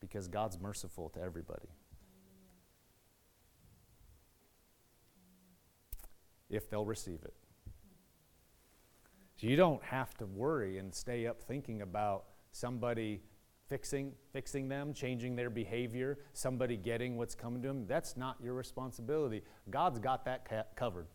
Because 0.00 0.26
God's 0.26 0.58
merciful 0.58 1.10
to 1.10 1.20
everybody. 1.20 1.68
If 6.50 6.68
they'll 6.68 6.84
receive 6.84 7.20
it. 7.24 7.34
So 9.36 9.46
you 9.46 9.56
don't 9.56 9.82
have 9.84 10.16
to 10.18 10.26
worry 10.26 10.78
and 10.78 10.94
stay 10.94 11.26
up 11.26 11.40
thinking 11.40 11.82
about 11.82 12.24
somebody 12.52 13.22
fixing 13.68 14.12
fixing 14.32 14.68
them, 14.68 14.92
changing 14.92 15.36
their 15.36 15.50
behavior, 15.50 16.18
somebody 16.32 16.76
getting 16.76 17.16
what's 17.16 17.34
coming 17.34 17.62
to 17.62 17.68
them. 17.68 17.86
That's 17.86 18.16
not 18.16 18.36
your 18.42 18.54
responsibility. 18.54 19.42
God's 19.70 19.98
got 19.98 20.24
that 20.24 20.48
ca- 20.48 20.64
covered. 20.76 21.06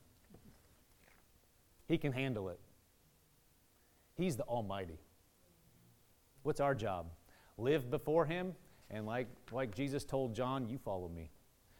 He 1.87 1.97
can 1.97 2.11
handle 2.11 2.49
it. 2.49 2.59
He's 4.15 4.35
the 4.35 4.43
Almighty. 4.43 4.99
What's 6.43 6.59
our 6.59 6.75
job? 6.75 7.07
Live 7.57 7.89
before 7.89 8.25
Him, 8.25 8.53
and 8.89 9.05
like, 9.05 9.27
like 9.51 9.75
Jesus 9.75 10.03
told 10.03 10.33
John, 10.33 10.69
you 10.69 10.77
follow 10.77 11.09
me. 11.09 11.31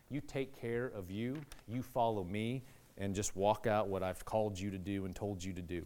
You 0.10 0.22
take 0.22 0.60
care 0.60 0.88
of 0.88 1.12
you, 1.12 1.42
you 1.68 1.82
follow 1.82 2.24
me, 2.24 2.64
and 2.98 3.16
just 3.16 3.36
walk 3.36 3.68
out 3.68 3.88
what 3.88 4.04
I've 4.04 4.26
called 4.26 4.60
you 4.60 4.72
to 4.72 4.78
do 4.78 5.06
and 5.06 5.16
told 5.16 5.44
you 5.44 5.54
to 5.54 5.62
do. 5.62 5.86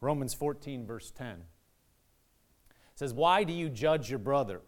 Romans 0.00 0.34
14, 0.34 0.86
verse 0.86 1.10
10 1.10 1.44
says, 2.94 3.12
Why 3.12 3.44
do 3.44 3.52
you 3.52 3.68
judge 3.68 4.10
your 4.10 4.18
brother? 4.18 4.60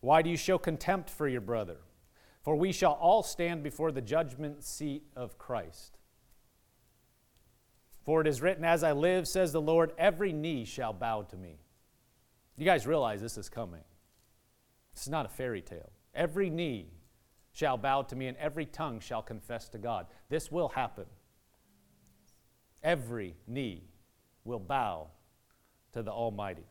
Why 0.00 0.22
do 0.22 0.30
you 0.30 0.36
show 0.36 0.58
contempt 0.58 1.10
for 1.10 1.26
your 1.26 1.40
brother? 1.40 1.78
For 2.42 2.54
we 2.54 2.72
shall 2.72 2.92
all 2.92 3.22
stand 3.22 3.62
before 3.62 3.90
the 3.90 4.00
judgment 4.00 4.62
seat 4.62 5.02
of 5.16 5.36
Christ. 5.36 5.98
For 8.04 8.20
it 8.20 8.28
is 8.28 8.40
written, 8.40 8.64
As 8.64 8.84
I 8.84 8.92
live, 8.92 9.26
says 9.26 9.52
the 9.52 9.60
Lord, 9.60 9.92
every 9.98 10.32
knee 10.32 10.64
shall 10.64 10.92
bow 10.92 11.22
to 11.22 11.36
me. 11.36 11.58
You 12.56 12.64
guys 12.64 12.86
realize 12.86 13.20
this 13.20 13.36
is 13.36 13.48
coming. 13.48 13.82
This 14.94 15.02
is 15.02 15.08
not 15.08 15.26
a 15.26 15.28
fairy 15.28 15.60
tale. 15.60 15.90
Every 16.14 16.48
knee 16.48 16.92
shall 17.52 17.76
bow 17.76 18.02
to 18.02 18.14
me, 18.14 18.28
and 18.28 18.36
every 18.36 18.64
tongue 18.64 19.00
shall 19.00 19.22
confess 19.22 19.68
to 19.70 19.78
God. 19.78 20.06
This 20.28 20.52
will 20.52 20.68
happen. 20.68 21.06
Every 22.82 23.34
knee 23.48 23.88
will 24.44 24.60
bow 24.60 25.08
to 25.92 26.02
the 26.02 26.12
Almighty. 26.12 26.66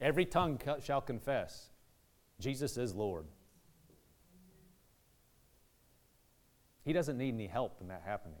Every 0.00 0.24
tongue 0.24 0.60
shall 0.82 1.00
confess 1.00 1.70
Jesus 2.40 2.76
is 2.76 2.94
Lord. 2.94 3.24
He 6.84 6.92
doesn't 6.92 7.18
need 7.18 7.34
any 7.34 7.46
help 7.46 7.80
in 7.80 7.88
that 7.88 8.02
happening. 8.04 8.38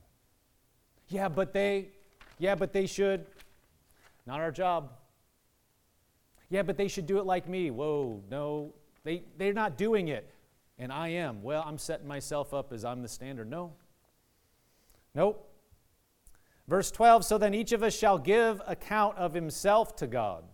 Yeah, 1.08 1.28
but 1.28 1.52
they, 1.52 1.90
yeah, 2.38 2.54
but 2.54 2.72
they 2.72 2.86
should. 2.86 3.26
Not 4.26 4.40
our 4.40 4.52
job. 4.52 4.92
Yeah, 6.48 6.62
but 6.62 6.76
they 6.76 6.88
should 6.88 7.06
do 7.06 7.18
it 7.18 7.26
like 7.26 7.48
me. 7.48 7.70
Whoa, 7.70 8.22
no, 8.30 8.74
they, 9.04 9.24
they're 9.36 9.52
not 9.52 9.76
doing 9.76 10.08
it. 10.08 10.32
And 10.78 10.92
I 10.92 11.08
am. 11.08 11.42
Well, 11.42 11.64
I'm 11.66 11.76
setting 11.76 12.06
myself 12.06 12.54
up 12.54 12.72
as 12.72 12.84
I'm 12.84 13.02
the 13.02 13.08
standard. 13.08 13.50
No. 13.50 13.72
Nope. 15.14 15.44
Verse 16.68 16.90
12 16.90 17.24
So 17.24 17.36
then 17.36 17.52
each 17.52 17.72
of 17.72 17.82
us 17.82 17.96
shall 17.96 18.16
give 18.16 18.62
account 18.66 19.16
of 19.18 19.34
himself 19.34 19.96
to 19.96 20.06
God. 20.06 20.44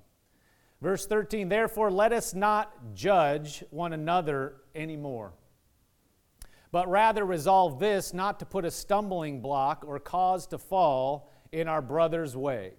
Verse 0.85 1.07
13 1.07 1.49
Therefore 1.49 1.91
let 1.91 2.13
us 2.13 2.35
not 2.35 2.95
judge 2.95 3.65
one 3.71 3.95
another 3.95 4.57
anymore 4.75 5.33
but 6.71 6.89
rather 6.91 7.25
resolve 7.25 7.79
this 7.79 8.13
not 8.13 8.41
to 8.41 8.45
put 8.45 8.65
a 8.65 8.71
stumbling 8.71 9.41
block 9.41 9.85
or 9.87 9.99
cause 9.99 10.47
to 10.49 10.59
fall 10.59 11.31
in 11.53 11.69
our 11.69 11.81
brother's 11.81 12.37
way. 12.37 12.73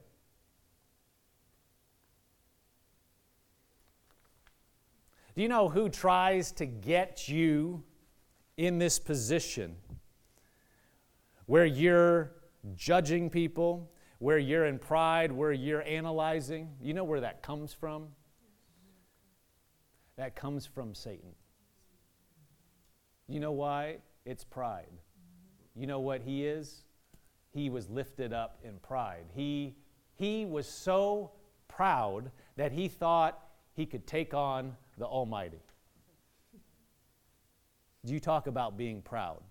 Do 5.34 5.42
you 5.42 5.48
know 5.48 5.70
who 5.70 5.88
tries 5.88 6.52
to 6.52 6.66
get 6.66 7.30
you 7.30 7.84
in 8.58 8.78
this 8.78 9.00
position 9.00 9.78
where 11.46 11.66
you're 11.66 12.34
judging 12.76 13.30
people, 13.30 13.90
where 14.20 14.38
you're 14.38 14.66
in 14.66 14.80
pride, 14.80 15.32
where 15.32 15.52
you're 15.52 15.84
analyzing? 15.84 16.70
You 16.82 16.94
know 16.94 17.04
where 17.04 17.22
that 17.22 17.42
comes 17.42 17.74
from? 17.74 18.08
That 20.18 20.36
comes 20.36 20.66
from 20.66 20.96
Satan. 20.96 21.34
You 23.28 23.40
know 23.40 23.52
why? 23.52 23.98
It's 24.26 24.44
pride. 24.44 24.92
You 25.76 25.88
know 25.88 26.00
what 26.00 26.22
he 26.22 26.46
is? 26.46 26.84
He 27.52 27.70
was 27.70 27.90
lifted 27.90 28.34
up 28.34 28.60
in 28.64 28.78
pride. 28.80 29.26
He, 29.34 29.76
he 30.16 30.46
was 30.46 30.68
so 30.68 31.32
proud 31.68 32.32
that 32.56 32.72
he 32.72 32.88
thought 32.88 33.40
he 33.74 33.86
could 33.86 34.08
take 34.08 34.34
on 34.34 34.76
the 34.98 35.06
Almighty. 35.06 35.62
Do 38.06 38.14
you 38.14 38.20
talk 38.20 38.48
about 38.48 38.78
being 38.78 39.02
proud? 39.02 39.42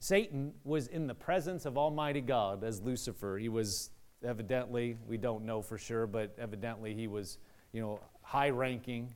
Satan 0.00 0.54
was 0.64 0.86
in 0.86 1.06
the 1.06 1.14
presence 1.14 1.66
of 1.66 1.76
Almighty 1.76 2.22
God 2.22 2.64
as 2.64 2.80
Lucifer. 2.80 3.36
He 3.36 3.50
was 3.50 3.90
evidently, 4.24 4.96
we 5.06 5.18
don't 5.18 5.44
know 5.44 5.60
for 5.60 5.76
sure, 5.76 6.06
but 6.06 6.34
evidently 6.38 6.94
he 6.94 7.06
was, 7.06 7.36
you 7.72 7.82
know, 7.82 8.00
high 8.22 8.48
ranking 8.48 9.14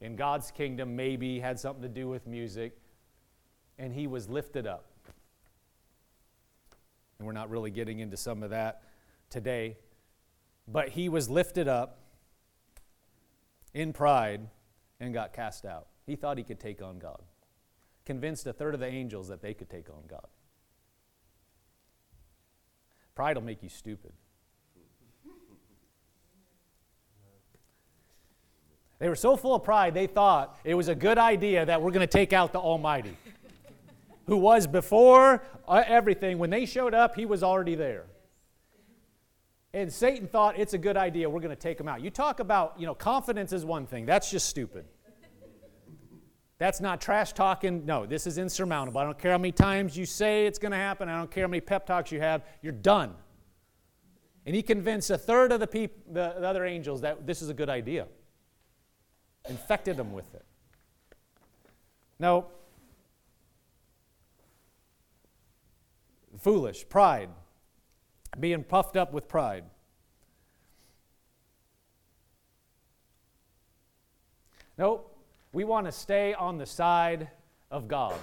in 0.00 0.16
God's 0.16 0.50
kingdom, 0.50 0.96
maybe 0.96 1.38
had 1.38 1.60
something 1.60 1.82
to 1.82 1.88
do 1.88 2.08
with 2.08 2.26
music, 2.26 2.76
and 3.78 3.94
he 3.94 4.08
was 4.08 4.28
lifted 4.28 4.66
up. 4.66 4.86
And 7.18 7.26
we're 7.26 7.32
not 7.32 7.48
really 7.48 7.70
getting 7.70 8.00
into 8.00 8.16
some 8.16 8.42
of 8.42 8.50
that 8.50 8.82
today, 9.30 9.76
but 10.66 10.88
he 10.88 11.08
was 11.08 11.30
lifted 11.30 11.68
up 11.68 12.00
in 13.74 13.92
pride 13.92 14.40
and 14.98 15.14
got 15.14 15.32
cast 15.32 15.64
out. 15.64 15.86
He 16.04 16.16
thought 16.16 16.36
he 16.36 16.42
could 16.42 16.58
take 16.58 16.82
on 16.82 16.98
God 16.98 17.22
convinced 18.04 18.46
a 18.46 18.52
third 18.52 18.74
of 18.74 18.80
the 18.80 18.86
angels 18.86 19.28
that 19.28 19.42
they 19.42 19.54
could 19.54 19.70
take 19.70 19.88
on 19.88 20.02
God. 20.08 20.26
Pride 23.14 23.36
will 23.36 23.44
make 23.44 23.62
you 23.62 23.68
stupid. 23.68 24.12
They 28.98 29.08
were 29.08 29.16
so 29.16 29.36
full 29.36 29.56
of 29.56 29.64
pride, 29.64 29.94
they 29.94 30.06
thought 30.06 30.60
it 30.62 30.74
was 30.74 30.86
a 30.86 30.94
good 30.94 31.18
idea 31.18 31.66
that 31.66 31.82
we're 31.82 31.90
going 31.90 32.06
to 32.06 32.18
take 32.18 32.32
out 32.32 32.52
the 32.52 32.60
Almighty, 32.60 33.16
who 34.26 34.36
was 34.36 34.68
before 34.68 35.42
uh, 35.66 35.82
everything. 35.88 36.38
When 36.38 36.50
they 36.50 36.66
showed 36.66 36.94
up, 36.94 37.16
he 37.16 37.26
was 37.26 37.42
already 37.42 37.74
there. 37.74 38.04
And 39.74 39.92
Satan 39.92 40.28
thought 40.28 40.56
it's 40.56 40.74
a 40.74 40.78
good 40.78 40.96
idea, 40.96 41.28
we're 41.28 41.40
going 41.40 41.50
to 41.50 41.60
take 41.60 41.80
him 41.80 41.88
out. 41.88 42.00
You 42.00 42.10
talk 42.10 42.38
about, 42.38 42.74
you 42.78 42.86
know, 42.86 42.94
confidence 42.94 43.52
is 43.52 43.64
one 43.64 43.86
thing, 43.86 44.06
that's 44.06 44.30
just 44.30 44.48
stupid. 44.48 44.84
That's 46.62 46.80
not 46.80 47.00
trash 47.00 47.32
talking. 47.32 47.84
No, 47.86 48.06
this 48.06 48.24
is 48.24 48.38
insurmountable. 48.38 49.00
I 49.00 49.04
don't 49.04 49.18
care 49.18 49.32
how 49.32 49.38
many 49.38 49.50
times 49.50 49.96
you 49.96 50.06
say 50.06 50.46
it's 50.46 50.60
going 50.60 50.70
to 50.70 50.78
happen. 50.78 51.08
I 51.08 51.18
don't 51.18 51.28
care 51.28 51.42
how 51.42 51.48
many 51.48 51.60
pep 51.60 51.86
talks 51.86 52.12
you 52.12 52.20
have. 52.20 52.44
You're 52.62 52.70
done. 52.70 53.16
And 54.46 54.54
he 54.54 54.62
convinced 54.62 55.10
a 55.10 55.18
third 55.18 55.50
of 55.50 55.58
the, 55.58 55.66
peop- 55.66 56.04
the, 56.06 56.36
the 56.38 56.46
other 56.46 56.64
angels 56.64 57.00
that 57.00 57.26
this 57.26 57.42
is 57.42 57.48
a 57.48 57.52
good 57.52 57.68
idea. 57.68 58.06
Infected 59.48 59.96
them 59.96 60.12
with 60.12 60.32
it. 60.36 60.44
No. 62.20 62.46
Foolish, 66.38 66.88
pride, 66.88 67.30
being 68.38 68.62
puffed 68.62 68.96
up 68.96 69.12
with 69.12 69.26
pride. 69.26 69.64
Nope. 74.78 75.11
We 75.52 75.64
want 75.64 75.86
to 75.86 75.92
stay 75.92 76.34
on 76.34 76.58
the 76.58 76.66
side 76.66 77.28
of 77.70 77.86
God. 77.86 78.18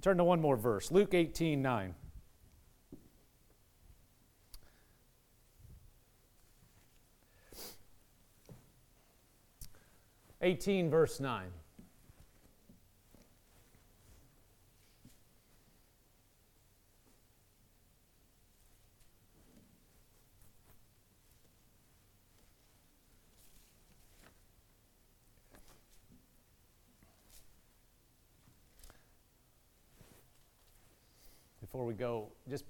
Turn 0.00 0.16
to 0.16 0.24
one 0.24 0.40
more 0.40 0.56
verse 0.56 0.90
Luke 0.90 1.12
18 1.12 1.60
9. 1.60 1.94
Eighteen 10.42 10.88
verse 10.88 11.20
nine. 11.20 11.50
Before 31.70 31.86
we 31.86 31.94
go, 31.94 32.32
just 32.48 32.64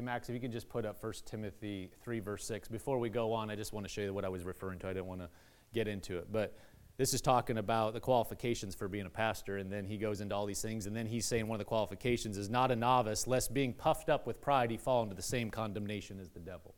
Max, 0.00 0.30
if 0.30 0.34
you 0.34 0.40
could 0.40 0.50
just 0.50 0.70
put 0.70 0.86
up 0.86 1.02
1 1.02 1.12
Timothy 1.26 1.90
3, 2.02 2.20
verse 2.20 2.46
6. 2.46 2.68
Before 2.68 2.98
we 2.98 3.10
go 3.10 3.34
on, 3.34 3.50
I 3.50 3.54
just 3.54 3.74
want 3.74 3.84
to 3.84 3.92
show 3.92 4.00
you 4.00 4.14
what 4.14 4.24
I 4.24 4.30
was 4.30 4.44
referring 4.44 4.78
to. 4.78 4.88
I 4.88 4.94
didn't 4.94 5.06
want 5.06 5.20
to 5.20 5.28
get 5.74 5.86
into 5.86 6.16
it. 6.16 6.32
But 6.32 6.56
this 6.96 7.12
is 7.12 7.20
talking 7.20 7.58
about 7.58 7.92
the 7.92 8.00
qualifications 8.00 8.74
for 8.74 8.88
being 8.88 9.04
a 9.04 9.10
pastor, 9.10 9.58
and 9.58 9.70
then 9.70 9.84
he 9.84 9.98
goes 9.98 10.22
into 10.22 10.34
all 10.34 10.46
these 10.46 10.62
things, 10.62 10.86
and 10.86 10.96
then 10.96 11.04
he's 11.04 11.26
saying 11.26 11.48
one 11.48 11.56
of 11.56 11.58
the 11.58 11.66
qualifications 11.66 12.38
is 12.38 12.48
not 12.48 12.70
a 12.70 12.76
novice, 12.76 13.26
lest 13.26 13.52
being 13.52 13.74
puffed 13.74 14.08
up 14.08 14.26
with 14.26 14.40
pride 14.40 14.70
he 14.70 14.78
fall 14.78 15.02
into 15.02 15.14
the 15.14 15.20
same 15.20 15.50
condemnation 15.50 16.18
as 16.18 16.30
the 16.30 16.40
devil. 16.40 16.74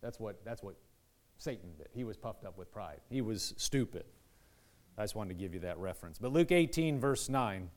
That's 0.00 0.20
what, 0.20 0.44
that's 0.44 0.62
what 0.62 0.76
Satan 1.38 1.70
did. 1.76 1.88
He 1.92 2.04
was 2.04 2.16
puffed 2.16 2.44
up 2.44 2.56
with 2.56 2.70
pride, 2.70 3.00
he 3.10 3.20
was 3.20 3.52
stupid. 3.56 4.04
I 4.96 5.02
just 5.02 5.16
wanted 5.16 5.36
to 5.36 5.42
give 5.42 5.54
you 5.54 5.60
that 5.60 5.78
reference. 5.78 6.18
But 6.18 6.32
Luke 6.32 6.52
18, 6.52 7.00
verse 7.00 7.28
9. 7.28 7.70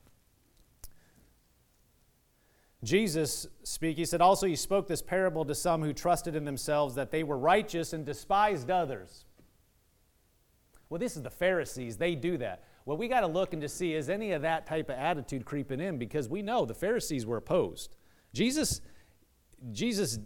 Jesus 2.83 3.47
speak, 3.63 3.97
he 3.97 4.05
said, 4.05 4.21
also 4.21 4.47
he 4.47 4.55
spoke 4.55 4.87
this 4.87 5.01
parable 5.01 5.45
to 5.45 5.53
some 5.53 5.83
who 5.83 5.93
trusted 5.93 6.35
in 6.35 6.45
themselves 6.45 6.95
that 6.95 7.11
they 7.11 7.23
were 7.23 7.37
righteous 7.37 7.93
and 7.93 8.05
despised 8.05 8.71
others. 8.71 9.25
Well, 10.89 10.99
this 10.99 11.15
is 11.15 11.21
the 11.21 11.29
Pharisees. 11.29 11.97
They 11.97 12.15
do 12.15 12.37
that. 12.39 12.63
Well, 12.85 12.97
we 12.97 13.07
got 13.07 13.21
to 13.21 13.27
look 13.27 13.53
and 13.53 13.61
to 13.61 13.69
see 13.69 13.93
is 13.93 14.09
any 14.09 14.31
of 14.31 14.41
that 14.41 14.65
type 14.65 14.89
of 14.89 14.95
attitude 14.97 15.45
creeping 15.45 15.79
in 15.79 15.97
because 15.97 16.27
we 16.27 16.41
know 16.41 16.65
the 16.65 16.73
Pharisees 16.73 17.25
were 17.25 17.37
opposed. 17.37 17.95
Jesus, 18.33 18.81
Jesus 19.71 20.19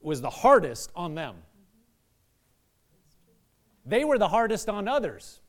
was 0.00 0.20
the 0.20 0.30
hardest 0.30 0.90
on 0.96 1.14
them. 1.14 1.36
They 3.86 4.04
were 4.04 4.18
the 4.18 4.28
hardest 4.28 4.68
on 4.68 4.88
others. 4.88 5.40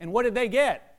And 0.00 0.12
what 0.12 0.22
did 0.22 0.34
they 0.34 0.48
get? 0.48 0.91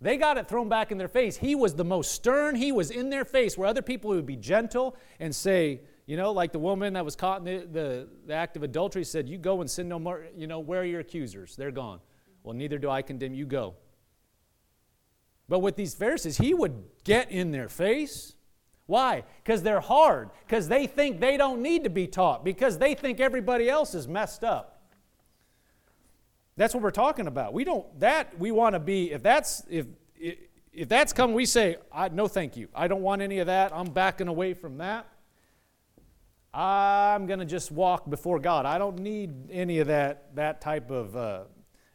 They 0.00 0.16
got 0.16 0.38
it 0.38 0.48
thrown 0.48 0.68
back 0.68 0.90
in 0.90 0.98
their 0.98 1.08
face. 1.08 1.36
He 1.36 1.54
was 1.54 1.74
the 1.74 1.84
most 1.84 2.12
stern. 2.12 2.54
He 2.54 2.72
was 2.72 2.90
in 2.90 3.10
their 3.10 3.24
face, 3.24 3.58
where 3.58 3.68
other 3.68 3.82
people 3.82 4.10
would 4.10 4.24
be 4.24 4.36
gentle 4.36 4.96
and 5.18 5.34
say, 5.34 5.82
you 6.06 6.16
know, 6.16 6.32
like 6.32 6.52
the 6.52 6.58
woman 6.58 6.94
that 6.94 7.04
was 7.04 7.16
caught 7.16 7.40
in 7.40 7.44
the, 7.44 7.66
the, 7.66 8.08
the, 8.26 8.34
act 8.34 8.56
of 8.56 8.62
adultery 8.62 9.04
said, 9.04 9.28
You 9.28 9.38
go 9.38 9.60
and 9.60 9.70
sin 9.70 9.88
no 9.88 9.98
more. 9.98 10.26
You 10.36 10.46
know, 10.46 10.58
where 10.58 10.80
are 10.80 10.84
your 10.84 11.00
accusers? 11.00 11.54
They're 11.54 11.70
gone. 11.70 12.00
Well, 12.42 12.54
neither 12.54 12.78
do 12.78 12.88
I 12.88 13.02
condemn 13.02 13.34
you. 13.34 13.46
Go. 13.46 13.74
But 15.48 15.58
with 15.58 15.76
these 15.76 15.94
Pharisees, 15.94 16.38
he 16.38 16.54
would 16.54 16.82
get 17.04 17.30
in 17.30 17.50
their 17.50 17.68
face. 17.68 18.34
Why? 18.86 19.24
Because 19.44 19.62
they're 19.62 19.80
hard. 19.80 20.30
Because 20.46 20.66
they 20.66 20.86
think 20.86 21.20
they 21.20 21.36
don't 21.36 21.60
need 21.60 21.84
to 21.84 21.90
be 21.90 22.06
taught. 22.06 22.44
Because 22.44 22.78
they 22.78 22.94
think 22.94 23.20
everybody 23.20 23.68
else 23.68 23.94
is 23.94 24.08
messed 24.08 24.42
up. 24.42 24.79
That's 26.60 26.74
what 26.74 26.82
we're 26.82 26.90
talking 26.90 27.26
about. 27.26 27.54
We 27.54 27.64
don't 27.64 27.86
that 28.00 28.38
we 28.38 28.50
want 28.50 28.74
to 28.74 28.80
be 28.80 29.12
if 29.12 29.22
that's 29.22 29.64
if 29.70 29.86
if 30.74 30.90
that's 30.90 31.14
come 31.14 31.32
we 31.32 31.46
say 31.46 31.78
no 32.12 32.28
thank 32.28 32.54
you. 32.54 32.68
I 32.74 32.86
don't 32.86 33.00
want 33.00 33.22
any 33.22 33.38
of 33.38 33.46
that. 33.46 33.72
I'm 33.74 33.86
backing 33.86 34.28
away 34.28 34.52
from 34.52 34.76
that. 34.76 35.08
I'm 36.52 37.24
going 37.24 37.38
to 37.38 37.46
just 37.46 37.72
walk 37.72 38.10
before 38.10 38.38
God. 38.38 38.66
I 38.66 38.76
don't 38.76 38.98
need 38.98 39.50
any 39.50 39.78
of 39.78 39.86
that 39.86 40.36
that 40.36 40.60
type 40.60 40.90
of 40.90 41.16
uh, 41.16 41.44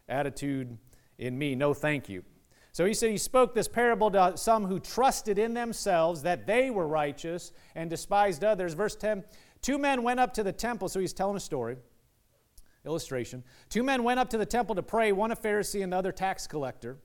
attitude 0.09 0.75
in 1.19 1.37
me. 1.37 1.53
No 1.53 1.75
thank 1.75 2.09
you. 2.09 2.23
So 2.71 2.85
he 2.85 2.95
said 2.95 3.11
he 3.11 3.19
spoke 3.19 3.53
this 3.53 3.67
parable 3.67 4.09
to 4.09 4.33
some 4.35 4.65
who 4.65 4.79
trusted 4.79 5.37
in 5.37 5.53
themselves 5.53 6.23
that 6.23 6.47
they 6.47 6.71
were 6.71 6.87
righteous 6.87 7.51
and 7.75 7.87
despised 7.87 8.43
others. 8.43 8.73
Verse 8.73 8.95
10 8.95 9.25
Two 9.61 9.77
men 9.77 10.01
went 10.01 10.19
up 10.19 10.33
to 10.33 10.41
the 10.41 10.51
temple, 10.51 10.89
so 10.89 10.99
he's 10.99 11.13
telling 11.13 11.37
a 11.37 11.39
story 11.39 11.77
illustration. 12.85 13.43
Two 13.69 13.83
men 13.83 14.03
went 14.03 14.19
up 14.19 14.29
to 14.29 14.37
the 14.37 14.45
temple 14.45 14.75
to 14.75 14.83
pray, 14.83 15.11
one 15.11 15.31
a 15.31 15.35
Pharisee 15.35 15.83
and 15.83 15.91
the 15.93 15.97
other 15.97 16.11
tax 16.11 16.47
collector. 16.47 16.97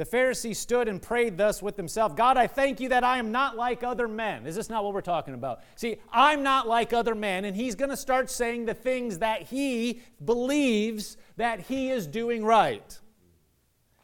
The 0.00 0.06
Pharisee 0.06 0.56
stood 0.56 0.88
and 0.88 1.02
prayed 1.02 1.36
thus 1.36 1.62
with 1.62 1.76
himself 1.76 2.16
God, 2.16 2.38
I 2.38 2.46
thank 2.46 2.80
you 2.80 2.88
that 2.88 3.04
I 3.04 3.18
am 3.18 3.32
not 3.32 3.56
like 3.56 3.82
other 3.82 4.08
men. 4.08 4.46
Is 4.46 4.56
this 4.56 4.70
not 4.70 4.82
what 4.82 4.94
we're 4.94 5.02
talking 5.02 5.34
about? 5.34 5.60
See, 5.76 5.96
I'm 6.10 6.42
not 6.42 6.66
like 6.66 6.94
other 6.94 7.14
men, 7.14 7.44
and 7.44 7.54
he's 7.54 7.74
going 7.74 7.90
to 7.90 7.98
start 7.98 8.30
saying 8.30 8.64
the 8.64 8.72
things 8.72 9.18
that 9.18 9.42
he 9.42 10.00
believes 10.24 11.18
that 11.36 11.60
he 11.60 11.90
is 11.90 12.06
doing 12.06 12.42
right. 12.44 12.98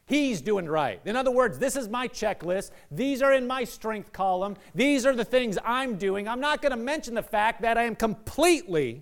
He's 0.05 0.39
doing 0.39 0.67
right. 0.67 1.01
In 1.03 1.15
other 1.15 1.31
words, 1.31 1.57
this 1.57 1.75
is 1.75 1.89
my 1.89 2.07
checklist. 2.07 2.69
These 2.91 3.23
are 3.23 3.33
in 3.33 3.47
my 3.47 3.63
strength 3.63 4.13
column. 4.13 4.55
These 4.75 5.03
are 5.05 5.15
the 5.15 5.25
things 5.25 5.57
I'm 5.65 5.95
doing. 5.97 6.27
I'm 6.27 6.39
not 6.39 6.61
going 6.61 6.73
to 6.73 6.77
mention 6.77 7.15
the 7.15 7.23
fact 7.23 7.63
that 7.63 7.77
I 7.77 7.83
am 7.83 7.95
completely 7.95 9.01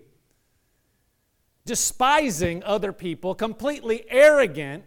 despising 1.66 2.64
other 2.64 2.94
people, 2.94 3.36
completely 3.36 4.06
arrogant, 4.10 4.84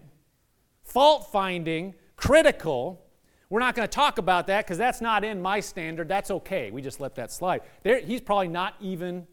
fault 0.82 1.30
finding, 1.30 1.94
critical. 2.16 3.04
We're 3.50 3.60
not 3.60 3.74
going 3.74 3.88
to 3.88 3.94
talk 3.94 4.18
about 4.18 4.46
that 4.46 4.64
because 4.64 4.78
that's 4.78 5.00
not 5.00 5.24
in 5.24 5.42
my 5.42 5.60
standard. 5.60 6.08
That's 6.08 6.30
okay. 6.30 6.70
We 6.70 6.82
just 6.82 7.00
let 7.00 7.14
that 7.16 7.32
slide. 7.32 7.62
There, 7.82 8.00
he's 8.00 8.20
probably 8.20 8.48
not 8.48 8.74
even 8.80 9.26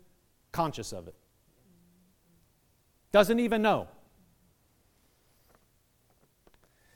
conscious 0.52 0.93
of 0.93 1.08
it, 1.08 1.16
doesn't 3.12 3.39
even 3.39 3.62
know. 3.62 3.88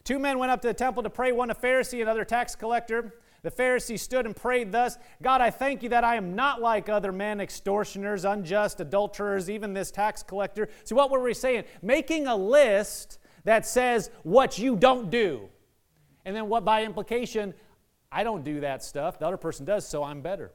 Two 0.04 0.18
men 0.18 0.40
went 0.40 0.52
up 0.52 0.62
to 0.62 0.68
the 0.68 0.74
temple 0.74 1.04
to 1.04 1.10
pray, 1.10 1.32
one 1.32 1.52
a 1.52 1.56
Pharisee, 1.56 2.02
another 2.02 2.26
tax 2.26 2.56
collector. 2.56 3.14
The 3.42 3.52
Pharisee 3.52 4.00
stood 4.00 4.26
and 4.26 4.36
prayed 4.36 4.72
thus 4.72 4.98
God, 5.22 5.42
I 5.42 5.50
thank 5.50 5.84
you 5.84 5.90
that 5.90 6.04
I 6.04 6.16
am 6.16 6.36
not 6.36 6.62
like 6.62 6.90
other 6.90 7.12
men, 7.12 7.40
extortioners, 7.40 8.26
unjust, 8.26 8.82
adulterers, 8.82 9.50
even 9.50 9.74
this 9.74 9.92
tax 9.92 10.24
collector. 10.24 10.70
So, 10.84 10.96
what 10.96 11.12
were 11.12 11.22
we 11.22 11.34
saying? 11.34 11.64
Making 11.82 12.28
a 12.28 12.36
list 12.36 13.20
that 13.46 13.66
says 13.66 14.10
what 14.24 14.60
you 14.60 14.76
don't 14.76 15.10
do. 15.10 15.50
And 16.26 16.36
then, 16.36 16.50
what 16.50 16.66
by 16.66 16.84
implication, 16.84 17.54
I 18.12 18.24
don't 18.24 18.44
do 18.44 18.62
that 18.62 18.84
stuff. 18.84 19.20
The 19.20 19.28
other 19.28 19.38
person 19.38 19.66
does, 19.66 19.88
so 19.88 20.04
I'm 20.04 20.22
better. 20.22 20.52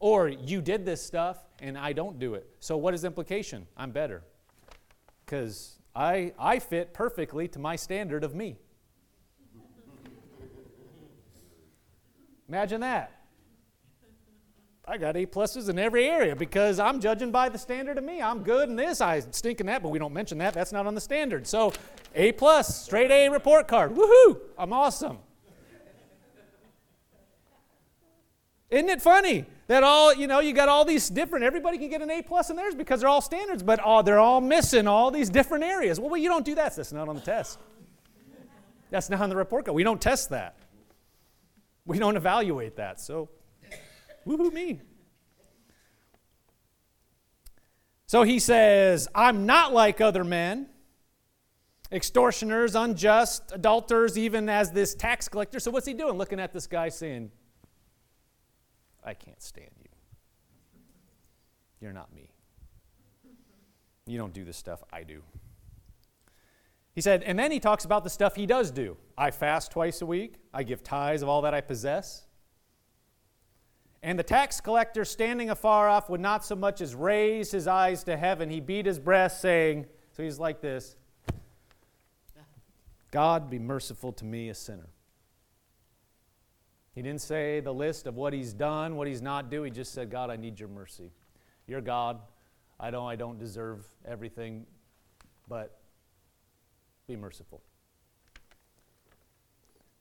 Or 0.00 0.28
you 0.28 0.60
did 0.60 0.84
this 0.84 1.02
stuff 1.02 1.38
and 1.60 1.76
I 1.76 1.92
don't 1.92 2.18
do 2.18 2.34
it. 2.34 2.48
So 2.60 2.76
what 2.76 2.94
is 2.94 3.04
implication? 3.04 3.66
I'm 3.76 3.90
better. 3.90 4.22
Because 5.24 5.78
I, 5.94 6.32
I 6.38 6.60
fit 6.60 6.94
perfectly 6.94 7.48
to 7.48 7.58
my 7.58 7.74
standard 7.74 8.22
of 8.22 8.34
me. 8.34 8.58
Imagine 12.48 12.80
that. 12.80 13.12
I 14.86 14.96
got 14.96 15.16
A 15.18 15.26
pluses 15.26 15.68
in 15.68 15.78
every 15.78 16.08
area 16.08 16.34
because 16.34 16.80
I'm 16.80 16.98
judging 16.98 17.30
by 17.30 17.50
the 17.50 17.58
standard 17.58 17.98
of 17.98 18.04
me. 18.04 18.22
I'm 18.22 18.42
good 18.42 18.70
in 18.70 18.76
this, 18.76 19.02
I 19.02 19.20
stink 19.20 19.60
in 19.60 19.66
that, 19.66 19.82
but 19.82 19.90
we 19.90 19.98
don't 19.98 20.14
mention 20.14 20.38
that. 20.38 20.54
That's 20.54 20.72
not 20.72 20.86
on 20.86 20.94
the 20.94 21.00
standard. 21.00 21.46
So 21.46 21.74
A 22.14 22.32
plus, 22.32 22.84
straight 22.84 23.10
A 23.10 23.28
report 23.28 23.68
card. 23.68 23.94
Woohoo! 23.94 24.40
I'm 24.56 24.72
awesome. 24.72 25.18
Isn't 28.70 28.88
it 28.88 29.02
funny 29.02 29.44
that 29.66 29.82
all, 29.82 30.14
you 30.14 30.26
know, 30.26 30.40
you 30.40 30.54
got 30.54 30.70
all 30.70 30.86
these 30.86 31.10
different, 31.10 31.44
everybody 31.44 31.76
can 31.76 31.90
get 31.90 32.00
an 32.00 32.10
A 32.10 32.22
plus 32.22 32.48
in 32.48 32.56
theirs 32.56 32.74
because 32.74 33.00
they're 33.00 33.08
all 33.10 33.20
standards, 33.20 33.62
but 33.62 33.80
oh, 33.84 34.00
they're 34.00 34.18
all 34.18 34.40
missing 34.40 34.86
all 34.86 35.10
these 35.10 35.28
different 35.28 35.64
areas. 35.64 36.00
Well, 36.00 36.08
well, 36.08 36.20
you 36.20 36.30
don't 36.30 36.44
do 36.46 36.54
that. 36.54 36.76
That's 36.76 36.92
not 36.92 37.08
on 37.10 37.14
the 37.14 37.20
test. 37.20 37.58
That's 38.90 39.10
not 39.10 39.20
on 39.20 39.28
the 39.28 39.36
report 39.36 39.66
card. 39.66 39.74
We 39.74 39.82
don't 39.82 40.00
test 40.00 40.30
that. 40.30 40.56
We 41.88 41.98
don't 41.98 42.16
evaluate 42.16 42.76
that. 42.76 43.00
So 43.00 43.30
Woohoo 44.26 44.52
me. 44.52 44.82
So 48.06 48.22
he 48.22 48.38
says, 48.38 49.08
I'm 49.14 49.46
not 49.46 49.72
like 49.72 50.00
other 50.00 50.22
men, 50.22 50.68
extortioners, 51.90 52.74
unjust, 52.74 53.52
adulterers, 53.52 54.18
even 54.18 54.50
as 54.50 54.70
this 54.70 54.94
tax 54.94 55.28
collector. 55.28 55.60
So 55.60 55.70
what's 55.70 55.86
he 55.86 55.94
doing? 55.94 56.18
Looking 56.18 56.40
at 56.40 56.52
this 56.52 56.66
guy 56.66 56.90
saying, 56.90 57.30
I 59.02 59.14
can't 59.14 59.42
stand 59.42 59.70
you. 59.78 59.88
You're 61.80 61.94
not 61.94 62.14
me. 62.14 62.30
You 64.06 64.18
don't 64.18 64.34
do 64.34 64.44
the 64.44 64.52
stuff 64.52 64.82
I 64.92 65.04
do. 65.04 65.22
He 66.98 67.02
said, 67.02 67.22
and 67.22 67.38
then 67.38 67.52
he 67.52 67.60
talks 67.60 67.84
about 67.84 68.02
the 68.02 68.10
stuff 68.10 68.34
he 68.34 68.44
does 68.44 68.72
do. 68.72 68.96
I 69.16 69.30
fast 69.30 69.70
twice 69.70 70.02
a 70.02 70.06
week. 70.06 70.34
I 70.52 70.64
give 70.64 70.82
tithes 70.82 71.22
of 71.22 71.28
all 71.28 71.42
that 71.42 71.54
I 71.54 71.60
possess. 71.60 72.26
And 74.02 74.18
the 74.18 74.24
tax 74.24 74.60
collector, 74.60 75.04
standing 75.04 75.48
afar 75.48 75.88
off, 75.88 76.10
would 76.10 76.20
not 76.20 76.44
so 76.44 76.56
much 76.56 76.80
as 76.80 76.96
raise 76.96 77.52
his 77.52 77.68
eyes 77.68 78.02
to 78.02 78.16
heaven. 78.16 78.50
He 78.50 78.58
beat 78.58 78.84
his 78.84 78.98
breast, 78.98 79.40
saying, 79.40 79.86
So 80.10 80.24
he's 80.24 80.40
like 80.40 80.60
this 80.60 80.96
God, 83.12 83.48
be 83.48 83.60
merciful 83.60 84.12
to 84.14 84.24
me, 84.24 84.48
a 84.48 84.54
sinner. 84.54 84.88
He 86.96 87.02
didn't 87.02 87.20
say 87.20 87.60
the 87.60 87.72
list 87.72 88.08
of 88.08 88.16
what 88.16 88.32
he's 88.32 88.52
done, 88.52 88.96
what 88.96 89.06
he's 89.06 89.22
not 89.22 89.52
do. 89.52 89.62
He 89.62 89.70
just 89.70 89.94
said, 89.94 90.10
God, 90.10 90.30
I 90.30 90.36
need 90.36 90.58
your 90.58 90.68
mercy. 90.68 91.12
You're 91.68 91.80
God. 91.80 92.18
I 92.80 92.90
know 92.90 93.06
I 93.06 93.14
don't 93.14 93.38
deserve 93.38 93.86
everything, 94.04 94.66
but 95.46 95.77
be 97.08 97.16
merciful. 97.16 97.62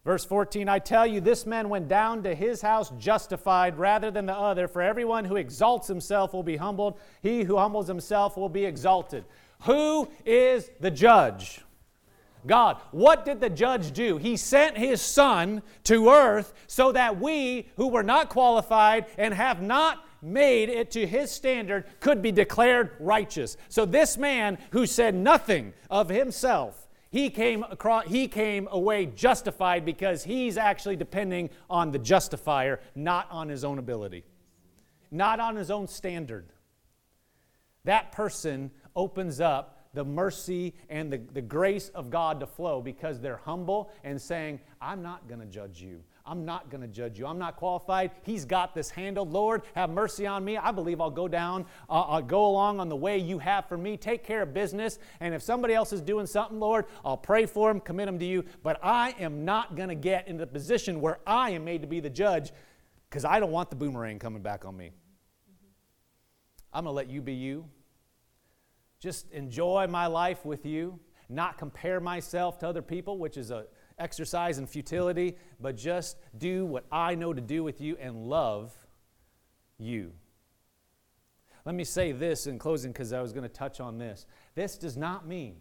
Verse 0.04 0.26
14, 0.26 0.68
I 0.68 0.80
tell 0.80 1.08
you, 1.08 1.22
this 1.22 1.46
man 1.46 1.70
went 1.70 1.88
down 1.88 2.22
to 2.24 2.36
his 2.36 2.62
house 2.62 2.92
justified 2.98 3.80
rather 3.80 4.12
than 4.12 4.26
the 4.26 4.36
other. 4.36 4.68
For 4.68 4.82
everyone 4.82 5.24
who 5.24 5.38
exalts 5.38 5.88
himself 5.88 6.34
will 6.34 6.44
be 6.44 6.58
humbled, 6.58 7.00
he 7.22 7.44
who 7.44 7.56
humbles 7.56 7.88
himself 7.88 8.36
will 8.36 8.50
be 8.50 8.66
exalted. 8.66 9.24
Who 9.62 10.10
is 10.26 10.70
the 10.82 10.92
judge? 10.92 11.62
God. 12.46 12.78
What 12.92 13.24
did 13.24 13.40
the 13.40 13.50
judge 13.50 13.92
do? 13.94 14.18
He 14.18 14.36
sent 14.36 14.78
his 14.78 15.02
son 15.02 15.64
to 15.86 16.10
earth 16.10 16.54
so 16.68 16.92
that 16.92 17.22
we, 17.22 17.70
who 17.78 17.88
were 17.88 18.04
not 18.04 18.28
qualified 18.28 19.06
and 19.18 19.34
have 19.34 19.62
not 19.62 20.06
made 20.22 20.68
it 20.68 20.92
to 20.92 21.08
his 21.08 21.32
standard, 21.32 21.86
could 22.02 22.22
be 22.22 22.34
declared 22.34 22.92
righteous. 23.00 23.56
So 23.70 23.86
this 23.86 24.18
man 24.18 24.58
who 24.72 24.86
said 24.86 25.16
nothing 25.16 25.74
of 25.90 26.10
himself 26.10 26.87
he 27.18 27.32
came, 27.32 27.64
across, 27.64 28.06
he 28.06 28.28
came 28.28 28.68
away 28.72 29.08
justified 29.08 29.84
because 29.84 30.24
he's 30.24 30.56
actually 30.56 30.96
depending 30.96 31.50
on 31.68 31.92
the 31.92 31.98
justifier, 31.98 32.80
not 32.94 33.28
on 33.32 33.50
his 33.50 33.64
own 33.64 33.80
ability, 33.80 34.24
not 35.10 35.40
on 35.40 35.56
his 35.56 35.72
own 35.72 35.88
standard. 35.88 36.46
That 37.86 38.12
person 38.12 38.70
opens 38.96 39.42
up 39.42 39.90
the 39.96 40.06
mercy 40.06 40.76
and 40.90 41.12
the, 41.12 41.20
the 41.34 41.42
grace 41.42 41.90
of 41.90 42.12
God 42.12 42.40
to 42.40 42.46
flow 42.46 42.82
because 42.82 43.20
they're 43.20 43.38
humble 43.38 43.90
and 44.04 44.22
saying, 44.22 44.60
I'm 44.80 45.02
not 45.02 45.28
going 45.28 45.40
to 45.40 45.48
judge 45.48 45.82
you. 45.82 46.04
I'm 46.28 46.44
not 46.44 46.70
going 46.70 46.82
to 46.82 46.88
judge 46.88 47.18
you. 47.18 47.26
I'm 47.26 47.40
not 47.40 47.56
qualified. 47.56 48.12
He's 48.24 48.44
got 48.44 48.76
this 48.76 48.90
handled. 48.90 49.32
Lord, 49.32 49.62
have 49.76 49.90
mercy 49.90 50.28
on 50.28 50.44
me. 50.44 50.58
I 50.58 50.72
believe 50.72 51.00
I'll 51.00 51.10
go 51.10 51.28
down, 51.28 51.66
uh, 51.90 52.02
I'll 52.02 52.22
go 52.22 52.46
along 52.46 52.80
on 52.80 52.90
the 52.90 52.96
way 52.96 53.18
you 53.18 53.40
have 53.40 53.68
for 53.68 53.78
me. 53.78 53.96
Take 53.96 54.24
care 54.24 54.42
of 54.42 54.54
business. 54.54 55.00
And 55.22 55.34
if 55.34 55.42
somebody 55.42 55.74
else 55.74 55.94
is 55.94 56.02
doing 56.02 56.26
something, 56.26 56.60
Lord, 56.60 56.86
I'll 57.06 57.18
pray 57.18 57.46
for 57.46 57.70
them, 57.70 57.80
commit 57.80 58.08
them 58.08 58.20
to 58.20 58.26
you. 58.26 58.44
But 58.62 58.80
I 58.84 59.16
am 59.20 59.46
not 59.46 59.76
going 59.76 59.90
to 59.90 59.96
get 59.96 60.28
into 60.28 60.42
the 60.42 60.52
position 60.52 61.00
where 61.00 61.20
I 61.26 61.52
am 61.52 61.64
made 61.64 61.82
to 61.82 61.88
be 61.88 62.02
the 62.02 62.10
judge 62.10 62.52
because 63.10 63.24
I 63.24 63.40
don't 63.40 63.52
want 63.52 63.70
the 63.70 63.78
boomerang 63.78 64.20
coming 64.20 64.42
back 64.42 64.66
on 64.66 64.76
me. 64.76 64.92
I'm 66.74 66.84
going 66.84 66.94
to 66.94 66.96
let 66.96 67.10
you 67.10 67.22
be 67.22 67.34
you. 67.34 67.66
Just 69.00 69.32
enjoy 69.32 69.88
my 69.88 70.08
life 70.08 70.44
with 70.44 70.66
you, 70.66 71.00
not 71.30 71.58
compare 71.58 72.00
myself 72.00 72.60
to 72.60 72.68
other 72.68 72.82
people, 72.82 73.18
which 73.18 73.38
is 73.38 73.52
a 73.52 73.66
exercise 74.00 74.58
in 74.58 74.68
futility, 74.68 75.38
but 75.60 75.76
just 75.76 76.18
do 76.38 76.66
what 76.66 76.86
I 76.92 77.16
know 77.16 77.34
to 77.34 77.42
do 77.42 77.64
with 77.64 77.82
you 77.82 77.98
and 78.00 78.28
love 78.28 78.74
you. 79.78 80.12
Let 81.66 81.76
me 81.76 81.84
say 81.84 82.12
this 82.12 82.48
in 82.48 82.60
closing 82.60 82.92
because 82.92 83.12
I 83.12 83.22
was 83.22 83.34
going 83.34 83.44
to 83.44 83.50
touch 83.50 83.82
on 83.82 83.98
this. 83.98 84.26
This 84.56 84.78
does 84.78 84.96
not 84.96 85.28
mean 85.28 85.58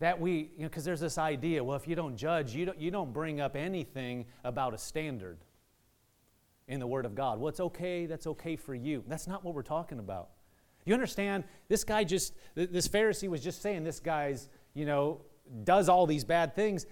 that 0.00 0.20
we, 0.20 0.50
you 0.56 0.62
know, 0.62 0.68
because 0.68 0.84
there's 0.84 1.00
this 1.00 1.18
idea, 1.18 1.64
well, 1.64 1.76
if 1.76 1.88
you 1.88 1.96
don't 1.96 2.16
judge, 2.16 2.54
you 2.54 2.66
don't, 2.66 2.78
you 2.78 2.90
don't 2.90 3.12
bring 3.12 3.40
up 3.40 3.56
anything 3.56 4.26
about 4.44 4.74
a 4.74 4.78
standard 4.78 5.38
in 6.68 6.78
the 6.78 6.86
Word 6.86 7.06
of 7.06 7.14
God. 7.14 7.40
What's 7.40 7.58
okay, 7.58 8.06
that's 8.06 8.26
okay 8.26 8.54
for 8.54 8.74
you. 8.74 9.02
That's 9.08 9.26
not 9.26 9.42
what 9.42 9.54
we're 9.54 9.62
talking 9.62 9.98
about. 9.98 10.28
You 10.84 10.94
understand? 10.94 11.44
This 11.68 11.82
guy 11.82 12.04
just, 12.04 12.34
this 12.54 12.86
Pharisee 12.86 13.28
was 13.28 13.42
just 13.42 13.60
saying 13.60 13.82
this 13.82 14.00
guy's, 14.00 14.48
you 14.74 14.86
know, 14.86 15.22
does 15.64 15.88
all 15.88 16.06
these 16.06 16.24
bad 16.24 16.54
things, 16.54 16.86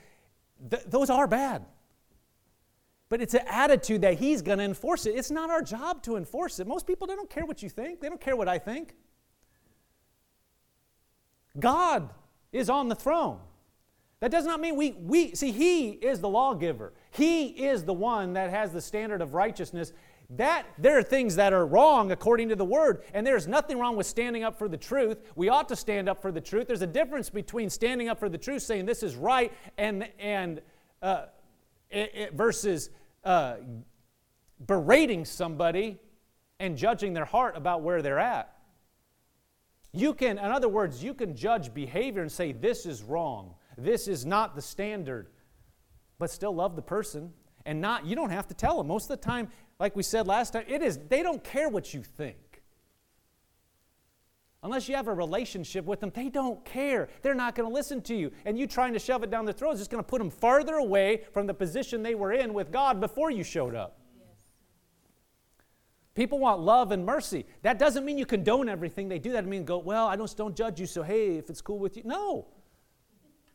th- 0.71 0.85
those 0.87 1.11
are 1.11 1.27
bad. 1.27 1.65
But 3.09 3.21
it's 3.21 3.35
an 3.35 3.43
attitude 3.47 4.03
that 4.03 4.15
he's 4.15 4.43
going 4.43 4.59
to 4.59 4.65
enforce 4.65 5.07
it. 5.07 5.11
It's 5.11 5.31
not 5.31 5.49
our 5.51 5.63
job 5.63 6.03
to 6.03 6.17
enforce 6.17 6.59
it. 6.59 6.67
Most 6.67 6.87
people, 6.87 7.07
they 7.07 7.15
don't 7.15 7.31
care 7.31 7.47
what 7.47 7.63
you 7.63 7.69
think, 7.69 8.01
they 8.01 8.09
don't 8.09 8.21
care 8.21 8.37
what 8.37 8.49
I 8.49 8.59
think. 8.59 8.95
God 11.59 12.11
is 12.53 12.69
on 12.69 12.89
the 12.89 12.95
throne. 12.95 13.39
That 14.21 14.31
does 14.31 14.47
not 14.47 14.61
mean 14.61 14.77
we, 14.77 14.93
we 14.93 15.35
see, 15.35 15.53
He 15.53 15.91
is 15.91 16.21
the 16.21 16.29
lawgiver. 16.29 16.93
He 17.11 17.47
is 17.49 17.85
the 17.85 17.93
one 17.93 18.33
that 18.33 18.51
has 18.51 18.73
the 18.73 18.81
standard 18.81 19.21
of 19.21 19.35
righteousness, 19.35 19.93
that 20.31 20.67
there 20.77 20.99
are 20.99 21.03
things 21.03 21.37
that 21.37 21.53
are 21.53 21.67
wrong 21.67 22.11
according 22.11 22.49
to 22.49 22.57
the 22.57 22.65
word 22.65 23.03
and 23.15 23.27
there's 23.27 23.47
nothing 23.47 23.79
wrong 23.79 23.97
with 23.97 24.07
standing 24.07 24.43
up 24.43 24.59
for 24.59 24.69
the 24.69 24.77
truth. 24.77 25.19
We 25.37 25.49
ought 25.49 25.69
to 25.69 25.77
stand 25.77 26.09
up 26.09 26.21
for 26.21 26.33
the 26.33 26.41
truth. 26.41 26.67
There's 26.67 26.83
a 26.83 26.87
difference 26.87 27.31
between 27.31 27.71
standing 27.71 28.09
up 28.09 28.19
for 28.19 28.29
the 28.29 28.39
truth 28.39 28.63
saying 28.63 28.87
this 28.87 29.03
is 29.03 29.15
right 29.15 29.53
and 29.79 30.09
and 30.19 30.61
uh, 31.01 31.27
it, 31.91 32.11
it 32.15 32.33
versus 32.35 32.91
uh, 33.23 33.57
berating 34.67 35.25
somebody 35.25 35.99
and 36.59 36.77
judging 36.77 37.13
their 37.13 37.25
heart 37.25 37.57
about 37.57 37.83
where 37.83 38.03
they're 38.03 38.19
at. 38.19 38.53
You 39.93 40.13
can 40.13 40.39
in 40.39 40.45
other 40.45 40.69
words 40.69 41.05
you 41.05 41.15
can 41.15 41.37
judge 41.37 41.73
behavior 41.73 42.23
and 42.23 42.33
say 42.33 42.51
this 42.51 42.85
is 42.85 43.03
wrong. 43.03 43.55
This 43.79 44.09
is 44.09 44.27
not 44.27 44.57
the 44.57 44.63
standard. 44.63 45.29
But 46.19 46.31
still 46.31 46.55
love 46.55 46.77
the 46.77 46.83
person 46.83 47.33
and 47.67 47.81
not 47.81 48.07
you 48.07 48.17
don't 48.17 48.31
have 48.31 48.47
to 48.47 48.55
tell 48.55 48.79
them. 48.79 48.87
Most 48.87 49.11
of 49.11 49.21
the 49.21 49.25
time 49.25 49.49
like 49.79 49.95
we 49.95 50.03
said 50.03 50.27
last 50.27 50.53
time, 50.53 50.65
it 50.69 50.83
is, 50.83 50.99
they 51.09 51.23
don't 51.23 51.43
care 51.43 51.69
what 51.69 51.93
you 51.93 52.03
think. 52.03 52.37
Unless 54.63 54.89
you 54.89 54.97
have 54.97 55.07
a 55.07 55.15
relationship 55.15 55.85
with 55.85 56.01
them, 56.01 56.11
they 56.15 56.29
don't 56.29 56.65
care. 56.65 57.09
They're 57.23 57.35
not 57.35 57.55
going 57.55 57.69
to 57.69 57.75
listen 57.75 58.01
to 58.03 58.17
you. 58.17 58.33
And 58.45 58.59
you 58.59 58.67
trying 58.67 58.95
to 58.95 58.99
shove 58.99 59.23
it 59.23 59.31
down 59.31 59.45
their 59.45 59.55
throat 59.55 59.73
is 59.73 59.79
just 59.79 59.91
going 59.91 60.03
to 60.03 60.09
put 60.09 60.19
them 60.19 60.31
farther 60.31 60.75
away 60.75 61.23
from 61.33 61.47
the 61.47 61.55
position 61.55 62.03
they 62.03 62.15
were 62.15 62.33
in 62.33 62.53
with 62.53 62.73
God 62.73 63.01
before 63.01 63.31
you 63.31 63.45
showed 63.45 63.75
up. 63.75 64.01
People 66.15 66.39
want 66.39 66.61
love 66.61 66.93
and 66.93 67.05
mercy. 67.05 67.45
That 67.61 67.79
doesn't 67.79 68.05
mean 68.05 68.17
you 68.17 68.25
condone 68.25 68.71
everything 68.71 69.09
they 69.09 69.19
do. 69.19 69.33
That 69.33 69.47
means 69.47 69.67
go, 69.67 69.79
well, 69.79 70.07
I 70.07 70.17
just 70.17 70.39
don't 70.39 70.57
judge 70.57 70.81
you, 70.81 70.87
so 70.87 71.03
hey, 71.03 71.37
if 71.37 71.51
it's 71.51 71.61
cool 71.61 71.79
with 71.79 71.97
you. 71.97 72.03
No. 72.05 72.47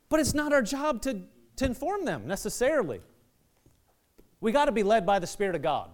But 0.09 0.19
it's 0.19 0.35
not 0.35 0.53
our 0.53 0.61
job 0.61 1.01
to, 1.01 1.23
to 1.55 1.65
inform 1.65 2.05
them 2.05 2.27
necessarily. 2.27 3.01
We 4.39 4.51
got 4.51 4.65
to 4.65 4.71
be 4.71 4.83
led 4.83 5.05
by 5.05 5.17
the 5.17 5.27
Spirit 5.27 5.55
of 5.55 5.63
God. 5.63 5.89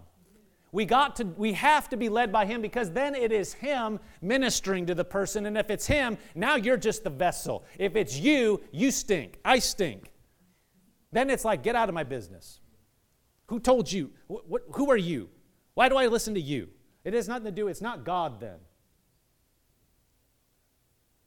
We 0.78 0.86
got 0.86 1.16
to 1.16 1.24
we 1.24 1.54
have 1.54 1.90
to 1.90 1.98
be 1.98 2.08
led 2.08 2.32
by 2.32 2.46
him 2.46 2.62
because 2.62 2.92
then 2.92 3.16
it 3.16 3.32
is 3.32 3.52
him 3.52 4.00
ministering 4.22 4.86
to 4.86 4.94
the 4.94 5.04
person 5.04 5.48
and 5.48 5.58
if 5.58 5.72
it's 5.72 5.88
him, 5.88 6.20
now 6.36 6.56
you're 6.56 6.78
just 6.78 7.04
the 7.04 7.10
vessel. 7.10 7.66
If 7.80 7.96
it's 7.96 8.16
you, 8.16 8.62
you 8.72 8.92
stink. 8.92 9.40
I 9.44 9.58
stink. 9.58 10.12
Then 11.12 11.32
it's 11.32 11.44
like, 11.44 11.64
get 11.64 11.76
out 11.76 11.90
of 11.90 11.96
my 11.96 12.04
business. 12.04 12.60
Who 13.48 13.60
told 13.60 13.92
you? 13.92 14.12
Who 14.28 14.92
are 14.92 14.98
you? 14.98 15.30
Why 15.74 15.90
do 15.90 15.98
I 15.98 16.06
listen 16.06 16.36
to 16.36 16.40
you? 16.40 16.70
It 17.04 17.16
has 17.16 17.28
nothing 17.28 17.46
to 17.46 17.52
do, 17.52 17.70
it's 17.70 17.82
not 17.82 18.04
God 18.04 18.40
then. 18.40 18.60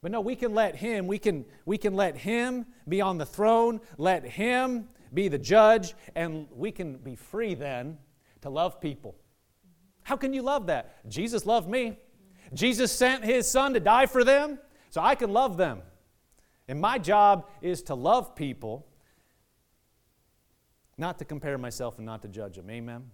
But 0.01 0.13
no, 0.13 0.21
we 0.21 0.37
can 0.37 0.53
let 0.53 0.77
him, 0.77 1.07
we 1.07 1.19
can, 1.19 1.43
we 1.65 1.77
can 1.77 1.93
let 1.93 2.15
him 2.15 2.67
be 2.87 3.01
on 3.01 3.17
the 3.17 3.25
throne, 3.25 3.81
let 3.97 4.23
him 4.25 4.87
be 5.13 5.27
the 5.27 5.37
judge, 5.37 5.93
and 6.15 6.47
we 6.55 6.71
can 6.71 6.95
be 6.95 7.17
free 7.17 7.53
then 7.53 7.97
to 8.43 8.49
love 8.49 8.79
people. 8.79 9.17
How 10.11 10.17
can 10.17 10.33
you 10.33 10.41
love 10.41 10.67
that? 10.67 11.07
Jesus 11.09 11.45
loved 11.45 11.69
me. 11.69 11.97
Jesus 12.53 12.91
sent 12.91 13.23
his 13.23 13.49
son 13.49 13.73
to 13.75 13.79
die 13.79 14.07
for 14.07 14.25
them, 14.25 14.59
so 14.89 14.99
I 14.99 15.15
can 15.15 15.31
love 15.31 15.55
them. 15.55 15.83
And 16.67 16.81
my 16.81 16.97
job 16.97 17.47
is 17.61 17.81
to 17.83 17.95
love 17.95 18.35
people, 18.35 18.85
not 20.97 21.17
to 21.19 21.23
compare 21.23 21.57
myself 21.57 21.95
and 21.97 22.05
not 22.05 22.21
to 22.23 22.27
judge 22.27 22.57
them. 22.57 22.69
Amen. 22.69 23.09